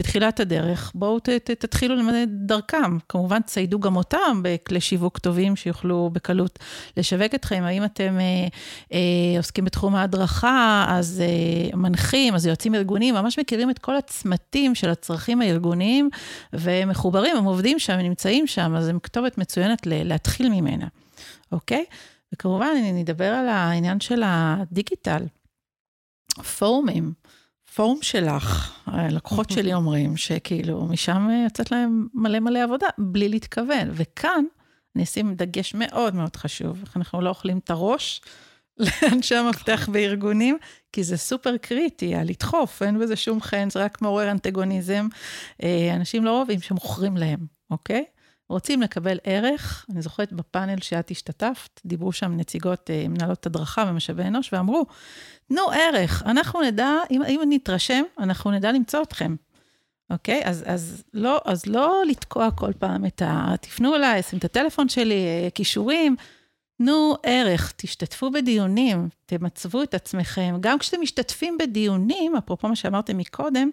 בתחילת 0.00 0.40
הדרך, 0.40 0.92
בואו 0.94 1.18
ת, 1.18 1.28
ת, 1.28 1.50
תתחילו 1.50 1.94
ללמד 1.94 2.14
את 2.14 2.28
דרכם. 2.46 2.98
כמובן, 3.08 3.40
תציידו 3.40 3.80
גם 3.80 3.96
אותם 3.96 4.40
בכלי 4.42 4.80
שיווק 4.80 5.18
טובים 5.18 5.56
שיוכלו 5.56 6.10
בקלות 6.12 6.58
לשווק 6.96 7.34
אתכם. 7.34 7.62
האם 7.66 7.84
אתם 7.84 8.18
אה, 8.20 8.48
אה, 8.92 9.36
עוסקים 9.36 9.64
בתחום 9.64 9.94
ההדרכה, 9.94 10.86
אז 10.88 11.22
אה, 11.26 11.76
מנחים, 11.76 12.34
אז 12.34 12.46
יועצים 12.46 12.74
ארגוניים, 12.74 13.14
ממש 13.14 13.38
מכירים 13.38 13.70
את 13.70 13.78
כל 13.78 13.96
הצמתים 13.96 14.74
של 14.74 14.90
הצרכים 14.90 15.40
הארגוניים, 15.40 16.08
והם 16.52 16.88
מחוברים, 16.88 17.36
הם 17.36 17.44
עובדים 17.44 17.78
שם, 17.78 17.92
הם 17.92 18.00
נמצאים 18.00 18.46
שם, 18.46 18.74
אז 18.76 18.88
הם 18.88 18.98
כתובת 18.98 19.38
מצוינת 19.38 19.86
ל- 19.86 20.08
להתחיל 20.08 20.48
ממנה, 20.48 20.86
אוקיי? 21.52 21.84
וכמובן, 22.34 22.70
אני 22.78 23.02
אדבר 23.02 23.32
על 23.32 23.48
העניין 23.48 24.00
של 24.00 24.22
הדיגיטל. 24.24 25.22
פורומים. 26.58 27.12
פורום 27.74 27.98
שלך, 28.02 28.78
הלקוחות 28.86 29.50
שלי 29.50 29.74
אומרים 29.74 30.16
שכאילו, 30.16 30.86
משם 30.86 31.28
יוצאת 31.44 31.70
להם 31.70 32.06
מלא 32.14 32.40
מלא 32.40 32.62
עבודה, 32.62 32.86
בלי 32.98 33.28
להתכוון. 33.28 33.88
וכאן 33.92 34.44
אני 34.96 35.04
אשים 35.04 35.34
דגש 35.34 35.74
מאוד 35.74 36.14
מאוד 36.14 36.36
חשוב, 36.36 36.80
איך 36.86 36.96
אנחנו 36.96 37.20
לא 37.20 37.28
אוכלים 37.28 37.58
את 37.58 37.70
הראש 37.70 38.20
לאנשי 39.02 39.34
המפתח 39.34 39.88
בארגונים, 39.92 40.58
כי 40.92 41.04
זה 41.04 41.16
סופר 41.16 41.56
קריטי, 41.56 42.14
הלדחוף, 42.14 42.82
אין 42.82 42.98
בזה 42.98 43.16
שום 43.16 43.40
חן, 43.40 43.70
זה 43.70 43.84
רק 43.84 44.02
מעורר 44.02 44.30
אנטגוניזם. 44.30 45.08
אה, 45.62 45.94
אנשים 45.96 46.24
לא 46.24 46.36
אוהבים 46.36 46.60
שמוכרים 46.60 47.16
להם, 47.16 47.46
אוקיי? 47.70 48.04
רוצים 48.50 48.82
לקבל 48.82 49.18
ערך, 49.24 49.86
אני 49.90 50.02
זוכרת 50.02 50.32
בפאנל 50.32 50.80
שאת 50.80 51.10
השתתפת, 51.10 51.80
דיברו 51.84 52.12
שם 52.12 52.36
נציגות, 52.36 52.90
אה, 52.90 53.04
מנהלות 53.08 53.46
הדרכה 53.46 53.84
ומשאבי 53.88 54.22
אנוש, 54.22 54.52
ואמרו, 54.52 54.86
תנו 55.48 55.70
ערך, 55.70 56.22
אנחנו 56.26 56.62
נדע, 56.62 56.90
אם, 57.10 57.22
אם 57.22 57.40
נתרשם, 57.48 58.02
אנחנו 58.18 58.50
נדע 58.50 58.72
למצוא 58.72 59.02
אתכם. 59.02 59.36
אוקיי? 60.10 60.42
אז, 60.44 60.64
אז, 60.66 61.02
לא, 61.14 61.40
אז 61.44 61.66
לא 61.66 62.02
לתקוע 62.08 62.50
כל 62.50 62.72
פעם 62.78 63.06
את 63.06 63.22
ה... 63.22 63.54
תפנו 63.60 63.94
אליי, 63.94 64.22
שים 64.22 64.38
את 64.38 64.44
הטלפון 64.44 64.88
שלי, 64.88 65.14
אה, 65.14 65.48
כישורים. 65.54 66.16
תנו 66.78 67.14
ערך, 67.22 67.72
תשתתפו 67.76 68.30
בדיונים, 68.30 69.08
תמצבו 69.26 69.82
את 69.82 69.94
עצמכם. 69.94 70.56
גם 70.60 70.78
כשאתם 70.78 71.00
משתתפים 71.00 71.58
בדיונים, 71.58 72.36
אפרופו 72.36 72.68
מה 72.68 72.76
שאמרתם 72.76 73.18
מקודם, 73.18 73.70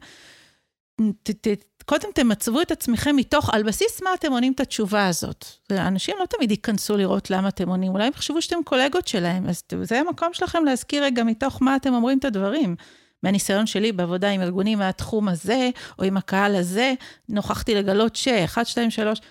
ת, 1.24 1.48
ת, 1.48 1.77
קודם 1.90 2.10
תמצבו 2.16 2.62
את 2.62 2.72
עצמכם 2.72 3.16
מתוך, 3.16 3.50
על 3.54 3.64
בסיס 3.64 4.02
מה 4.02 4.10
אתם 4.14 4.32
עונים 4.32 4.54
את 4.54 4.60
התשובה 4.60 5.08
הזאת. 5.08 5.46
אנשים 5.72 6.16
לא 6.20 6.26
תמיד 6.26 6.52
ייכנסו 6.52 6.98
לראות 6.98 7.30
למה 7.30 7.48
אתם 7.48 7.70
עונים, 7.70 7.92
אולי 7.92 8.04
הם 8.04 8.12
יחשבו 8.14 8.42
שאתם 8.42 8.64
קולגות 8.66 9.08
שלהם, 9.08 9.50
אז 9.50 9.64
זה 9.82 10.00
המקום 10.00 10.34
שלכם 10.34 10.66
להזכיר 10.66 11.04
רגע 11.04 11.24
מתוך 11.24 11.62
מה 11.62 11.76
אתם 11.76 11.94
אומרים 11.94 12.18
את 12.18 12.26
הדברים. 12.26 12.76
מהניסיון 13.24 13.68
שלי 13.68 13.92
בעבודה 13.92 14.30
עם 14.30 14.42
ארגונים 14.42 14.78
מהתחום 14.78 15.28
הזה, 15.30 15.70
או 16.00 16.04
עם 16.04 16.18
הקהל 16.18 16.56
הזה, 16.56 16.94
נוכחתי 17.30 17.76
לגלות 17.76 18.16
ש... 18.16 18.28
1, 18.28 18.66
2, 18.66 18.92
3, 18.92 19.22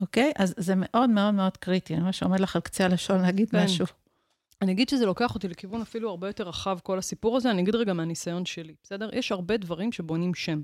אוקיי? 0.00 0.32
אז 0.36 0.54
זה 0.56 0.74
מאוד 0.76 1.10
מאוד 1.10 1.34
מאוד 1.34 1.56
קריטי, 1.56 1.94
אני 1.94 2.02
ממש 2.02 2.22
עומד 2.22 2.40
לך 2.40 2.56
על 2.56 2.62
קצה 2.62 2.84
הלשון 2.84 3.20
להגיד 3.20 3.50
כן. 3.50 3.64
משהו. 3.64 3.86
אני 4.62 4.72
אגיד 4.72 4.88
שזה 4.88 5.06
לוקח 5.06 5.34
אותי 5.34 5.48
לכיוון 5.48 5.80
אפילו 5.80 6.10
הרבה 6.10 6.26
יותר 6.26 6.48
רחב, 6.48 6.78
כל 6.82 6.98
הסיפור 6.98 7.36
הזה, 7.36 7.50
אני 7.50 7.62
אגיד 7.62 7.74
רגע 7.74 7.92
מהניסיון 7.92 8.44
שלי, 8.44 8.74
בסדר? 8.82 9.10
יש 9.12 9.32
הרבה 9.32 9.56
דברים 9.56 9.92
שבונים 9.92 10.34
שם. 10.34 10.62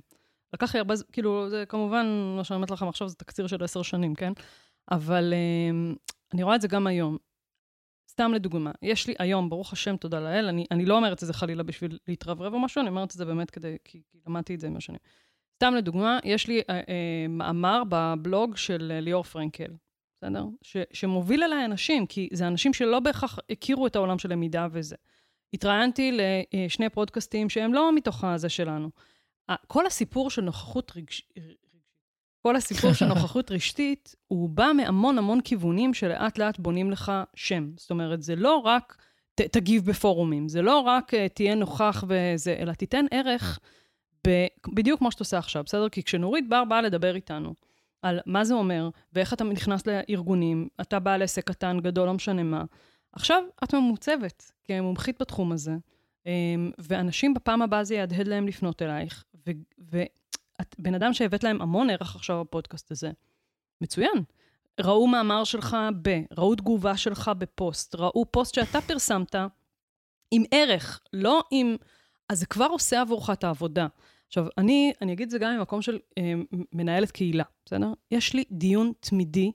לקח 0.53 0.75
לי 0.75 0.79
הרבה, 0.79 0.95
כאילו, 1.13 1.51
זה 1.51 1.65
כמובן, 1.69 2.07
מה 2.37 2.45
שאני 2.45 2.55
אומרת 2.57 2.71
לכם 2.71 2.89
עכשיו 2.89 3.09
זה 3.09 3.15
תקציר 3.15 3.47
של 3.47 3.65
עשר 3.65 3.83
שנים, 3.83 4.15
כן? 4.15 4.33
אבל 4.91 5.33
אה, 5.33 5.95
אני 6.35 6.43
רואה 6.43 6.57
את 6.57 6.61
זה 6.61 6.69
גם 6.69 6.87
היום. 6.87 7.17
סתם 8.11 8.33
לדוגמה, 8.35 8.71
יש 8.83 9.07
לי 9.07 9.15
היום, 9.19 9.51
ברוך 9.51 9.73
השם, 9.73 9.97
תודה 9.97 10.21
לאל, 10.21 10.47
אני, 10.49 10.67
אני 10.71 10.87
לא 10.87 10.97
אומרת 10.97 11.23
את 11.23 11.27
זה 11.27 11.33
חלילה 11.33 11.63
בשביל 11.63 11.99
להתרברב 12.09 12.55
או 12.55 12.59
משהו, 12.59 12.81
אני 12.81 12.89
אומרת 12.89 13.11
את 13.11 13.17
זה 13.17 13.25
באמת 13.25 13.51
כדי, 13.51 13.77
כי, 13.85 14.03
כי 14.11 14.19
למדתי 14.27 14.55
את 14.55 14.61
זה 14.61 14.67
עם 14.67 14.77
השנים. 14.77 14.99
סתם 15.59 15.75
לדוגמה, 15.75 16.19
יש 16.25 16.49
לי 16.49 16.61
אה, 16.71 16.75
אה, 16.75 17.27
מאמר 17.29 17.83
בבלוג 17.89 18.57
של 18.57 18.93
אה, 18.95 19.01
ליאור 19.01 19.23
פרנקל, 19.23 19.73
בסדר? 20.17 20.45
ש, 20.63 20.77
שמוביל 20.93 21.43
אליי 21.43 21.65
אנשים, 21.65 22.07
כי 22.07 22.29
זה 22.33 22.47
אנשים 22.47 22.73
שלא 22.73 23.01
בהכרח 23.01 23.39
הכירו 23.51 23.87
את 23.87 23.97
העולם 23.97 24.19
של 24.19 24.33
למידה 24.33 24.67
וזה. 24.73 24.97
התראיינתי 25.55 26.19
לשני 26.53 26.89
פודקאסטים 26.89 27.49
שהם 27.49 27.75
לא 27.75 27.95
מתוך 27.95 28.25
הזה 28.25 28.49
שלנו. 28.49 28.91
כל 29.67 29.87
הסיפור 29.87 30.31
של 30.31 30.43
נוכחות 30.43 30.93
רגש... 30.97 31.23
כל 32.43 32.57
הסיפור 32.57 32.93
של 32.93 33.07
נוכחות 33.15 33.51
רשתית, 33.51 34.15
הוא 34.29 34.49
בא 34.49 34.71
מהמון 34.77 35.19
המון 35.19 35.41
כיוונים 35.41 35.95
שלאט 35.95 36.39
לאט 36.39 36.59
בונים 36.59 36.91
לך 36.91 37.13
שם. 37.35 37.71
זאת 37.77 37.91
אומרת, 37.91 38.23
זה 38.23 38.37
לא 38.37 38.57
רק 38.57 38.97
ת, 39.35 39.41
תגיב 39.41 39.85
בפורומים, 39.85 40.49
זה 40.49 40.63
לא 40.63 40.79
רק 40.79 41.15
uh, 41.15 41.17
תהיה 41.35 41.55
נוכח 41.55 42.05
וזה, 42.09 42.57
אלא 42.59 42.73
תיתן 42.73 43.05
ערך 43.11 43.59
ב, 44.27 44.47
בדיוק 44.75 44.99
כמו 44.99 45.11
שאתה 45.13 45.23
עושה 45.23 45.39
עכשיו, 45.39 45.65
בסדר? 45.65 45.89
כי 45.89 46.03
כשנורית 46.03 46.49
בר 46.49 46.65
באה 46.65 46.83
לדבר 46.83 47.15
איתנו 47.15 47.55
על 48.03 48.21
מה 48.27 48.45
זה 48.45 48.55
אומר, 48.55 48.89
ואיך 49.13 49.33
אתה 49.33 49.45
נכנס 49.45 49.87
לארגונים, 49.87 50.69
אתה 50.81 50.99
בעל 50.99 51.23
עסק 51.23 51.45
קטן, 51.45 51.81
גדול, 51.81 52.07
לא 52.07 52.15
משנה 52.15 52.43
מה, 52.43 52.65
עכשיו 53.13 53.43
את 53.65 53.75
ממוצבת 53.75 54.53
כמומחית 54.65 55.21
בתחום 55.21 55.53
הזה, 55.53 55.77
אמ, 56.27 56.71
ואנשים 56.79 57.35
בפעם 57.35 57.63
הבאה 57.63 57.85
זה 57.85 57.95
יהדהד 57.95 58.29
להם 58.29 58.49
לפנות 58.49 58.83
אלייך, 58.83 59.25
ו- 59.49 60.03
ואת 60.59 60.75
בן 60.79 60.95
אדם 60.95 61.13
שהבאת 61.13 61.45
להם 61.45 61.63
המון 61.63 61.91
ערך 61.91 62.17
עכשיו 62.17 62.45
בפודקאסט 62.45 62.91
הזה. 62.91 63.11
מצוין. 63.81 64.23
ראו 64.81 65.07
מאמר 65.07 65.45
שלך 65.45 65.77
ב, 66.03 66.21
ראו 66.39 66.55
תגובה 66.55 66.97
שלך 66.97 67.31
בפוסט, 67.39 67.95
ראו 67.95 68.25
פוסט 68.31 68.55
שאתה 68.55 68.81
פרסמת 68.81 69.35
עם 70.31 70.43
ערך, 70.51 71.01
לא 71.13 71.43
עם... 71.51 71.77
אז 72.29 72.41
זה 72.41 72.47
כבר 72.47 72.67
עושה 72.71 73.01
עבורך 73.01 73.31
את 73.31 73.45
העבודה. 73.45 73.87
עכשיו, 74.27 74.47
אני, 74.59 74.93
אני 75.03 75.13
אגיד 75.13 75.25
את 75.25 75.31
זה 75.31 75.39
גם 75.39 75.57
ממקום 75.59 75.83
של 75.83 75.99
אה, 76.19 76.33
מנהלת 76.73 77.11
קהילה, 77.11 77.45
בסדר? 77.65 77.93
יש 78.11 78.35
לי 78.35 78.45
דיון 78.51 78.93
תמידי, 79.01 79.53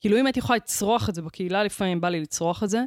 כאילו 0.00 0.20
אם 0.20 0.26
הייתי 0.26 0.38
יכולה 0.38 0.56
לצרוח 0.56 1.08
את 1.08 1.14
זה 1.14 1.22
בקהילה, 1.22 1.64
לפעמים 1.64 2.00
בא 2.00 2.08
לי 2.08 2.20
לצרוח 2.20 2.62
את 2.62 2.70
זה, 2.70 2.84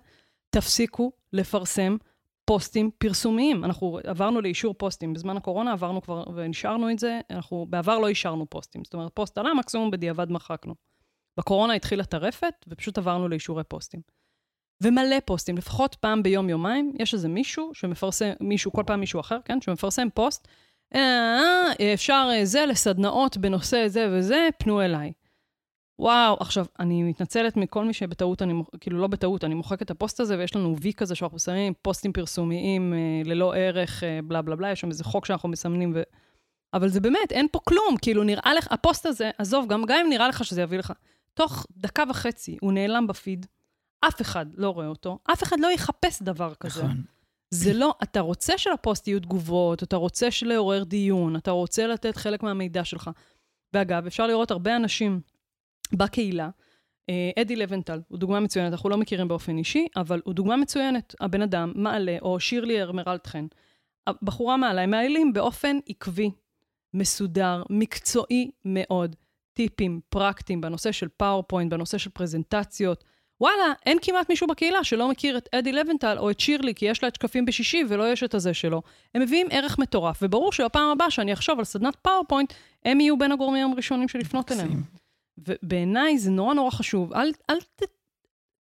תפסיקו 0.49 1.11
לפרסם 1.33 1.97
פוסטים 2.45 2.91
פרסומיים. 2.97 3.65
אנחנו 3.65 3.99
עברנו 4.03 4.41
לאישור 4.41 4.73
פוסטים. 4.73 5.13
בזמן 5.13 5.37
הקורונה 5.37 5.71
עברנו 5.71 6.01
כבר 6.01 6.23
ונשארנו 6.35 6.91
את 6.91 6.99
זה, 6.99 7.19
אנחנו 7.29 7.65
בעבר 7.69 7.99
לא 7.99 8.07
אישרנו 8.07 8.49
פוסטים. 8.49 8.83
זאת 8.83 8.93
אומרת, 8.93 9.11
פוסט 9.13 9.37
עלה, 9.37 9.53
מקסימום 9.53 9.91
בדיעבד 9.91 10.31
מחקנו. 10.31 10.75
בקורונה 11.37 11.73
התחילה 11.73 12.03
טרפת, 12.03 12.53
ופשוט 12.67 12.97
עברנו 12.97 13.27
לאישורי 13.27 13.63
פוסטים. 13.63 14.01
ומלא 14.83 15.15
פוסטים, 15.25 15.57
לפחות 15.57 15.95
פעם 15.95 16.23
ביום-יומיים, 16.23 16.93
יש 16.99 17.13
איזה 17.13 17.27
מישהו 17.27 17.71
שמפרסם, 17.73 18.31
מישהו, 18.39 18.71
כל 18.71 18.83
פעם 18.87 18.99
מישהו 18.99 19.19
אחר, 19.19 19.37
כן? 19.45 19.61
שמפרסם 19.61 20.07
פוסט, 20.13 20.47
אה, 20.95 21.01
אה, 21.79 21.93
אפשר 21.93 22.29
אה, 22.33 22.45
זה 22.45 22.65
לסדנאות 22.65 23.37
בנושא 23.37 23.87
זה 23.87 24.07
וזה, 24.11 24.47
פנו 24.59 24.81
אליי. 24.81 25.11
וואו, 25.99 26.37
עכשיו, 26.39 26.65
אני 26.79 27.03
מתנצלת 27.03 27.57
מכל 27.57 27.85
מי 27.85 27.93
שבטעות, 27.93 28.41
אני, 28.41 28.53
כאילו 28.79 28.99
לא 28.99 29.07
בטעות, 29.07 29.43
אני 29.43 29.55
מוחקת 29.55 29.81
את 29.81 29.91
הפוסט 29.91 30.19
הזה, 30.19 30.37
ויש 30.37 30.55
לנו 30.55 30.75
וי 30.81 30.93
כזה 30.93 31.15
שאנחנו 31.15 31.39
שמים 31.39 31.73
פוסטים 31.81 32.13
פרסומיים 32.13 32.93
אה, 32.93 33.21
ללא 33.25 33.55
ערך, 33.55 34.03
אה, 34.03 34.19
בלה 34.23 34.41
בלה 34.41 34.55
בלה, 34.55 34.71
יש 34.71 34.81
שם 34.81 34.89
איזה 34.89 35.03
חוק 35.03 35.25
שאנחנו 35.25 35.49
מסמנים, 35.49 35.91
ו... 35.95 36.01
אבל 36.73 36.87
זה 36.87 36.99
באמת, 36.99 37.31
אין 37.31 37.47
פה 37.51 37.59
כלום, 37.63 37.97
כאילו 38.01 38.23
נראה 38.23 38.53
לך, 38.57 38.67
הפוסט 38.71 39.05
הזה, 39.05 39.31
עזוב, 39.37 39.67
גם, 39.69 39.83
גם 39.87 39.97
אם 40.03 40.09
נראה 40.09 40.27
לך 40.27 40.45
שזה 40.45 40.61
יביא 40.61 40.77
לך, 40.77 40.93
תוך 41.33 41.65
דקה 41.77 42.03
וחצי 42.09 42.57
הוא 42.61 42.73
נעלם 42.73 43.07
בפיד, 43.07 43.45
אף 44.01 44.21
אחד 44.21 44.45
לא 44.53 44.69
רואה 44.69 44.87
אותו, 44.87 45.19
אף 45.31 45.43
אחד 45.43 45.59
לא 45.59 45.71
יחפש 45.71 46.21
דבר 46.21 46.53
כזה. 46.59 46.83
נכון. 46.83 47.01
זה 47.49 47.73
לא, 47.73 47.93
אתה 48.03 48.19
רוצה 48.19 48.57
שלפוסט 48.57 49.07
יהיו 49.07 49.19
תגובות, 49.19 49.83
אתה 49.83 49.95
רוצה 49.95 50.27
לעורר 50.41 50.83
דיון, 50.83 51.35
אתה 51.35 51.51
רוצה 51.51 51.87
לתת 51.87 52.17
חלק 52.17 52.43
מהמידע 52.43 52.83
שלך. 52.83 53.09
ואגב, 53.73 54.05
אפשר 54.05 54.27
לראות 54.27 54.51
הרבה 54.51 54.75
אנשים 54.75 55.21
בקהילה, 55.93 56.49
אה, 57.09 57.41
אדי 57.41 57.55
לבנטל 57.55 58.01
הוא 58.07 58.17
דוגמה 58.17 58.39
מצוינת, 58.39 58.71
אנחנו 58.71 58.89
לא 58.89 58.97
מכירים 58.97 59.27
באופן 59.27 59.57
אישי, 59.57 59.87
אבל 59.95 60.21
הוא 60.25 60.33
דוגמה 60.33 60.57
מצוינת. 60.57 61.15
הבן 61.21 61.41
אדם 61.41 61.71
מעלה, 61.75 62.17
או 62.21 62.39
שירלי 62.39 62.81
ארמרלדחן, 62.81 63.45
הבחורה 64.07 64.57
מעלה, 64.57 64.81
הם 64.81 64.91
מעלים 64.91 65.33
באופן 65.33 65.77
עקבי, 65.89 66.31
מסודר, 66.93 67.63
מקצועי 67.69 68.51
מאוד, 68.65 69.15
טיפים 69.53 69.99
פרקטיים 70.09 70.61
בנושא 70.61 70.91
של 70.91 71.07
PowerPoint, 71.17 71.71
בנושא 71.71 71.97
של 71.97 72.09
פרזנטציות. 72.09 73.03
וואלה, 73.41 73.73
אין 73.85 73.97
כמעט 74.01 74.29
מישהו 74.29 74.47
בקהילה 74.47 74.83
שלא 74.83 75.09
מכיר 75.09 75.37
את 75.37 75.49
אדי 75.51 75.71
לבנטל 75.71 76.17
או 76.17 76.31
את 76.31 76.39
שירלי, 76.39 76.75
כי 76.75 76.85
יש 76.85 77.03
לה 77.03 77.09
את 77.09 77.15
שקפים 77.15 77.45
בשישי 77.45 77.83
ולא 77.89 78.11
יש 78.11 78.23
את 78.23 78.33
הזה 78.33 78.53
שלו. 78.53 78.81
הם 79.15 79.21
מביאים 79.21 79.47
ערך 79.51 79.79
מטורף, 79.79 80.19
וברור 80.21 80.51
שבפעם 80.51 80.91
הבאה 80.91 81.11
שאני 81.11 81.33
אחשוב 81.33 81.59
על 81.59 81.65
סדנת 81.65 81.95
PowerPoint, 81.95 82.53
הם 82.85 82.99
יהיו 82.99 83.17
בין 83.17 83.31
הגורמים 83.31 83.71
הראשונים 83.71 84.07
שלפנות 84.07 84.51
אליהם. 84.51 84.83
ובעיניי 85.37 86.17
זה 86.17 86.31
נורא 86.31 86.53
נורא 86.53 86.71
חשוב. 86.71 87.13
אל, 87.13 87.31
אל 87.49 87.61
ת, 87.61 87.83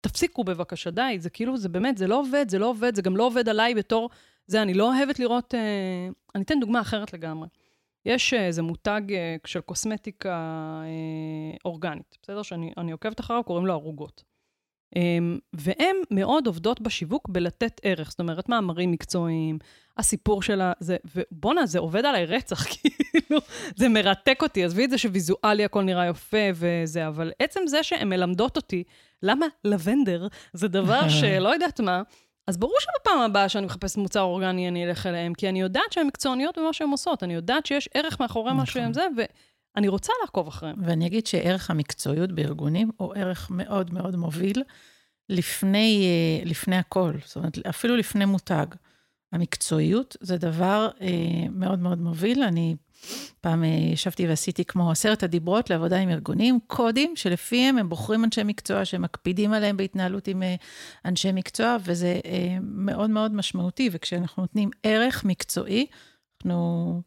תפסיקו 0.00 0.44
בבקשה, 0.44 0.90
די, 0.90 1.16
זה 1.18 1.30
כאילו, 1.30 1.56
זה 1.56 1.68
באמת, 1.68 1.98
זה 1.98 2.06
לא 2.06 2.20
עובד, 2.20 2.48
זה 2.48 2.58
לא 2.58 2.66
עובד, 2.66 2.94
זה 2.94 3.02
גם 3.02 3.16
לא 3.16 3.26
עובד 3.26 3.48
עליי 3.48 3.74
בתור... 3.74 4.10
זה, 4.46 4.62
אני 4.62 4.74
לא 4.74 4.94
אוהבת 4.94 5.18
לראות... 5.18 5.54
אה, 5.54 6.08
אני 6.34 6.42
אתן 6.42 6.60
דוגמה 6.60 6.80
אחרת 6.80 7.12
לגמרי. 7.12 7.48
יש 8.06 8.34
איזה 8.34 8.62
מותג 8.62 9.02
אה, 9.10 9.36
של 9.46 9.60
קוסמטיקה 9.60 10.30
אה, 10.84 11.56
אורגנית, 11.64 12.18
בסדר? 12.22 12.42
שאני 12.42 12.92
עוקבת 12.92 13.20
אחריו, 13.20 13.44
קוראים 13.44 13.66
לו 13.66 13.72
ערוגות. 13.72 14.24
אמ, 14.96 15.38
והן 15.52 15.96
מאוד 16.10 16.46
עובדות 16.46 16.80
בשיווק 16.80 17.28
בלתת 17.28 17.80
ערך, 17.82 18.10
זאת 18.10 18.20
אומרת, 18.20 18.48
מאמרים 18.48 18.90
מקצועיים, 18.90 19.58
הסיפור 19.96 20.42
שלה, 20.42 20.72
זה, 20.80 20.96
ובואנה, 21.14 21.66
זה 21.66 21.78
עובד 21.78 22.04
עליי 22.04 22.24
רצח, 22.24 22.64
כאילו, 22.72 23.40
זה 23.76 23.88
מרתק 23.88 24.38
אותי. 24.42 24.64
עזבי 24.64 24.84
את 24.84 24.90
זה 24.90 24.98
שוויזואלי 24.98 25.64
הכל 25.64 25.82
נראה 25.82 26.06
יפה 26.06 26.46
וזה, 26.54 27.08
אבל 27.08 27.32
עצם 27.38 27.60
זה 27.66 27.82
שהן 27.82 28.08
מלמדות 28.08 28.56
אותי, 28.56 28.84
למה 29.22 29.46
לבנדר 29.64 30.28
זה 30.52 30.68
דבר 30.68 31.08
שלא 31.20 31.48
יודעת 31.48 31.80
מה, 31.80 32.02
אז 32.46 32.56
ברור 32.56 32.76
שבפעם 32.80 33.20
הבאה 33.20 33.48
שאני 33.48 33.66
מחפשת 33.66 33.96
מוצר 33.96 34.20
אורגני, 34.20 34.68
אני 34.68 34.84
אלך 34.84 35.06
אליהם, 35.06 35.34
כי 35.34 35.48
אני 35.48 35.60
יודעת 35.60 35.92
שהן 35.92 36.06
מקצועניות 36.06 36.58
במה 36.58 36.72
שהן 36.72 36.90
עושות, 36.90 37.22
אני 37.22 37.34
יודעת 37.34 37.66
שיש 37.66 37.88
ערך 37.94 38.20
מאחורי 38.20 38.52
מה 38.52 38.66
שהן 38.66 38.82
נכון. 38.82 38.94
זה, 38.94 39.06
ואני 39.76 39.88
רוצה 39.88 40.12
לעקוב 40.22 40.48
אחריהם. 40.48 40.76
ואני 40.82 41.06
אגיד 41.06 41.26
שערך 41.26 41.70
המקצועיות 41.70 42.32
בארגונים 42.32 42.90
הוא 42.96 43.14
ערך 43.14 43.50
מאוד 43.50 43.94
מאוד 43.94 44.16
מוביל 44.16 44.62
לפני, 45.28 46.04
אה, 46.04 46.44
לפני 46.44 46.76
הכל, 46.76 47.12
זאת 47.24 47.36
אומרת, 47.36 47.58
אפילו 47.66 47.96
לפני 47.96 48.24
מותג. 48.24 48.66
המקצועיות 49.34 50.16
זה 50.20 50.38
דבר 50.38 50.88
אה, 51.00 51.08
מאוד 51.50 51.78
מאוד 51.78 51.98
מוביל. 51.98 52.42
אני 52.42 52.76
פעם 53.40 53.64
אה, 53.64 53.68
ישבתי 53.68 54.28
ועשיתי 54.28 54.64
כמו 54.64 54.90
עשרת 54.90 55.22
הדיברות 55.22 55.70
לעבודה 55.70 55.98
עם 55.98 56.08
ארגונים, 56.08 56.58
קודים 56.66 57.16
שלפיהם 57.16 57.78
הם 57.78 57.88
בוחרים 57.88 58.24
אנשי 58.24 58.42
מקצוע, 58.44 58.84
שהם 58.84 59.02
מקפידים 59.02 59.52
עליהם 59.52 59.76
בהתנהלות 59.76 60.28
עם 60.28 60.42
אה, 60.42 60.54
אנשי 61.04 61.32
מקצוע, 61.32 61.76
וזה 61.84 62.20
אה, 62.24 62.56
מאוד 62.62 63.10
מאוד 63.10 63.34
משמעותי. 63.34 63.88
וכשאנחנו 63.92 64.42
נותנים 64.42 64.70
ערך 64.82 65.24
מקצועי, 65.24 65.86
אנחנו... 66.44 67.02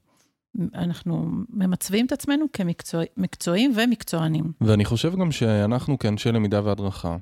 אנחנו 0.76 1.30
ממצבים 1.50 2.06
את 2.06 2.12
עצמנו 2.12 2.46
כמקצועיים 2.54 3.74
ומקצוענים. 3.76 4.52
ואני 4.62 4.86
חושב 4.86 5.16
גם 5.16 5.32
שאנחנו 5.32 6.00
כאנשי 6.00 6.32
למידה 6.32 6.62
והדרכה, 6.64 7.18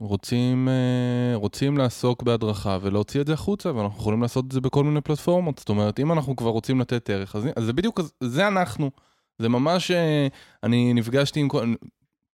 רוצים, 0.00 0.68
אה, 0.68 1.36
רוצים 1.36 1.78
לעסוק 1.78 2.22
בהדרכה 2.22 2.78
ולהוציא 2.82 3.20
את 3.20 3.26
זה 3.26 3.32
החוצה, 3.32 3.74
ואנחנו 3.74 4.00
יכולים 4.00 4.22
לעשות 4.22 4.44
את 4.44 4.52
זה 4.52 4.60
בכל 4.60 4.84
מיני 4.84 5.00
פלטפורמות. 5.00 5.58
זאת 5.58 5.68
אומרת, 5.68 6.00
אם 6.00 6.12
אנחנו 6.12 6.36
כבר 6.36 6.50
רוצים 6.50 6.80
לתת 6.80 7.10
ערך, 7.10 7.36
אז, 7.36 7.44
אז 7.56 7.64
זה 7.64 7.72
בדיוק, 7.72 8.00
זה 8.20 8.48
אנחנו. 8.48 8.90
זה 9.38 9.48
ממש, 9.48 9.90
אה, 9.90 10.26
אני 10.62 10.94
נפגשתי 10.94 11.40
עם 11.40 11.48
כל, 11.48 11.74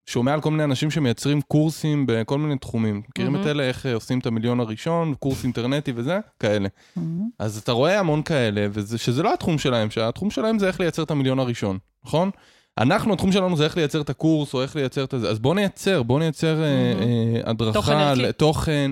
שומע 0.07 0.33
על 0.33 0.41
כל 0.41 0.51
מיני 0.51 0.65
אנשים 0.65 0.91
שמייצרים 0.91 1.41
קורסים 1.41 2.07
בכל 2.09 2.39
מיני 2.39 2.59
תחומים. 2.59 3.03
מכירים 3.09 3.37
mm-hmm. 3.37 3.41
את 3.41 3.47
אלה, 3.47 3.63
איך 3.63 3.87
אה, 3.87 3.95
עושים 3.95 4.19
את 4.19 4.27
המיליון 4.27 4.61
הראשון, 4.61 5.15
קורס 5.15 5.43
אינטרנטי 5.45 5.93
וזה? 5.97 6.19
כאלה. 6.41 6.69
Mm-hmm. 6.69 7.01
אז 7.39 7.59
אתה 7.59 7.73
רואה 7.73 8.01
המון 8.01 8.23
כאלה, 8.23 8.67
וזה, 8.71 8.99
שזה 8.99 9.23
לא 9.23 9.35
התחום 9.35 9.59
שלהם, 9.59 9.91
שהתחום 9.91 10.31
שלהם 10.31 10.59
זה 10.59 10.67
איך 10.67 10.81
לייצר 10.81 11.03
את 11.03 11.11
המיליון 11.11 11.39
הראשון, 11.39 11.79
נכון? 12.05 12.31
אנחנו, 12.79 13.13
התחום 13.13 13.33
שלנו 13.33 13.57
זה 13.57 13.65
איך 13.65 13.77
לייצר 13.77 14.01
את 14.01 14.11
הקורס, 14.11 14.55
או 14.55 14.63
איך 14.63 14.77
לייצר 14.77 15.05
את 15.05 15.15
זה, 15.19 15.31
אז 15.31 15.39
בוא 15.39 15.55
נייצר, 15.55 16.03
בוא 16.03 16.19
נייצר 16.19 16.57
mm-hmm. 16.57 17.03
אה, 17.03 17.51
הדרכה, 17.51 17.73
תוכן, 17.73 18.33
תוכן 18.33 18.91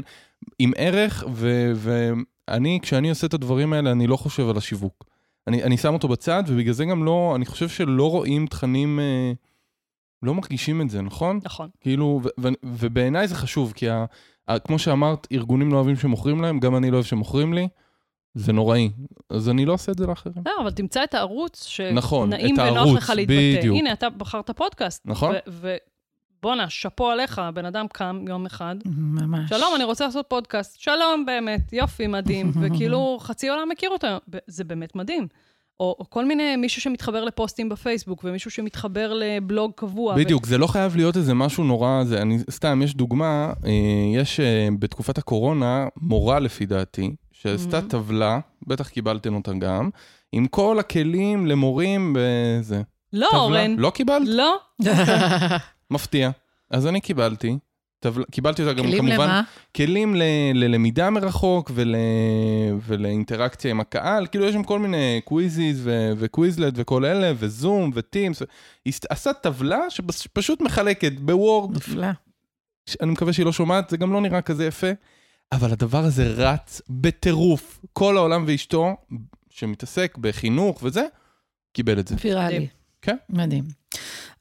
עם 0.58 0.72
ערך, 0.76 1.24
ואני, 1.74 2.78
כשאני 2.82 3.10
עושה 3.10 3.26
את 3.26 3.34
הדברים 3.34 3.72
האלה, 3.72 3.92
אני 3.92 4.06
לא 4.06 4.16
חושב 4.16 4.48
על 4.48 4.56
השיווק. 4.56 5.04
אני, 5.46 5.62
אני 5.62 5.76
שם 5.76 5.94
אותו 5.94 6.08
בצד, 6.08 6.44
ובגלל 6.46 6.72
זה 6.72 6.84
גם 6.84 7.04
לא, 7.04 7.32
אני 7.36 7.46
חושב 7.46 7.68
שלא 7.68 8.10
רואים 8.10 8.46
תכנים, 8.46 9.00
אה, 9.00 9.32
לא 10.22 10.34
מרגישים 10.34 10.80
את 10.80 10.90
זה, 10.90 11.02
נכון? 11.02 11.40
נכון. 11.44 11.68
כאילו, 11.80 12.20
ובעיניי 12.62 13.28
זה 13.28 13.34
חשוב, 13.34 13.72
כי 13.76 13.88
ה, 13.88 14.04
ה, 14.48 14.58
כמו 14.58 14.78
שאמרת, 14.78 15.26
ארגונים 15.32 15.72
לא 15.72 15.76
אוהבים 15.76 15.96
שמוכרים 15.96 16.40
להם, 16.40 16.60
גם 16.60 16.76
אני 16.76 16.90
לא 16.90 16.96
אוהב 16.96 17.06
שמוכרים 17.06 17.54
לי. 17.54 17.68
זה 18.34 18.52
נוראי. 18.52 18.90
אז 19.30 19.48
אני 19.48 19.64
לא 19.64 19.72
עושה 19.72 19.92
את 19.92 19.98
זה 19.98 20.06
לאחרים. 20.06 20.42
לא, 20.46 20.52
אבל 20.62 20.70
תמצא 20.70 21.04
את 21.04 21.14
הערוץ 21.14 21.64
שנעים 21.64 21.94
נכון, 21.94 22.32
ונוח 22.32 22.96
לך 22.96 23.12
להתבטא. 23.16 23.58
בדיוק. 23.58 23.76
הנה, 23.76 23.92
אתה 23.92 24.10
בחרת 24.10 24.50
פודקאסט. 24.50 25.02
נכון. 25.04 25.34
ובואנה, 25.46 26.70
שאפו 26.70 27.10
עליך, 27.10 27.38
הבן 27.38 27.64
אדם 27.64 27.86
קם 27.92 28.24
יום 28.28 28.46
אחד. 28.46 28.76
ממש. 28.86 29.48
שלום, 29.48 29.72
אני 29.76 29.84
רוצה 29.84 30.04
לעשות 30.04 30.26
פודקאסט. 30.28 30.80
שלום, 30.80 31.26
באמת, 31.26 31.72
יופי, 31.72 32.06
מדהים. 32.06 32.52
וכאילו, 32.60 33.18
חצי 33.20 33.48
עולם 33.48 33.68
מכיר 33.68 33.90
אותו. 33.90 34.08
זה 34.46 34.64
באמת 34.64 34.96
מדהים. 34.96 35.28
או, 35.80 35.96
או 35.98 36.10
כל 36.10 36.24
מיני, 36.24 36.56
מישהו 36.56 36.82
שמתחבר 36.82 37.24
לפוסטים 37.24 37.68
בפייסבוק, 37.68 38.20
ומישהו 38.24 38.50
שמתחבר 38.50 39.12
לבלוג 39.14 39.72
קבוע. 39.74 40.16
בדיוק, 40.16 40.42
ו... 40.44 40.46
זה 40.46 40.58
לא 40.58 40.66
חייב 40.66 40.96
להיות 40.96 41.16
איזה 41.16 41.34
משהו 41.34 41.64
נורא, 41.64 42.04
זה, 42.04 42.22
אני, 42.22 42.38
סתם, 42.50 42.82
יש 42.84 42.94
דוגמה, 42.94 43.52
אה, 43.66 43.70
יש 44.14 44.40
אה, 44.40 44.68
בתקופת 44.78 45.18
הקורונה, 45.18 45.88
מורה 45.96 46.38
לפי 46.38 46.66
דעתי, 46.66 47.14
שעשתה 47.42 47.78
mm-hmm. 47.78 47.90
טבלה, 47.90 48.40
בטח 48.66 48.88
קיבלתם 48.88 49.34
אותה 49.34 49.52
גם, 49.52 49.90
עם 50.32 50.46
כל 50.46 50.78
הכלים 50.78 51.46
למורים 51.46 52.16
בזה. 52.18 52.82
לא, 53.12 53.28
אורן. 53.34 53.76
לא 53.78 53.90
קיבלת? 53.90 54.28
לא. 54.28 54.56
מפתיע. 55.90 56.30
אז 56.70 56.86
אני 56.86 57.00
קיבלתי. 57.00 57.58
טבל... 58.00 58.24
קיבלתי 58.30 58.62
אותה 58.62 58.72
גם 58.72 58.84
כלים 58.84 58.98
כמובן... 58.98 59.16
כלים 59.16 59.28
למה? 59.28 59.42
כלים 59.76 60.14
ל... 60.14 60.22
ללמידה 60.54 61.10
מרחוק 61.10 61.70
ול... 61.74 61.94
ולאינטראקציה 62.86 63.70
עם 63.70 63.80
הקהל, 63.80 64.26
כאילו 64.26 64.44
יש 64.44 64.54
שם 64.54 64.62
כל 64.62 64.78
מיני 64.78 65.20
Quizizz 65.24 65.80
ו... 65.84 66.12
ו 66.16 66.23
Quizlet 66.24 66.74
וכל 66.76 67.04
אלה, 67.04 67.32
וזום 67.36 67.90
ו 67.94 68.01
Teams. 68.01 68.42
היא 68.84 68.94
עשה 69.10 69.32
טבלה 69.32 69.80
שפשוט 69.90 70.60
מחלקת 70.60 71.12
ב 71.12 71.23
Word. 71.23 71.76
נפלא. 71.76 72.06
אני 73.02 73.10
מקווה 73.10 73.32
שהיא 73.32 73.46
לא 73.46 73.52
שומעת, 73.52 73.90
זה 73.90 73.96
גם 73.96 74.12
לא 74.12 74.20
נראה 74.20 74.42
כזה 74.42 74.66
יפה. 74.66 74.90
אבל 75.52 75.72
הדבר 75.72 76.04
הזה 76.04 76.24
רץ 76.36 76.80
בטירוף. 76.90 77.80
כל 77.92 78.16
העולם 78.16 78.44
ואשתו, 78.46 78.96
שמתעסק 79.50 80.18
בחינוך 80.20 80.82
וזה, 80.82 81.04
קיבל 81.72 82.00
את 82.00 82.08
זה. 82.08 82.14
ויראלי. 82.24 82.68
כן. 83.02 83.16
מדהים. 83.28 83.64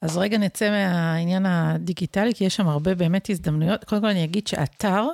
אז 0.00 0.16
רגע 0.16 0.38
נצא 0.38 0.70
מהעניין 0.70 1.46
הדיגיטלי, 1.46 2.34
כי 2.34 2.44
יש 2.44 2.56
שם 2.56 2.68
הרבה 2.68 2.94
באמת 2.94 3.30
הזדמנויות. 3.30 3.84
קודם 3.84 4.02
כל 4.02 4.08
אני 4.08 4.24
אגיד 4.24 4.46
שאתר, 4.46 5.06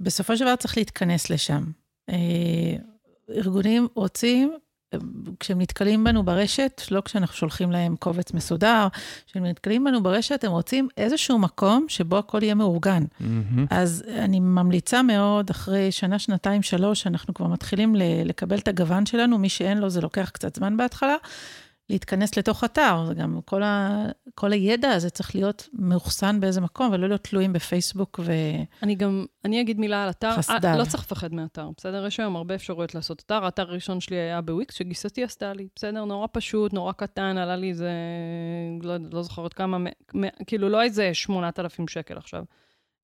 בסופו 0.00 0.36
של 0.36 0.44
דבר 0.44 0.56
צריך 0.56 0.76
להתכנס 0.76 1.30
לשם. 1.30 1.64
אה, 2.08 2.76
ארגונים 3.30 3.88
רוצים 3.94 4.52
כשהם 5.40 5.60
נתקלים 5.60 6.04
בנו 6.04 6.22
ברשת, 6.22 6.82
לא 6.90 7.00
כשאנחנו 7.00 7.36
שולחים 7.36 7.72
להם 7.72 7.96
קובץ 7.96 8.32
מסודר, 8.32 8.86
כשהם 9.26 9.46
נתקלים 9.46 9.84
בנו 9.84 10.02
ברשת, 10.02 10.44
הם 10.44 10.50
רוצים 10.50 10.88
איזשהו 10.96 11.38
מקום 11.38 11.84
שבו 11.88 12.18
הכל 12.18 12.42
יהיה 12.42 12.54
מאורגן. 12.54 13.02
Mm-hmm. 13.02 13.24
אז 13.70 14.04
אני 14.08 14.40
ממליצה 14.40 15.02
מאוד, 15.02 15.50
אחרי 15.50 15.92
שנה, 15.92 16.18
שנתיים, 16.18 16.62
שלוש, 16.62 17.06
אנחנו 17.06 17.34
כבר 17.34 17.46
מתחילים 17.46 17.94
לקבל 18.24 18.58
את 18.58 18.68
הגוון 18.68 19.06
שלנו, 19.06 19.38
מי 19.38 19.48
שאין 19.48 19.78
לו 19.78 19.90
זה 19.90 20.00
לוקח 20.00 20.30
קצת 20.30 20.56
זמן 20.56 20.76
בהתחלה, 20.76 21.14
להתכנס 21.90 22.38
לתוך 22.38 22.64
אתר, 22.64 23.04
וגם 23.08 23.40
כל, 23.44 23.62
ה, 23.62 24.04
כל 24.34 24.52
הידע 24.52 24.90
הזה 24.90 25.10
צריך 25.10 25.34
להיות 25.34 25.68
מאוחסן 25.72 26.40
באיזה 26.40 26.60
מקום, 26.60 26.92
ולא 26.92 27.08
להיות 27.08 27.24
תלויים 27.24 27.52
בפייסבוק 27.52 28.20
ו... 28.24 28.32
אני 28.82 28.94
גם, 28.94 29.26
אני 29.44 29.60
אגיד 29.60 29.80
מילה 29.80 30.04
על 30.04 30.10
אתר. 30.10 30.36
חסדל. 30.36 30.76
לא 30.78 30.84
צריך 30.84 31.02
לפחד 31.02 31.34
מאתר, 31.34 31.70
בסדר? 31.76 32.06
יש 32.06 32.20
היום 32.20 32.36
הרבה 32.36 32.54
אפשרויות 32.54 32.94
לעשות 32.94 33.22
אתר. 33.26 33.44
האתר 33.44 33.62
הראשון 33.70 34.00
שלי 34.00 34.16
היה 34.16 34.40
בוויקס, 34.40 34.74
שגיסתי 34.74 35.24
עשתה 35.24 35.52
לי, 35.52 35.68
בסדר? 35.76 36.04
נורא 36.04 36.26
פשוט, 36.32 36.72
נורא 36.72 36.92
קטן, 36.92 37.36
עלה 37.38 37.56
לי 37.56 37.68
איזה, 37.68 37.90
לא, 38.82 38.94
לא 39.12 39.22
זוכרת 39.22 39.52
כמה, 39.52 39.78
מ, 39.78 39.84
כאילו 40.46 40.68
לא 40.68 40.82
איזה 40.82 41.14
8,000 41.14 41.88
שקל 41.88 42.16
עכשיו. 42.16 42.44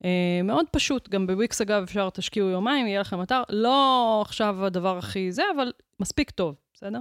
Uh, 0.03 0.07
מאוד 0.45 0.67
פשוט, 0.71 1.09
גם 1.09 1.27
בוויקס 1.27 1.61
אגב 1.61 1.83
אפשר, 1.83 2.11
תשקיעו 2.11 2.49
יומיים, 2.49 2.87
יהיה 2.87 3.01
לכם 3.01 3.23
אתר. 3.23 3.43
לא 3.49 4.23
עכשיו 4.23 4.65
הדבר 4.65 4.99
הכי 4.99 5.33
זה, 5.33 5.43
אבל 5.57 5.73
מספיק 6.01 6.31
טוב, 6.31 6.55
בסדר? 6.75 7.01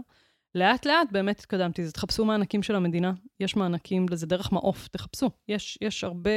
לאט 0.56 0.86
לאט 0.86 1.08
באמת 1.12 1.40
התקדמתי. 1.40 1.82
אז 1.82 1.94
תחפשו 1.94 2.26
מענקים 2.26 2.64
של 2.64 2.76
המדינה, 2.76 3.14
יש 3.40 3.56
מענקים 3.56 4.06
לזה 4.10 4.28
דרך 4.28 4.52
מעוף, 4.52 4.88
תחפשו. 4.88 5.30
יש, 5.48 5.78
יש 5.82 6.04
הרבה 6.04 6.32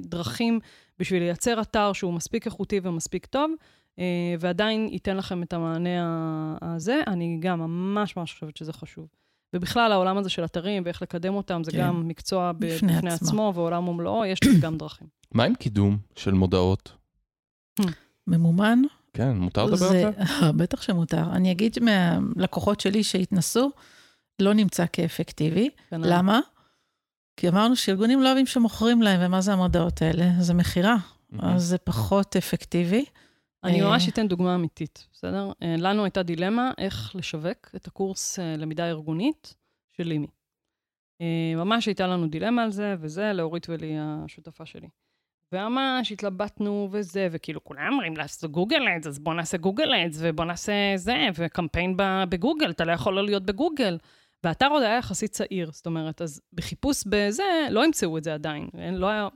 דרכים 0.00 0.60
בשביל 0.98 1.22
לייצר 1.22 1.60
אתר 1.60 1.92
שהוא 1.92 2.12
מספיק 2.12 2.46
איכותי 2.46 2.80
ומספיק 2.82 3.26
טוב, 3.26 3.50
אה, 3.98 4.34
ועדיין 4.40 4.88
ייתן 4.92 5.16
לכם 5.16 5.42
את 5.42 5.52
המענה 5.52 6.56
הזה. 6.62 7.00
אני 7.06 7.38
גם 7.40 7.60
ממש 7.60 8.16
ממש 8.16 8.32
חושבת 8.32 8.56
שזה 8.56 8.72
חשוב. 8.72 9.06
ובכלל, 9.54 9.92
העולם 9.92 10.18
הזה 10.18 10.30
של 10.30 10.44
אתרים 10.44 10.82
ואיך 10.86 11.02
לקדם 11.02 11.34
אותם, 11.34 11.64
זה 11.64 11.70
כן. 11.70 11.78
גם 11.78 12.08
מקצוע 12.08 12.52
בפני 12.52 12.96
בפני 12.96 13.12
עצמו. 13.12 13.28
עצמו, 13.28 13.52
ועולם 13.54 13.88
ומלואו, 13.88 14.24
יש 14.24 14.38
לזה 14.44 14.58
גם 14.60 14.78
דרכים. 14.78 15.06
מה 15.32 15.44
עם 15.44 15.54
קידום 15.54 15.98
של 16.16 16.32
מודעות? 16.32 16.92
ממומן? 18.26 18.82
כן, 19.12 19.36
מותר 19.36 19.64
לדבר 19.64 19.86
על 19.86 19.92
זה? 19.92 20.10
בטח 20.62 20.82
שמותר. 20.82 21.24
אני 21.32 21.52
אגיד 21.52 21.76
מהלקוחות 21.80 22.80
שלי 22.80 23.04
שהתנסו, 23.04 23.70
לא 24.42 24.54
נמצא 24.54 24.84
כאפקטיבי. 24.92 25.70
כן, 25.90 26.00
למה? 26.00 26.40
כי 27.36 27.48
אמרנו 27.48 27.76
שארגונים 27.76 28.22
לא 28.22 28.26
אוהבים 28.26 28.46
שמוכרים 28.46 29.02
להם, 29.02 29.20
ומה 29.22 29.40
זה 29.40 29.52
המודעות 29.52 30.02
האלה? 30.02 30.24
זה 30.40 30.54
מכירה, 30.54 30.96
אז 31.38 31.62
זה 31.62 31.78
פחות 31.78 32.36
אפקטיבי. 32.36 33.04
אני 33.64 33.82
אה, 33.82 33.88
ממש 33.88 34.08
אתן 34.08 34.28
דוגמה 34.28 34.54
אמיתית, 34.54 35.06
בסדר? 35.12 35.52
אה, 35.62 35.74
לנו 35.78 36.04
הייתה 36.04 36.22
דילמה 36.22 36.70
איך 36.78 37.16
לשווק 37.16 37.70
את 37.76 37.86
הקורס 37.86 38.38
אה, 38.38 38.56
למידה 38.56 38.88
ארגונית 38.88 39.54
של 39.96 40.04
לימי. 40.04 40.26
ממש 41.56 41.86
הייתה 41.86 42.06
לנו 42.06 42.26
דילמה 42.26 42.62
על 42.62 42.70
זה, 42.70 42.94
וזה 43.00 43.32
לאורית 43.32 43.66
ולי, 43.68 43.94
השותפה 43.98 44.66
שלי. 44.66 44.88
וממש 45.52 46.12
התלבטנו 46.12 46.88
וזה, 46.92 47.28
וכאילו 47.30 47.64
כולם 47.64 47.92
אומרים 47.92 48.16
לעשות 48.16 48.50
גוגל 48.50 48.88
אדס, 48.96 49.06
אז 49.06 49.18
בוא 49.18 49.34
נעשה 49.34 49.56
גוגל 49.56 49.94
אדס, 49.94 50.18
ובוא 50.20 50.44
נעשה 50.44 50.72
זה, 50.96 51.28
וקמפיין 51.34 51.96
בגוגל, 52.28 52.70
אתה 52.70 52.84
לא 52.84 52.92
יכול 52.92 53.14
לא 53.14 53.24
להיות 53.24 53.42
בגוגל. 53.46 53.98
והאתר 54.44 54.68
עוד 54.70 54.82
היה 54.82 54.96
יחסית 54.96 55.30
צעיר, 55.30 55.70
זאת 55.72 55.86
אומרת, 55.86 56.22
אז 56.22 56.40
בחיפוש 56.52 57.04
בזה, 57.06 57.42
לא 57.70 57.84
ימצאו 57.84 58.18
את 58.18 58.24
זה 58.24 58.34
עדיין. 58.34 58.68
לא 58.92 59.06
היה... 59.06 59.28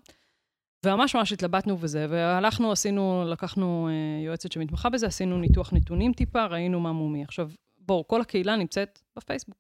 וממש 0.84 1.16
ממש 1.16 1.32
התלבטנו 1.32 1.76
וזה, 1.80 2.06
והלכנו, 2.10 2.72
עשינו, 2.72 3.24
לקחנו 3.28 3.88
אה, 3.88 4.24
יועצת 4.24 4.52
שמתמחה 4.52 4.88
בזה, 4.88 5.06
עשינו 5.06 5.38
ניתוח 5.38 5.72
נתונים 5.72 6.12
טיפה, 6.12 6.44
ראינו 6.44 6.80
מה 6.80 6.92
מומי. 6.92 7.24
עכשיו, 7.24 7.50
בואו, 7.78 8.08
כל 8.08 8.20
הקהילה 8.20 8.56
נמצאת 8.56 9.02
בפייסבוק. 9.16 9.56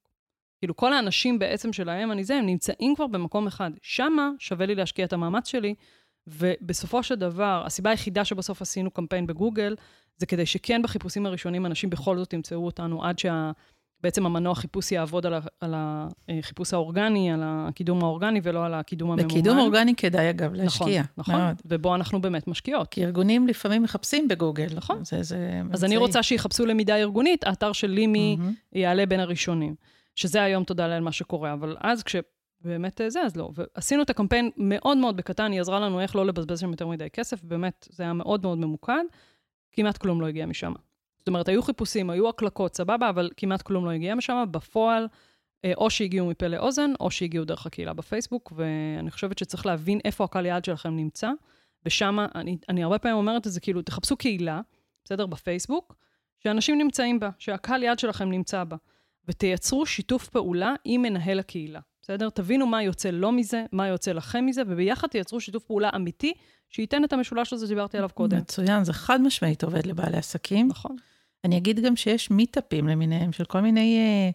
כאילו, 0.58 0.76
כל 0.76 0.92
האנשים 0.92 1.38
בעצם 1.38 1.72
שלהם, 1.72 2.12
אני 2.12 2.24
זה, 2.24 2.36
הם 2.36 2.46
נמצאים 2.46 2.94
כבר 2.94 3.06
במקום 3.06 3.46
אחד. 3.46 3.70
שמה 3.82 4.30
שווה 4.38 4.66
לי 4.66 4.74
להשקיע 4.74 5.04
את 5.04 5.12
המאמץ 5.12 5.48
שלי, 5.48 5.74
ובסופו 6.26 7.02
של 7.02 7.14
דבר, 7.14 7.62
הסיבה 7.66 7.90
היחידה 7.90 8.24
שבסוף 8.24 8.62
עשינו 8.62 8.90
קמפיין 8.90 9.26
בגוגל, 9.26 9.76
זה 10.16 10.26
כדי 10.26 10.46
שכן 10.46 10.82
בחיפושים 10.82 11.26
הראשונים 11.26 11.66
אנשים 11.66 11.90
בכל 11.90 12.18
זאת 12.18 12.32
ימצאו 12.32 12.66
אותנו 12.66 13.04
עד 13.04 13.18
שה... 13.18 13.50
בעצם 14.00 14.26
המנוע 14.26 14.54
חיפוש 14.54 14.92
יעבוד 14.92 15.26
על, 15.26 15.34
ה, 15.34 15.40
על 15.60 15.74
החיפוש 16.28 16.74
האורגני, 16.74 17.32
על 17.32 17.40
הקידום 17.44 18.02
האורגני, 18.02 18.40
ולא 18.42 18.64
על 18.64 18.74
הקידום 18.74 19.10
הממומן. 19.10 19.28
בקידום 19.28 19.58
אורגני 19.58 19.94
כדאי, 19.96 20.30
אגב, 20.30 20.54
להשקיע. 20.54 21.02
נכון, 21.02 21.34
נכון, 21.34 21.34
מאוד. 21.34 21.62
ובו 21.64 21.94
אנחנו 21.94 22.20
באמת 22.20 22.48
משקיעות. 22.48 22.88
כי 22.88 23.04
ארגונים 23.04 23.48
לפעמים 23.48 23.82
מחפשים 23.82 24.28
בגוגל. 24.28 24.66
נכון. 24.74 25.04
זה, 25.04 25.22
זה 25.22 25.62
אז 25.72 25.84
אני 25.84 25.96
רוצה 25.96 26.22
שיחפשו 26.22 26.66
למידה 26.66 26.96
ארגונית, 26.96 27.44
האתר 27.44 27.72
של 27.72 27.90
לימי 27.90 28.36
מהמם. 28.36 28.52
יעלה 28.72 29.06
בין 29.06 29.20
הראשונים. 29.20 29.74
שזה 30.14 30.42
היום, 30.42 30.64
תודה 30.64 30.88
לאל, 30.88 31.00
מה 31.00 31.12
שקורה. 31.12 31.52
אבל 31.52 31.76
אז 31.80 32.02
כשבאמת 32.02 32.24
אה, 32.66 33.10
זה, 33.10 33.22
אז 33.22 33.36
לא. 33.36 33.50
ועשינו 33.54 34.02
את 34.02 34.10
הקמפיין 34.10 34.50
מאוד 34.56 34.96
מאוד 34.96 35.16
בקטן, 35.16 35.52
היא 35.52 35.60
עזרה 35.60 35.80
לנו 35.80 36.00
איך 36.00 36.16
לא 36.16 36.26
לבזבז 36.26 36.60
שם 36.60 36.70
יותר 36.70 36.86
מדי 36.86 37.10
כסף, 37.10 37.42
באמת, 37.42 37.88
זה 37.90 38.02
היה 38.02 38.12
מאוד 38.12 38.42
מאוד 38.42 38.58
ממוקד. 38.58 39.04
כמעט 39.72 39.98
כלום 39.98 40.20
לא 40.20 40.26
הגיע 40.26 40.46
משם. 40.46 40.72
זאת 41.18 41.28
אומרת, 41.28 41.48
היו 41.48 41.62
חיפושים, 41.62 42.10
היו 42.10 42.28
הקלקות, 42.28 42.76
סבבה, 42.76 43.08
אבל 43.10 43.30
כמעט 43.36 43.62
כלום 43.62 43.84
לא 43.84 43.90
הגיע 43.90 44.14
משם. 44.14 44.44
בפועל, 44.50 45.08
אה, 45.64 45.72
או 45.76 45.90
שהגיעו 45.90 46.26
מפה 46.26 46.46
לאוזן, 46.46 46.90
או 47.00 47.10
שהגיעו 47.10 47.44
דרך 47.44 47.66
הקהילה 47.66 47.92
בפייסבוק, 47.92 48.52
ואני 48.56 49.10
חושבת 49.10 49.38
שצריך 49.38 49.66
להבין 49.66 50.00
איפה 50.04 50.24
הקהל 50.24 50.46
יעד 50.46 50.64
שלכם 50.64 50.96
נמצא, 50.96 51.30
ושם, 51.86 52.18
אני, 52.34 52.56
אני 52.68 52.82
הרבה 52.82 52.98
פעמים 52.98 53.16
אומרת 53.16 53.46
את 53.46 53.52
זה, 53.52 53.60
כאילו, 53.60 53.82
תחפשו 53.82 54.16
קהילה, 54.16 54.60
בסדר, 55.04 55.26
בפייסבוק, 55.26 55.94
שאנשים 56.38 56.78
נמצאים 56.78 57.20
בה, 57.20 57.30
שהקהל 57.38 57.82
יעד 57.82 57.98
שלכם 57.98 58.30
נמצא 58.30 58.64
בה, 58.64 58.76
ותייצרו 59.28 59.86
שיתוף 59.86 60.28
פעולה 60.28 60.74
עם 60.84 61.02
מנהל 61.02 61.38
הקהילה, 61.38 61.80
בסדר? 62.06 62.30
תבינו 62.30 62.66
מה 62.66 62.82
יוצא 62.82 63.10
לו 63.10 63.32
מזה, 63.32 63.64
מה 63.72 63.86
יוצא 63.88 64.12
לכם 64.12 64.46
מזה, 64.46 64.62
וביחד 64.66 65.08
תייצרו 65.08 65.40
שיתוף 65.40 65.64
פעולה 65.64 65.90
אמיתי, 65.96 66.32
שייתן 66.70 67.04
את 67.04 67.12
המשולש 67.12 67.52
הזה 67.52 67.66
שדיברתי 67.66 67.96
עליו 67.96 68.10
קודם. 68.14 68.38
מצוין, 68.38 68.84
זה 68.84 68.92
חד 68.92 69.20
משמעית 69.20 69.64
עובד 69.64 69.86
לבעלי 69.86 70.16
עסקים. 70.16 70.68
נכון. 70.68 70.96
אני 71.44 71.56
אגיד 71.56 71.80
גם 71.80 71.96
שיש 71.96 72.30
מיטאפים 72.30 72.88
למיניהם, 72.88 73.32
של 73.32 73.44
כל 73.44 73.60
מיני... 73.60 73.98
אה, 73.98 74.30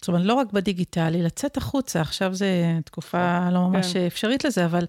זאת 0.00 0.08
אומרת, 0.08 0.22
לא 0.24 0.34
רק 0.34 0.52
בדיגיטלי, 0.52 1.22
לצאת 1.22 1.56
החוצה, 1.56 2.00
עכשיו 2.00 2.34
זו 2.34 2.46
תקופה 2.84 3.50
לא 3.50 3.68
ממש 3.68 3.92
כן. 3.92 4.06
אפשרית 4.06 4.44
לזה, 4.44 4.64
אבל 4.64 4.84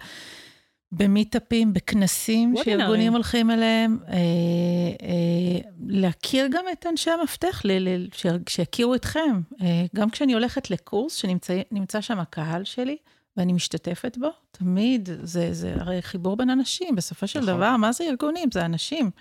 במיטאפים, 0.92 1.74
בכנסים. 1.74 2.54
שארגונים 2.64 3.14
הולכים 3.14 3.52
אליהם, 3.52 3.98
אה, 4.08 4.14
אה, 4.14 5.60
להכיר 5.88 6.48
גם 6.52 6.66
את 6.72 6.86
אנשי 6.90 7.12
המפתח, 7.12 7.62
ל- 7.66 7.90
ל- 7.90 8.08
ש- 8.14 8.26
שיכירו 8.50 8.96
אתכם. 8.96 9.42
אה, 9.62 9.86
גם 9.96 10.10
כשאני 10.10 10.34
הולכת 10.34 10.70
לקורס 10.72 11.16
שנמצא 11.16 12.02
שם 12.02 12.20
הקהל 12.20 12.64
שלי, 12.64 12.98
ואני 13.38 13.54
משתתפת 13.54 14.18
בו, 14.22 14.28
תמיד 14.52 15.10
זה, 15.24 15.54
זה 15.54 15.76
הרי 15.80 16.02
חיבור 16.02 16.38
בין 16.38 16.50
אנשים, 16.50 16.96
בסופו 16.96 17.28
של 17.28 17.40
נכון. 17.40 17.54
דבר, 17.56 17.78
מה 17.78 17.92
זה 17.92 18.04
ארגונים? 18.04 18.50
זה 18.54 18.66
אנשים. 18.66 19.12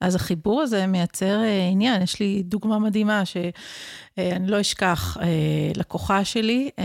אז 0.00 0.14
החיבור 0.14 0.62
הזה 0.62 0.86
מייצר 0.86 1.40
אה, 1.40 1.68
עניין. 1.68 2.02
יש 2.02 2.20
לי 2.20 2.42
דוגמה 2.42 2.78
מדהימה 2.78 3.22
שאני 3.24 4.46
לא 4.46 4.60
אשכח, 4.60 5.16
אה, 5.20 5.26
לקוחה 5.76 6.24
שלי, 6.24 6.70
אה, 6.78 6.84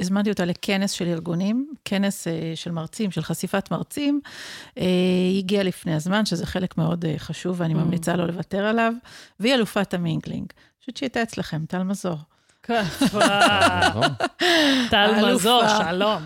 הזמנתי 0.00 0.30
אותה 0.30 0.44
לכנס 0.44 0.90
של 0.90 1.06
ארגונים, 1.08 1.68
כנס 1.84 2.28
אה, 2.28 2.52
של 2.54 2.70
מרצים, 2.70 3.10
של 3.10 3.22
חשיפת 3.22 3.70
מרצים. 3.70 4.20
אה, 4.78 4.84
היא 5.30 5.38
הגיעה 5.38 5.62
לפני 5.62 5.94
הזמן, 5.94 6.26
שזה 6.26 6.46
חלק 6.46 6.78
מאוד 6.78 7.04
אה, 7.04 7.14
חשוב, 7.18 7.60
ואני 7.60 7.74
Mm. 7.74 7.76
ממליצה 7.76 8.16
לא 8.16 8.26
לוותר 8.26 8.64
עליו, 8.66 8.92
והיא 9.40 9.54
אלופת 9.54 9.94
המינגלינג. 9.94 10.46
פשוט 10.80 10.96
שהיא 10.96 11.06
הייתה 11.06 11.22
אצלכם, 11.22 11.64
טל 11.68 11.82
מזור. 11.82 12.16
נכון. 12.70 14.08
טל. 14.90 15.34
מזור, 15.34 15.62
שלום. 15.68 16.22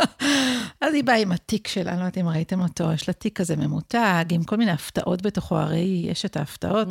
אז 0.80 0.94
היא 0.94 1.04
באה 1.04 1.16
עם 1.16 1.32
התיק 1.32 1.68
שלה, 1.68 1.90
אני 1.90 1.98
לא 2.00 2.04
יודעת 2.04 2.18
אם 2.18 2.28
ראיתם 2.28 2.60
אותו, 2.60 2.92
יש 2.92 3.08
לה 3.08 3.14
תיק 3.14 3.38
כזה 3.38 3.56
ממותג, 3.56 4.24
עם 4.30 4.44
כל 4.44 4.56
מיני 4.56 4.70
הפתעות 4.70 5.22
בתוכו, 5.22 5.58
הרי 5.58 6.04
יש 6.10 6.24
את 6.24 6.36
ההפתעות. 6.36 6.88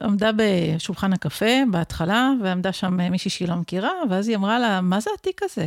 ועמדה 0.00 0.30
בשולחן 0.36 1.12
הקפה 1.12 1.62
בהתחלה, 1.70 2.30
ועמדה 2.42 2.72
שם 2.72 3.10
מישהי 3.10 3.30
שהיא 3.30 3.48
לא 3.48 3.56
מכירה, 3.56 3.92
ואז 4.10 4.28
היא 4.28 4.36
אמרה 4.36 4.58
לה, 4.58 4.80
מה 4.80 5.00
זה 5.00 5.10
התיק 5.18 5.40
הזה? 5.42 5.66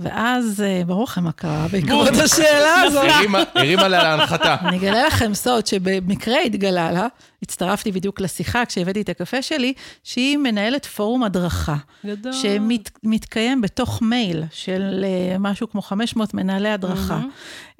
ואז, 0.00 0.64
ברור 0.86 1.04
לכם 1.04 1.24
מה 1.24 1.32
קרה 1.32 1.66
בעקבות 1.72 2.08
השאלה 2.24 2.74
הזאת. 2.80 3.04
הרימה- 3.54 3.88
לה 3.88 4.02
להנחתה. 4.02 4.56
אני 4.60 4.76
אגלה 4.76 5.06
לכם 5.06 5.34
סוד 5.34 5.66
שבמקרה 5.66 6.40
התגלה 6.40 6.92
לה, 6.92 7.06
הצטרפתי 7.42 7.92
בדיוק 7.92 8.20
לשיחה 8.20 8.64
כשהבאתי 8.64 9.00
את 9.00 9.08
הקפה 9.08 9.42
שלי, 9.42 9.72
שהיא 10.04 10.36
מנהלת 10.36 10.86
פורום 10.86 11.22
הדרכה. 11.22 11.76
גדול. 12.06 12.32
שמתקיים 12.32 13.60
בתוך 13.60 14.02
מייל 14.02 14.44
של 14.50 15.04
אה, 15.04 15.36
משהו 15.38 15.70
כמו 15.70 15.82
500 15.82 16.34
מנהלי 16.34 16.68
הדרכה. 16.70 17.20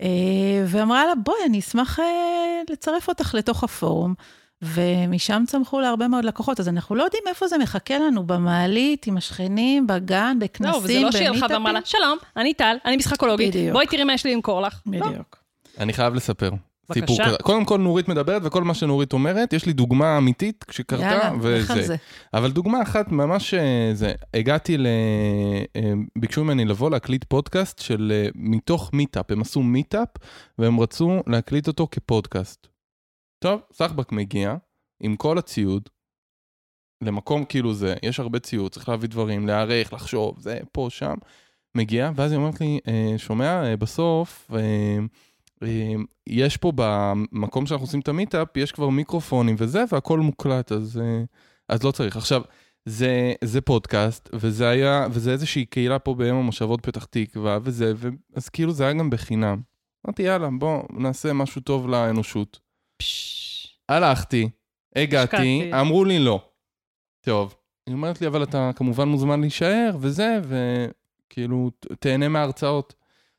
אה, 0.02 0.06
ואמרה 0.66 1.06
לה, 1.06 1.12
בואי, 1.24 1.38
אני 1.46 1.58
אשמח 1.58 2.00
אה, 2.00 2.04
לצרף 2.70 3.08
אותך 3.08 3.34
לתוך 3.34 3.64
הפורום. 3.64 4.14
ומשם 4.62 5.44
צמחו 5.46 5.80
לה 5.80 5.88
הרבה 5.88 6.08
מאוד 6.08 6.24
לקוחות, 6.24 6.60
אז 6.60 6.68
אנחנו 6.68 6.94
לא 6.94 7.02
יודעים 7.02 7.22
איפה 7.26 7.48
זה 7.48 7.58
מחכה 7.58 7.98
לנו, 7.98 8.26
במעלית, 8.26 9.06
עם 9.06 9.16
השכנים, 9.16 9.86
בגן, 9.86 10.36
בכנסים, 10.40 10.72
לא, 10.72 10.78
וזה 10.84 11.00
לא 11.00 11.12
שהיא 11.12 11.28
הלכה 11.28 11.46
ואמרה 11.50 11.72
לה, 11.72 11.80
שלום, 11.84 12.18
אני 12.36 12.54
טל, 12.54 12.76
אני 12.84 12.96
משחקולוגית, 12.96 13.54
בדיוק. 13.54 13.72
בואי 13.72 13.86
תראי 13.86 14.04
מה 14.04 14.14
יש 14.14 14.24
לי 14.24 14.34
למכור 14.34 14.60
לך. 14.62 14.80
לא. 14.86 15.10
בדיוק. 15.10 15.36
אני 15.78 15.92
חייב 15.92 16.14
לספר. 16.14 16.50
בבקשה. 16.90 17.06
סיפור 17.06 17.26
כזה. 17.26 17.36
קודם 17.42 17.64
כל 17.64 17.78
נורית 17.78 18.08
מדברת, 18.08 18.42
וכל 18.44 18.64
מה 18.64 18.74
שנורית 18.74 19.12
אומרת, 19.12 19.52
יש 19.52 19.66
לי 19.66 19.72
דוגמה 19.72 20.18
אמיתית 20.18 20.64
שקרתה, 20.70 21.02
יאללה, 21.02 21.32
לך 21.58 21.70
וזה. 21.70 21.86
זה. 21.86 21.96
אבל 22.34 22.50
דוגמה 22.50 22.82
אחת 22.82 23.12
ממש 23.12 23.54
אה, 23.54 23.90
זה, 23.94 24.12
הגעתי 24.34 24.78
ל... 24.78 24.86
אה, 25.76 25.92
ביקשו 26.18 26.44
ממני 26.44 26.64
לבוא 26.64 26.90
להקליט 26.90 27.24
פודקאסט 27.24 27.78
של 27.78 28.12
אה, 28.14 28.28
מתוך 28.34 28.90
מיטאפ, 28.92 29.30
הם 29.30 29.40
עשו 29.40 29.62
מיטאפ, 29.62 30.08
והם 30.58 30.80
רצו 30.80 31.22
להקליט 31.26 31.66
אותו 31.66 31.88
כפודקאסט. 31.90 32.66
טוב, 33.38 33.60
סחבק 33.72 34.12
מגיע 34.12 34.56
עם 35.00 35.16
כל 35.16 35.38
הציוד, 35.38 35.88
למקום 37.04 37.44
כאילו 37.44 37.74
זה, 37.74 37.94
יש 38.02 38.20
הרבה 38.20 38.38
ציוד, 38.38 38.72
צריך 38.72 38.88
להביא 38.88 39.08
דברים, 39.08 39.46
להיערך, 39.46 39.92
לחשוב, 39.92 40.40
זה, 40.40 40.60
פה, 40.72 40.86
שם. 40.90 41.14
מגיע, 41.74 42.10
ואז 42.14 42.32
היא 42.32 42.38
אומרת 42.38 42.60
לי, 42.60 42.80
אה, 42.88 43.14
שומע, 43.18 43.64
אה, 43.64 43.76
בסוף, 43.76 44.50
אה, 44.54 45.94
יש 46.26 46.56
פה 46.56 46.72
במקום 46.74 47.66
שאנחנו 47.66 47.84
עושים 47.84 48.00
את 48.00 48.08
המיטאפ, 48.08 48.56
יש 48.56 48.72
כבר 48.72 48.88
מיקרופונים 48.88 49.56
וזה, 49.58 49.84
והכל 49.92 50.18
מוקלט, 50.18 50.72
אז, 50.72 51.00
אז 51.68 51.82
לא 51.82 51.90
צריך. 51.90 52.16
עכשיו, 52.16 52.42
זה, 52.84 53.32
זה 53.44 53.60
פודקאסט, 53.60 54.28
וזה 54.32 54.68
היה, 54.68 55.06
וזה 55.10 55.32
איזושהי 55.32 55.64
קהילה 55.64 55.98
פה 55.98 56.14
בעמק 56.14 56.38
המושבות 56.38 56.86
פתח 56.86 57.04
תקווה, 57.04 57.58
וזה, 57.62 57.92
ו, 57.96 58.08
אז 58.34 58.48
כאילו 58.48 58.72
זה 58.72 58.84
היה 58.84 58.92
גם 58.92 59.10
בחינם. 59.10 59.60
אמרתי, 60.06 60.22
יאללה, 60.22 60.48
בוא 60.58 60.82
נעשה 60.90 61.32
משהו 61.32 61.60
טוב 61.60 61.88
לאנושות. 61.88 62.67
הלכתי, 63.88 64.48
הגעתי. 64.96 65.70
אמרו 65.80 66.04
לי 66.04 66.18
לא. 66.18 66.40
טוב, 67.20 67.54
היא 67.86 67.94
אומרת 67.94 68.20
לי, 68.20 68.26
אבל 68.26 68.42
אתה 68.42 68.70
כמובן 68.76 69.08
מוזמן 69.08 69.40
להישאר, 69.40 69.90
וזה, 70.00 70.40
וכאילו, 70.48 71.70
תהנה 72.00 72.28
מההרצאות. 72.28 72.94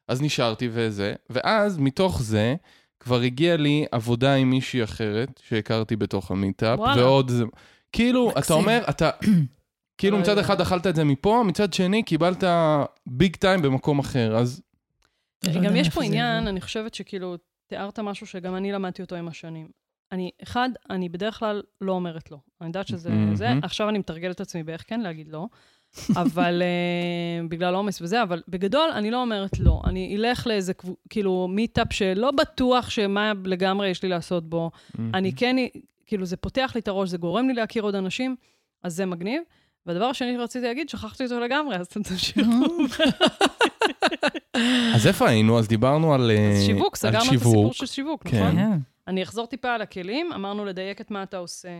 אז 0.08 0.22
נשארתי 0.22 0.70
וזה, 0.72 1.14
ואז 1.30 1.78
מתוך 1.78 2.22
זה, 2.22 2.56
כבר 3.00 3.22
הגיעה 3.22 3.58
לי 3.58 3.86
עבודה 3.92 4.34
עם 4.34 4.50
מישהי 4.50 4.84
אחרת, 4.84 5.42
שהכרתי 5.48 5.96
בתוך 5.96 6.32
המיטאפ. 6.32 6.80
ועוד 6.80 7.30
זה, 7.30 7.44
כאילו, 7.92 8.30
אתה 8.32 8.40
מקסים. 8.40 8.56
אומר, 8.56 8.84
אתה... 8.90 9.10
כאילו 9.98 10.18
לא 10.18 10.24
מצד. 10.24 10.38
אחד 10.38 10.62
אכלת 10.62 10.88
את 10.88 10.96
זה 10.96 11.04
מפה, 11.04 11.44
מצד 11.48 11.74
שני 11.74 12.04
קיבלת 12.04 12.44
ביג 13.08 13.36
טיים 13.36 13.62
במקום 13.62 14.00
אחר, 14.00 14.36
אז 14.36 14.62
לא 15.48 15.54
גם 15.54 15.64
יודע 15.64 15.78
יש 15.78 15.90
פה 15.90 16.04
עניין. 16.04 16.48
אני 16.48 16.62
חושבת 16.62 16.94
שכאילו, 16.94 17.38
תיארת 17.70 18.00
משהו 18.00 18.28
שגם 18.28 18.56
אני 18.56 18.72
למדתי 18.72 19.02
אותו 19.02 19.16
עם 19.16 19.28
השנים. 19.28 19.68
אני, 20.12 20.32
אחד, 20.44 20.70
אני 20.90 21.10
בדרך 21.10 21.40
כלל 21.40 21.62
לא 21.82 21.92
אומרת 21.92 22.32
לא. 22.32 22.38
אני 22.62 22.68
יודעת 22.68 22.88
שזה 22.88 23.10
מהמם. 23.10 23.36
זה, 23.36 23.50
עכשיו 23.64 23.90
אני 23.90 23.98
מתרגלת 23.98 24.36
את 24.36 24.42
עצמי 24.42 24.64
באיך 24.64 24.84
כן 24.88 25.00
להגיד 25.00 25.28
לא, 25.28 25.48
אבל 26.16 26.62
אה, 26.66 27.48
בגלל 27.50 27.76
עומס 27.76 28.02
וזה, 28.02 28.24
אבל 28.24 28.42
בגדול 28.48 28.90
אני 28.94 29.12
לא 29.12 29.22
אומרת 29.22 29.60
לא. 29.60 29.82
אני 29.86 30.16
אלך 30.16 30.48
לאיזה, 30.48 30.74
כאילו, 31.10 31.48
מיטאפ 31.48 31.94
שלא 31.94 32.32
בטוח 32.32 32.90
שמה 32.90 33.34
לגמרי 33.46 33.90
יש 33.90 34.04
לי 34.04 34.10
לעשות 34.10 34.50
בו. 34.50 34.72
אני 35.14 35.34
כן, 35.36 35.56
כאילו, 36.06 36.26
זה 36.26 36.38
פותח 36.38 36.72
לי 36.76 36.82
את 36.82 36.88
הראש, 36.88 37.10
זה 37.10 37.18
גורם 37.18 37.48
לי 37.48 37.54
להכיר 37.54 37.84
עוד 37.84 37.96
אנשים, 37.96 38.36
אז 38.84 38.96
זה 38.96 39.06
מגניב. 39.06 39.42
והדבר 39.86 40.06
השני 40.06 40.36
שרציתי 40.38 40.66
להגיד, 40.66 40.90
שכחתי 40.90 41.24
אותו 41.24 41.40
לגמרי, 41.40 41.76
אז 41.76 41.86
אתם 41.86 42.04
תמשיכו. 42.04 42.50
אז 44.96 45.08
איפה 45.08 45.30
היינו? 45.30 45.60
אז 45.60 45.68
דיברנו 45.68 46.14
על 46.14 46.32
אה, 46.32 46.52
אז 46.52 46.66
שיווק, 46.66 46.96
סגרנו 46.96 47.18
את 47.18 47.36
הסיפור 47.36 47.74
של 47.74 47.86
שיווק, 47.86 48.28
כן. 48.28 48.38
נכון? 48.38 48.56
כן. 48.56 48.78
אני 49.08 49.24
אחזור 49.24 49.46
טיפה 49.46 49.74
על 49.74 49.82
הכלים, 49.82 50.34
אמרנו 50.34 50.66
לדייק 50.66 51.02
את 51.02 51.12
מה 51.12 51.24
אתה 51.24 51.38
עושה. 51.38 51.80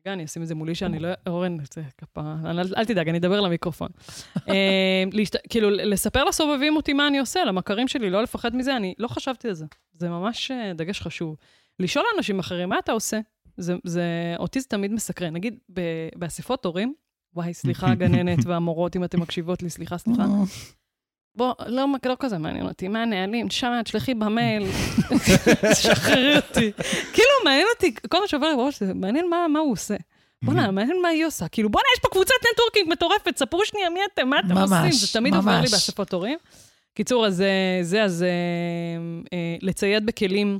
רגע, 0.00 0.12
אני 0.12 0.24
אשים 0.24 0.42
את 0.42 0.48
זה 0.48 0.54
מולי 0.54 0.74
שאני 0.74 0.98
לא... 0.98 1.08
אורן, 1.26 1.56
זה 1.74 1.82
כפה... 1.98 2.34
אל, 2.76 2.84
תדאג, 2.84 3.08
אני 3.08 3.18
אדבר 3.18 3.40
למיקרופון. 3.40 3.88
אה. 4.48 5.04
כאילו, 5.48 5.70
לספר 5.70 6.24
לסובבים 6.24 6.76
אותי 6.76 6.92
מה 6.92 7.06
אני 7.06 7.18
עושה, 7.18 7.44
למכרים 7.44 7.88
שלי, 7.88 8.10
לא 8.10 8.22
לפחד 8.22 8.56
מזה, 8.56 8.76
אני 8.76 8.94
לא 8.98 9.08
חשבתי 9.08 9.48
על 9.48 9.54
זה. 9.54 9.66
זה 9.92 10.08
ממש 10.08 10.50
אה, 10.50 10.72
דגש 10.74 11.00
חשוב. 11.00 11.36
לשאול 11.78 12.04
אנשים 12.16 12.38
אחרים, 12.38 12.68
מה 12.68 12.78
אתה 12.78 12.92
עושה? 12.92 13.20
זה, 13.56 13.74
זה, 13.84 14.34
אותי 14.38 14.60
זה 14.60 14.66
תמיד 14.68 14.92
מסקרן. 14.92 15.32
נגיד, 15.32 15.58
באספות 16.16 16.64
הורים, 16.64 16.94
וואי, 17.34 17.54
סליחה, 17.54 17.90
הגננת 17.92 18.38
והמורות, 18.46 18.96
אם 18.96 19.04
אתן 19.04 19.20
מקשיבות 19.20 19.62
לי, 19.62 19.70
סליחה, 19.70 19.98
סליחה. 19.98 20.24
בוא, 21.34 21.54
לא, 21.66 21.86
לא 22.04 22.16
כזה 22.18 22.38
מעניין 22.38 22.66
אותי, 22.66 22.88
מה 22.88 23.02
הנהלים? 23.02 23.50
שמה, 23.50 23.82
תשלחי 23.82 24.14
במייל, 24.14 24.62
תשחררי 25.72 26.36
אותי. 26.36 26.72
כאילו, 27.12 27.28
מעניין 27.44 27.66
אותי, 27.74 27.94
כל 28.08 28.20
מה 28.20 28.28
שעובר 28.28 28.48
לי 28.48 28.56
בראש, 28.56 28.82
זה 28.82 28.94
מעניין 28.94 29.30
מה, 29.30 29.48
מה 29.48 29.58
הוא 29.58 29.72
עושה. 29.72 29.96
בוא'נה, 30.44 30.70
מעניין 30.70 31.02
מה 31.02 31.08
היא 31.08 31.26
עושה. 31.26 31.48
כאילו, 31.48 31.70
בוא'נה, 31.70 31.86
יש 31.96 32.00
פה 32.02 32.08
קבוצת 32.08 32.34
נטוורקינג 32.52 32.92
מטורפת, 32.92 33.36
ספרו 33.36 33.64
שנייה 33.64 33.90
מי 33.90 34.00
אתם, 34.14 34.28
מה 34.28 34.38
אתם 34.38 34.54
ממש, 34.54 34.70
עושים? 34.72 34.92
זה 34.92 35.12
תמיד 35.12 35.34
עובר 35.34 35.50
לי 35.50 35.60
ממש. 35.60 35.70
באספות 35.70 36.12
הורים. 36.12 36.38
קיצור, 36.94 37.26
אז 37.26 37.40
אה, 37.40 37.78
זה, 37.82 38.02
אז 38.02 38.22
אה, 38.22 38.28
אה, 39.32 39.56
לצייד 39.62 40.06
בכלים 40.06 40.58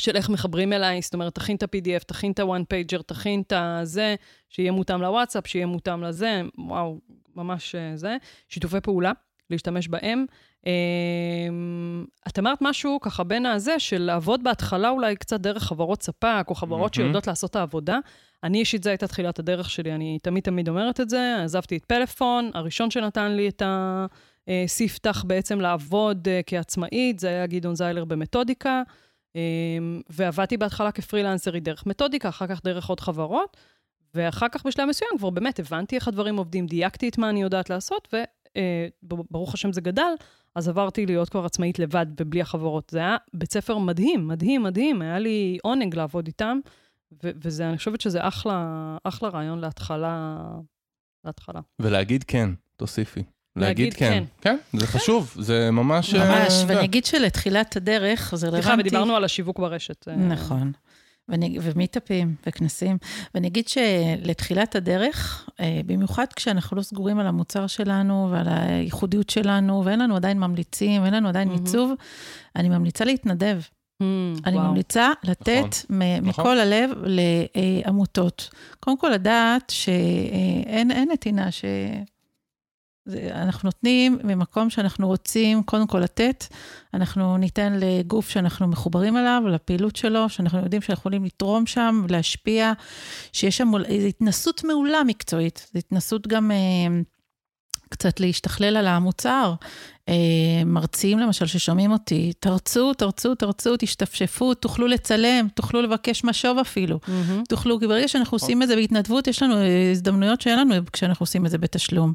של 0.00 0.16
איך 0.16 0.30
מחברים 0.30 0.72
אליי, 0.72 1.02
זאת 1.02 1.14
אומרת, 1.14 1.34
תכין 1.34 1.56
את 1.56 1.62
ה-PDF, 1.62 2.04
תכין 2.06 2.32
את 2.32 2.38
ה-one 2.38 2.62
pager, 2.74 3.02
תכין 3.02 3.40
את 3.40 3.52
הזה, 3.56 4.14
שיהיה 4.48 4.72
מותאם 4.72 5.02
לוואטסאפ, 5.02 5.46
שיהיה 5.46 5.66
מותאם 5.66 6.04
לזה, 6.04 6.42
וואו, 6.58 6.98
ממש 7.36 7.74
אה, 7.74 7.96
זה. 7.96 8.16
שיתופי 8.48 8.80
פעולה, 8.80 9.12
להשתמש 9.50 9.88
בהם. 9.88 10.24
אה, 10.66 10.72
את 12.28 12.38
אמרת 12.38 12.58
משהו 12.60 12.98
ככה 13.00 13.24
בין 13.24 13.46
הזה, 13.46 13.78
של 13.78 14.02
לעבוד 14.02 14.42
בהתחלה 14.42 14.88
אולי 14.88 15.16
קצת 15.16 15.40
דרך 15.40 15.62
חברות 15.62 16.02
ספק, 16.02 16.44
או 16.48 16.54
חברות. 16.54 16.94
שיודעות 16.94 17.26
לעשות 17.26 17.50
את 17.50 17.56
העבודה. 17.56 17.98
אני 18.44 18.58
אישית, 18.58 18.82
זו 18.82 18.90
הייתה 18.90 19.06
תחילת 19.06 19.38
הדרך 19.38 19.70
שלי, 19.70 19.92
אני 19.94 20.18
תמיד 20.22 20.42
תמיד 20.42 20.68
אומרת 20.68 21.00
את 21.00 21.10
זה. 21.10 21.36
עזבתי 21.44 21.76
את 21.76 21.84
פלאפון, 21.84 22.50
הראשון 22.54 22.90
שנתן 22.90 23.32
לי 23.32 23.48
את 23.48 23.62
הספתח 24.48 25.24
בעצם 25.26 25.60
לעבוד 25.60 26.28
אה, 26.28 26.40
כעצמאית, 26.46 27.18
זה 27.18 27.28
היה 27.28 27.46
גדעון 27.46 27.74
זיילר 27.74 28.04
במתודיקה. 28.04 28.82
אה, 29.36 29.40
ועבדתי 30.10 30.56
בהתחלה 30.56 30.92
כפרילנסרית 30.92 31.64
דרך 31.64 31.86
מתודיקה, 31.86 32.28
אחר 32.28 32.46
כך 32.46 32.64
דרך 32.64 32.86
עוד 32.86 33.00
חברות, 33.00 33.56
ואחר 34.14 34.46
כך 34.52 34.66
בשלב 34.66 34.88
מסוים 34.88 35.10
כבר 35.18 35.30
באמת 35.30 35.58
הבנתי 35.58 35.96
איך 35.96 36.08
הדברים 36.08 36.36
עובדים, 36.36 36.66
דייקתי 36.66 37.08
את 37.08 37.18
מה 37.18 37.30
אני 37.30 37.42
יודעת 37.42 37.70
לעשות, 37.70 38.08
וברוך 39.02 39.54
השם 39.54 39.72
זה 39.72 39.80
גדל, 39.80 40.12
אז 40.54 40.68
עברתי 40.68 41.06
להיות 41.06 41.28
כבר 41.28 41.44
עצמאית 41.44 41.78
לבד 41.78 42.06
ובלי 42.20 42.40
החברות. 42.40 42.90
זה 42.90 42.98
היה 42.98 43.16
בית 43.34 43.52
ספר 43.52 43.78
מדהים, 43.78 44.28
מדהים, 44.28 44.62
מדהים, 44.62 45.02
היה 45.02 45.18
לי 45.18 45.58
עונג 45.62 45.94
לעבוד 45.94 46.26
איתם, 46.26 46.58
ו- 47.24 47.30
וזה, 47.42 47.68
אני 47.68 47.78
חושבת 47.78 48.00
שזה 48.00 48.28
אחלה, 48.28 48.96
אחלה 49.04 49.28
רעיון 49.28 49.58
להתחלה, 49.58 50.38
להתחלה. 51.24 51.60
ולהגיד 51.78 52.24
כן, 52.24 52.50
תוסיפי. 52.76 53.22
להגיד 53.56 53.84
להגיד 53.84 53.94
כן. 53.94 54.24
כן, 54.40 54.56
זה 54.72 54.86
חשוב, 54.86 55.36
זה 55.38 55.70
ממש... 55.70 56.14
אה, 56.14 56.42
ממש, 56.42 56.52
זה. 56.52 56.64
ואני 56.68 56.84
אגיד 56.84 57.04
שלתחילת 57.04 57.76
הדרך, 57.76 58.34
זה 58.34 58.46
רלוונטי. 58.46 58.66
סליחה, 58.66 58.80
ודיברנו 58.80 59.16
על 59.16 59.24
השיווק 59.24 59.58
ברשת. 59.58 60.08
אה, 60.08 60.16
נכון. 60.16 60.72
ואני- 61.28 61.58
ומיטאפים 61.62 62.34
וכנסים. 62.46 62.98
ואני 63.34 63.46
אגיד 63.48 63.68
שלתחילת 63.68 64.76
הדרך, 64.76 65.48
אה, 65.60 65.80
במיוחד 65.86 66.26
כשאנחנו 66.36 66.76
לא 66.76 66.82
סגורים 66.82 67.18
על 67.18 67.26
המוצר 67.26 67.66
שלנו 67.66 68.28
ועל 68.32 68.46
הייחודיות 68.48 69.30
שלנו, 69.30 69.82
ואין 69.84 69.98
לנו 70.00 70.16
עדיין 70.16 70.38
ממליצים, 70.38 71.02
ואין 71.02 71.14
לנו 71.14 71.28
עדיין 71.28 71.48
מהמם. 71.48 71.60
מיצוב, 71.62 71.92
אני 72.56 72.68
ממליצה 72.68 73.04
להתנדב. 73.04 73.60
Hmm, 74.02 74.06
אני 74.46 74.56
וואו. 74.56 74.68
ממליצה 74.68 75.10
לתת 75.24 75.50
מ- 75.90 76.02
נכון. 76.02 76.28
מכל 76.28 76.58
הלב 76.58 76.90
לעמותות. 77.04 78.50
קודם 78.80 78.98
כל, 78.98 79.08
לדעת 79.08 79.70
שאין 79.70 80.90
אין 80.90 81.08
נתינה, 81.12 81.50
ש... 81.50 81.64
אנחנו 83.32 83.66
נותנים 83.66 84.18
ממקום 84.24 84.70
שאנחנו 84.70 85.06
רוצים 85.06 85.62
קודם 85.62 85.86
כל 85.86 85.98
לתת, 85.98 86.44
אנחנו 86.94 87.36
ניתן 87.36 87.78
לגוף 87.80 88.28
שאנחנו 88.28 88.66
מחוברים 88.66 89.16
אליו, 89.16 89.42
לפעילות 89.46 89.96
שלו, 89.96 90.28
שאנחנו 90.28 90.58
יודעים 90.58 90.82
שאנחנו 90.82 91.00
יכולים 91.00 91.24
לתרום 91.24 91.66
שם, 91.66 92.02
להשפיע, 92.08 92.72
שיש 93.32 93.56
שם 93.56 93.68
התנסות 94.08 94.64
מעולה 94.64 95.04
מקצועית, 95.04 95.66
זו 95.72 95.78
התנסות 95.78 96.26
גם 96.26 96.50
אה, 96.50 96.56
קצת 97.88 98.20
להשתכלל 98.20 98.76
על 98.76 98.86
המוצר. 98.86 99.54
אה, 100.08 100.14
מרצים 100.66 101.18
למשל 101.18 101.46
ששומעים 101.46 101.92
אותי, 101.92 102.32
תרצו, 102.40 102.94
תרצו, 102.94 103.34
תרצו, 103.34 103.74
תשתפשפו, 103.78 104.54
תוכלו 104.54 104.86
לצלם, 104.86 105.48
תוכלו 105.54 105.82
לבקש 105.82 106.24
משוב 106.24 106.58
אפילו. 106.58 106.98
מהמם. 107.08 107.42
תוכלו, 107.48 107.80
כי 107.80 107.86
ברגע 107.86 108.08
שאנחנו 108.08 108.34
עושים 108.34 108.62
את 108.62 108.68
זה 108.68 108.76
בהתנדבות, 108.76 109.26
יש 109.26 109.42
לנו 109.42 109.56
אה, 109.56 109.90
הזדמנויות 109.90 110.40
שאין 110.40 110.58
לנו 110.58 110.74
כשאנחנו 110.92 111.22
עושים 111.22 111.46
את 111.46 111.50
זה 111.50 111.58
בתשלום. 111.58 112.12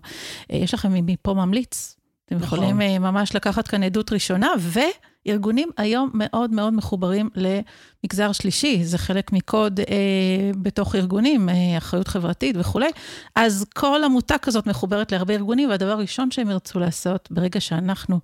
אה, 0.51 0.57
יש 0.57 0.73
לכם 0.73 0.93
מפה 0.93 1.33
ממליץ. 1.33 1.95
אתם 2.25 2.35
נכון. 2.35 2.59
יכולים 2.59 3.01
ממש 3.01 3.35
לקחת 3.35 3.67
כאן 3.67 3.83
עדות 3.83 4.13
ראשונה, 4.13 4.47
וארגונים 5.25 5.69
היום 5.77 6.09
מאוד 6.13 6.51
מאוד 6.51 6.73
מחוברים 6.73 7.29
למגזר 7.35 8.31
שלישי, 8.31 8.83
זה 8.83 8.97
חלק 8.97 9.33
מקוד 9.33 9.79
אה, 9.79 10.51
בתוך 10.61 10.95
ארגונים, 10.95 11.49
אה, 11.49 11.77
אחריות 11.77 12.07
חברתית 12.07 12.55
וכולי. 12.59 12.89
אז 13.35 13.65
כל 13.75 14.01
עמותה 14.05 14.37
כזאת 14.37 14.67
מחוברת 14.67 15.11
להרבה 15.11 15.33
ארגונים, 15.33 15.69
והדבר 15.69 15.91
הראשון 15.91 16.31
שהם 16.31 16.49
ירצו 16.49 16.79
לעשות, 16.79 17.31
ברגע 17.31 17.59
שאנחנו 17.59 18.19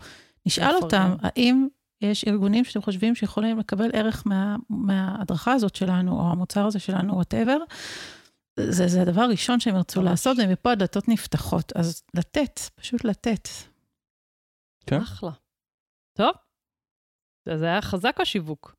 נשאל 0.45 0.77
לפרגן. 0.77 0.83
אותם, 0.83 1.15
האם 1.21 1.67
יש 2.01 2.25
ארגונים 2.27 2.63
שאתם 2.65 2.81
חושבים 2.81 3.15
שיכולים 3.15 3.59
לקבל 3.59 3.89
ערך 3.93 4.23
מה, 4.25 4.55
מההדרכה 4.69 5.53
הזאת 5.53 5.75
שלנו, 5.75 6.19
או 6.19 6.31
המוצר 6.31 6.65
הזה 6.65 6.79
שלנו, 6.79 7.15
וואטאבר, 7.15 7.57
זה, 8.59 8.87
זה 8.87 9.01
הדבר 9.01 9.21
הראשון 9.21 9.59
שהם 9.59 9.75
ירצו. 9.75 10.01
לעשות, 10.01 10.37
ומפה 10.39 10.71
הדלתות 10.71 11.07
נפתחות. 11.07 11.71
אז 11.75 12.03
לתת, 12.13 12.59
פשוט 12.75 13.03
לתת. 13.03 13.47
כן. 14.85 15.01
אחלה. 15.01 15.31
טוב. 16.17 16.31
זה 17.57 17.65
היה 17.65 17.81
חזק 17.81 18.21
השיווק. 18.21 18.75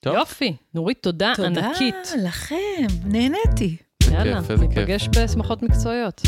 טוב. 0.00 0.14
יופי. 0.14 0.56
נורית, 0.74 1.02
תודה, 1.02 1.32
תודה 1.36 1.48
ענקית. 1.48 1.94
לכם, 2.24 2.86
נהניתי. 3.04 3.76
יאללה. 4.10 4.40
ניפגש 4.60 5.08
בשמחות 5.08 5.62
מקצועיות. 5.62 6.20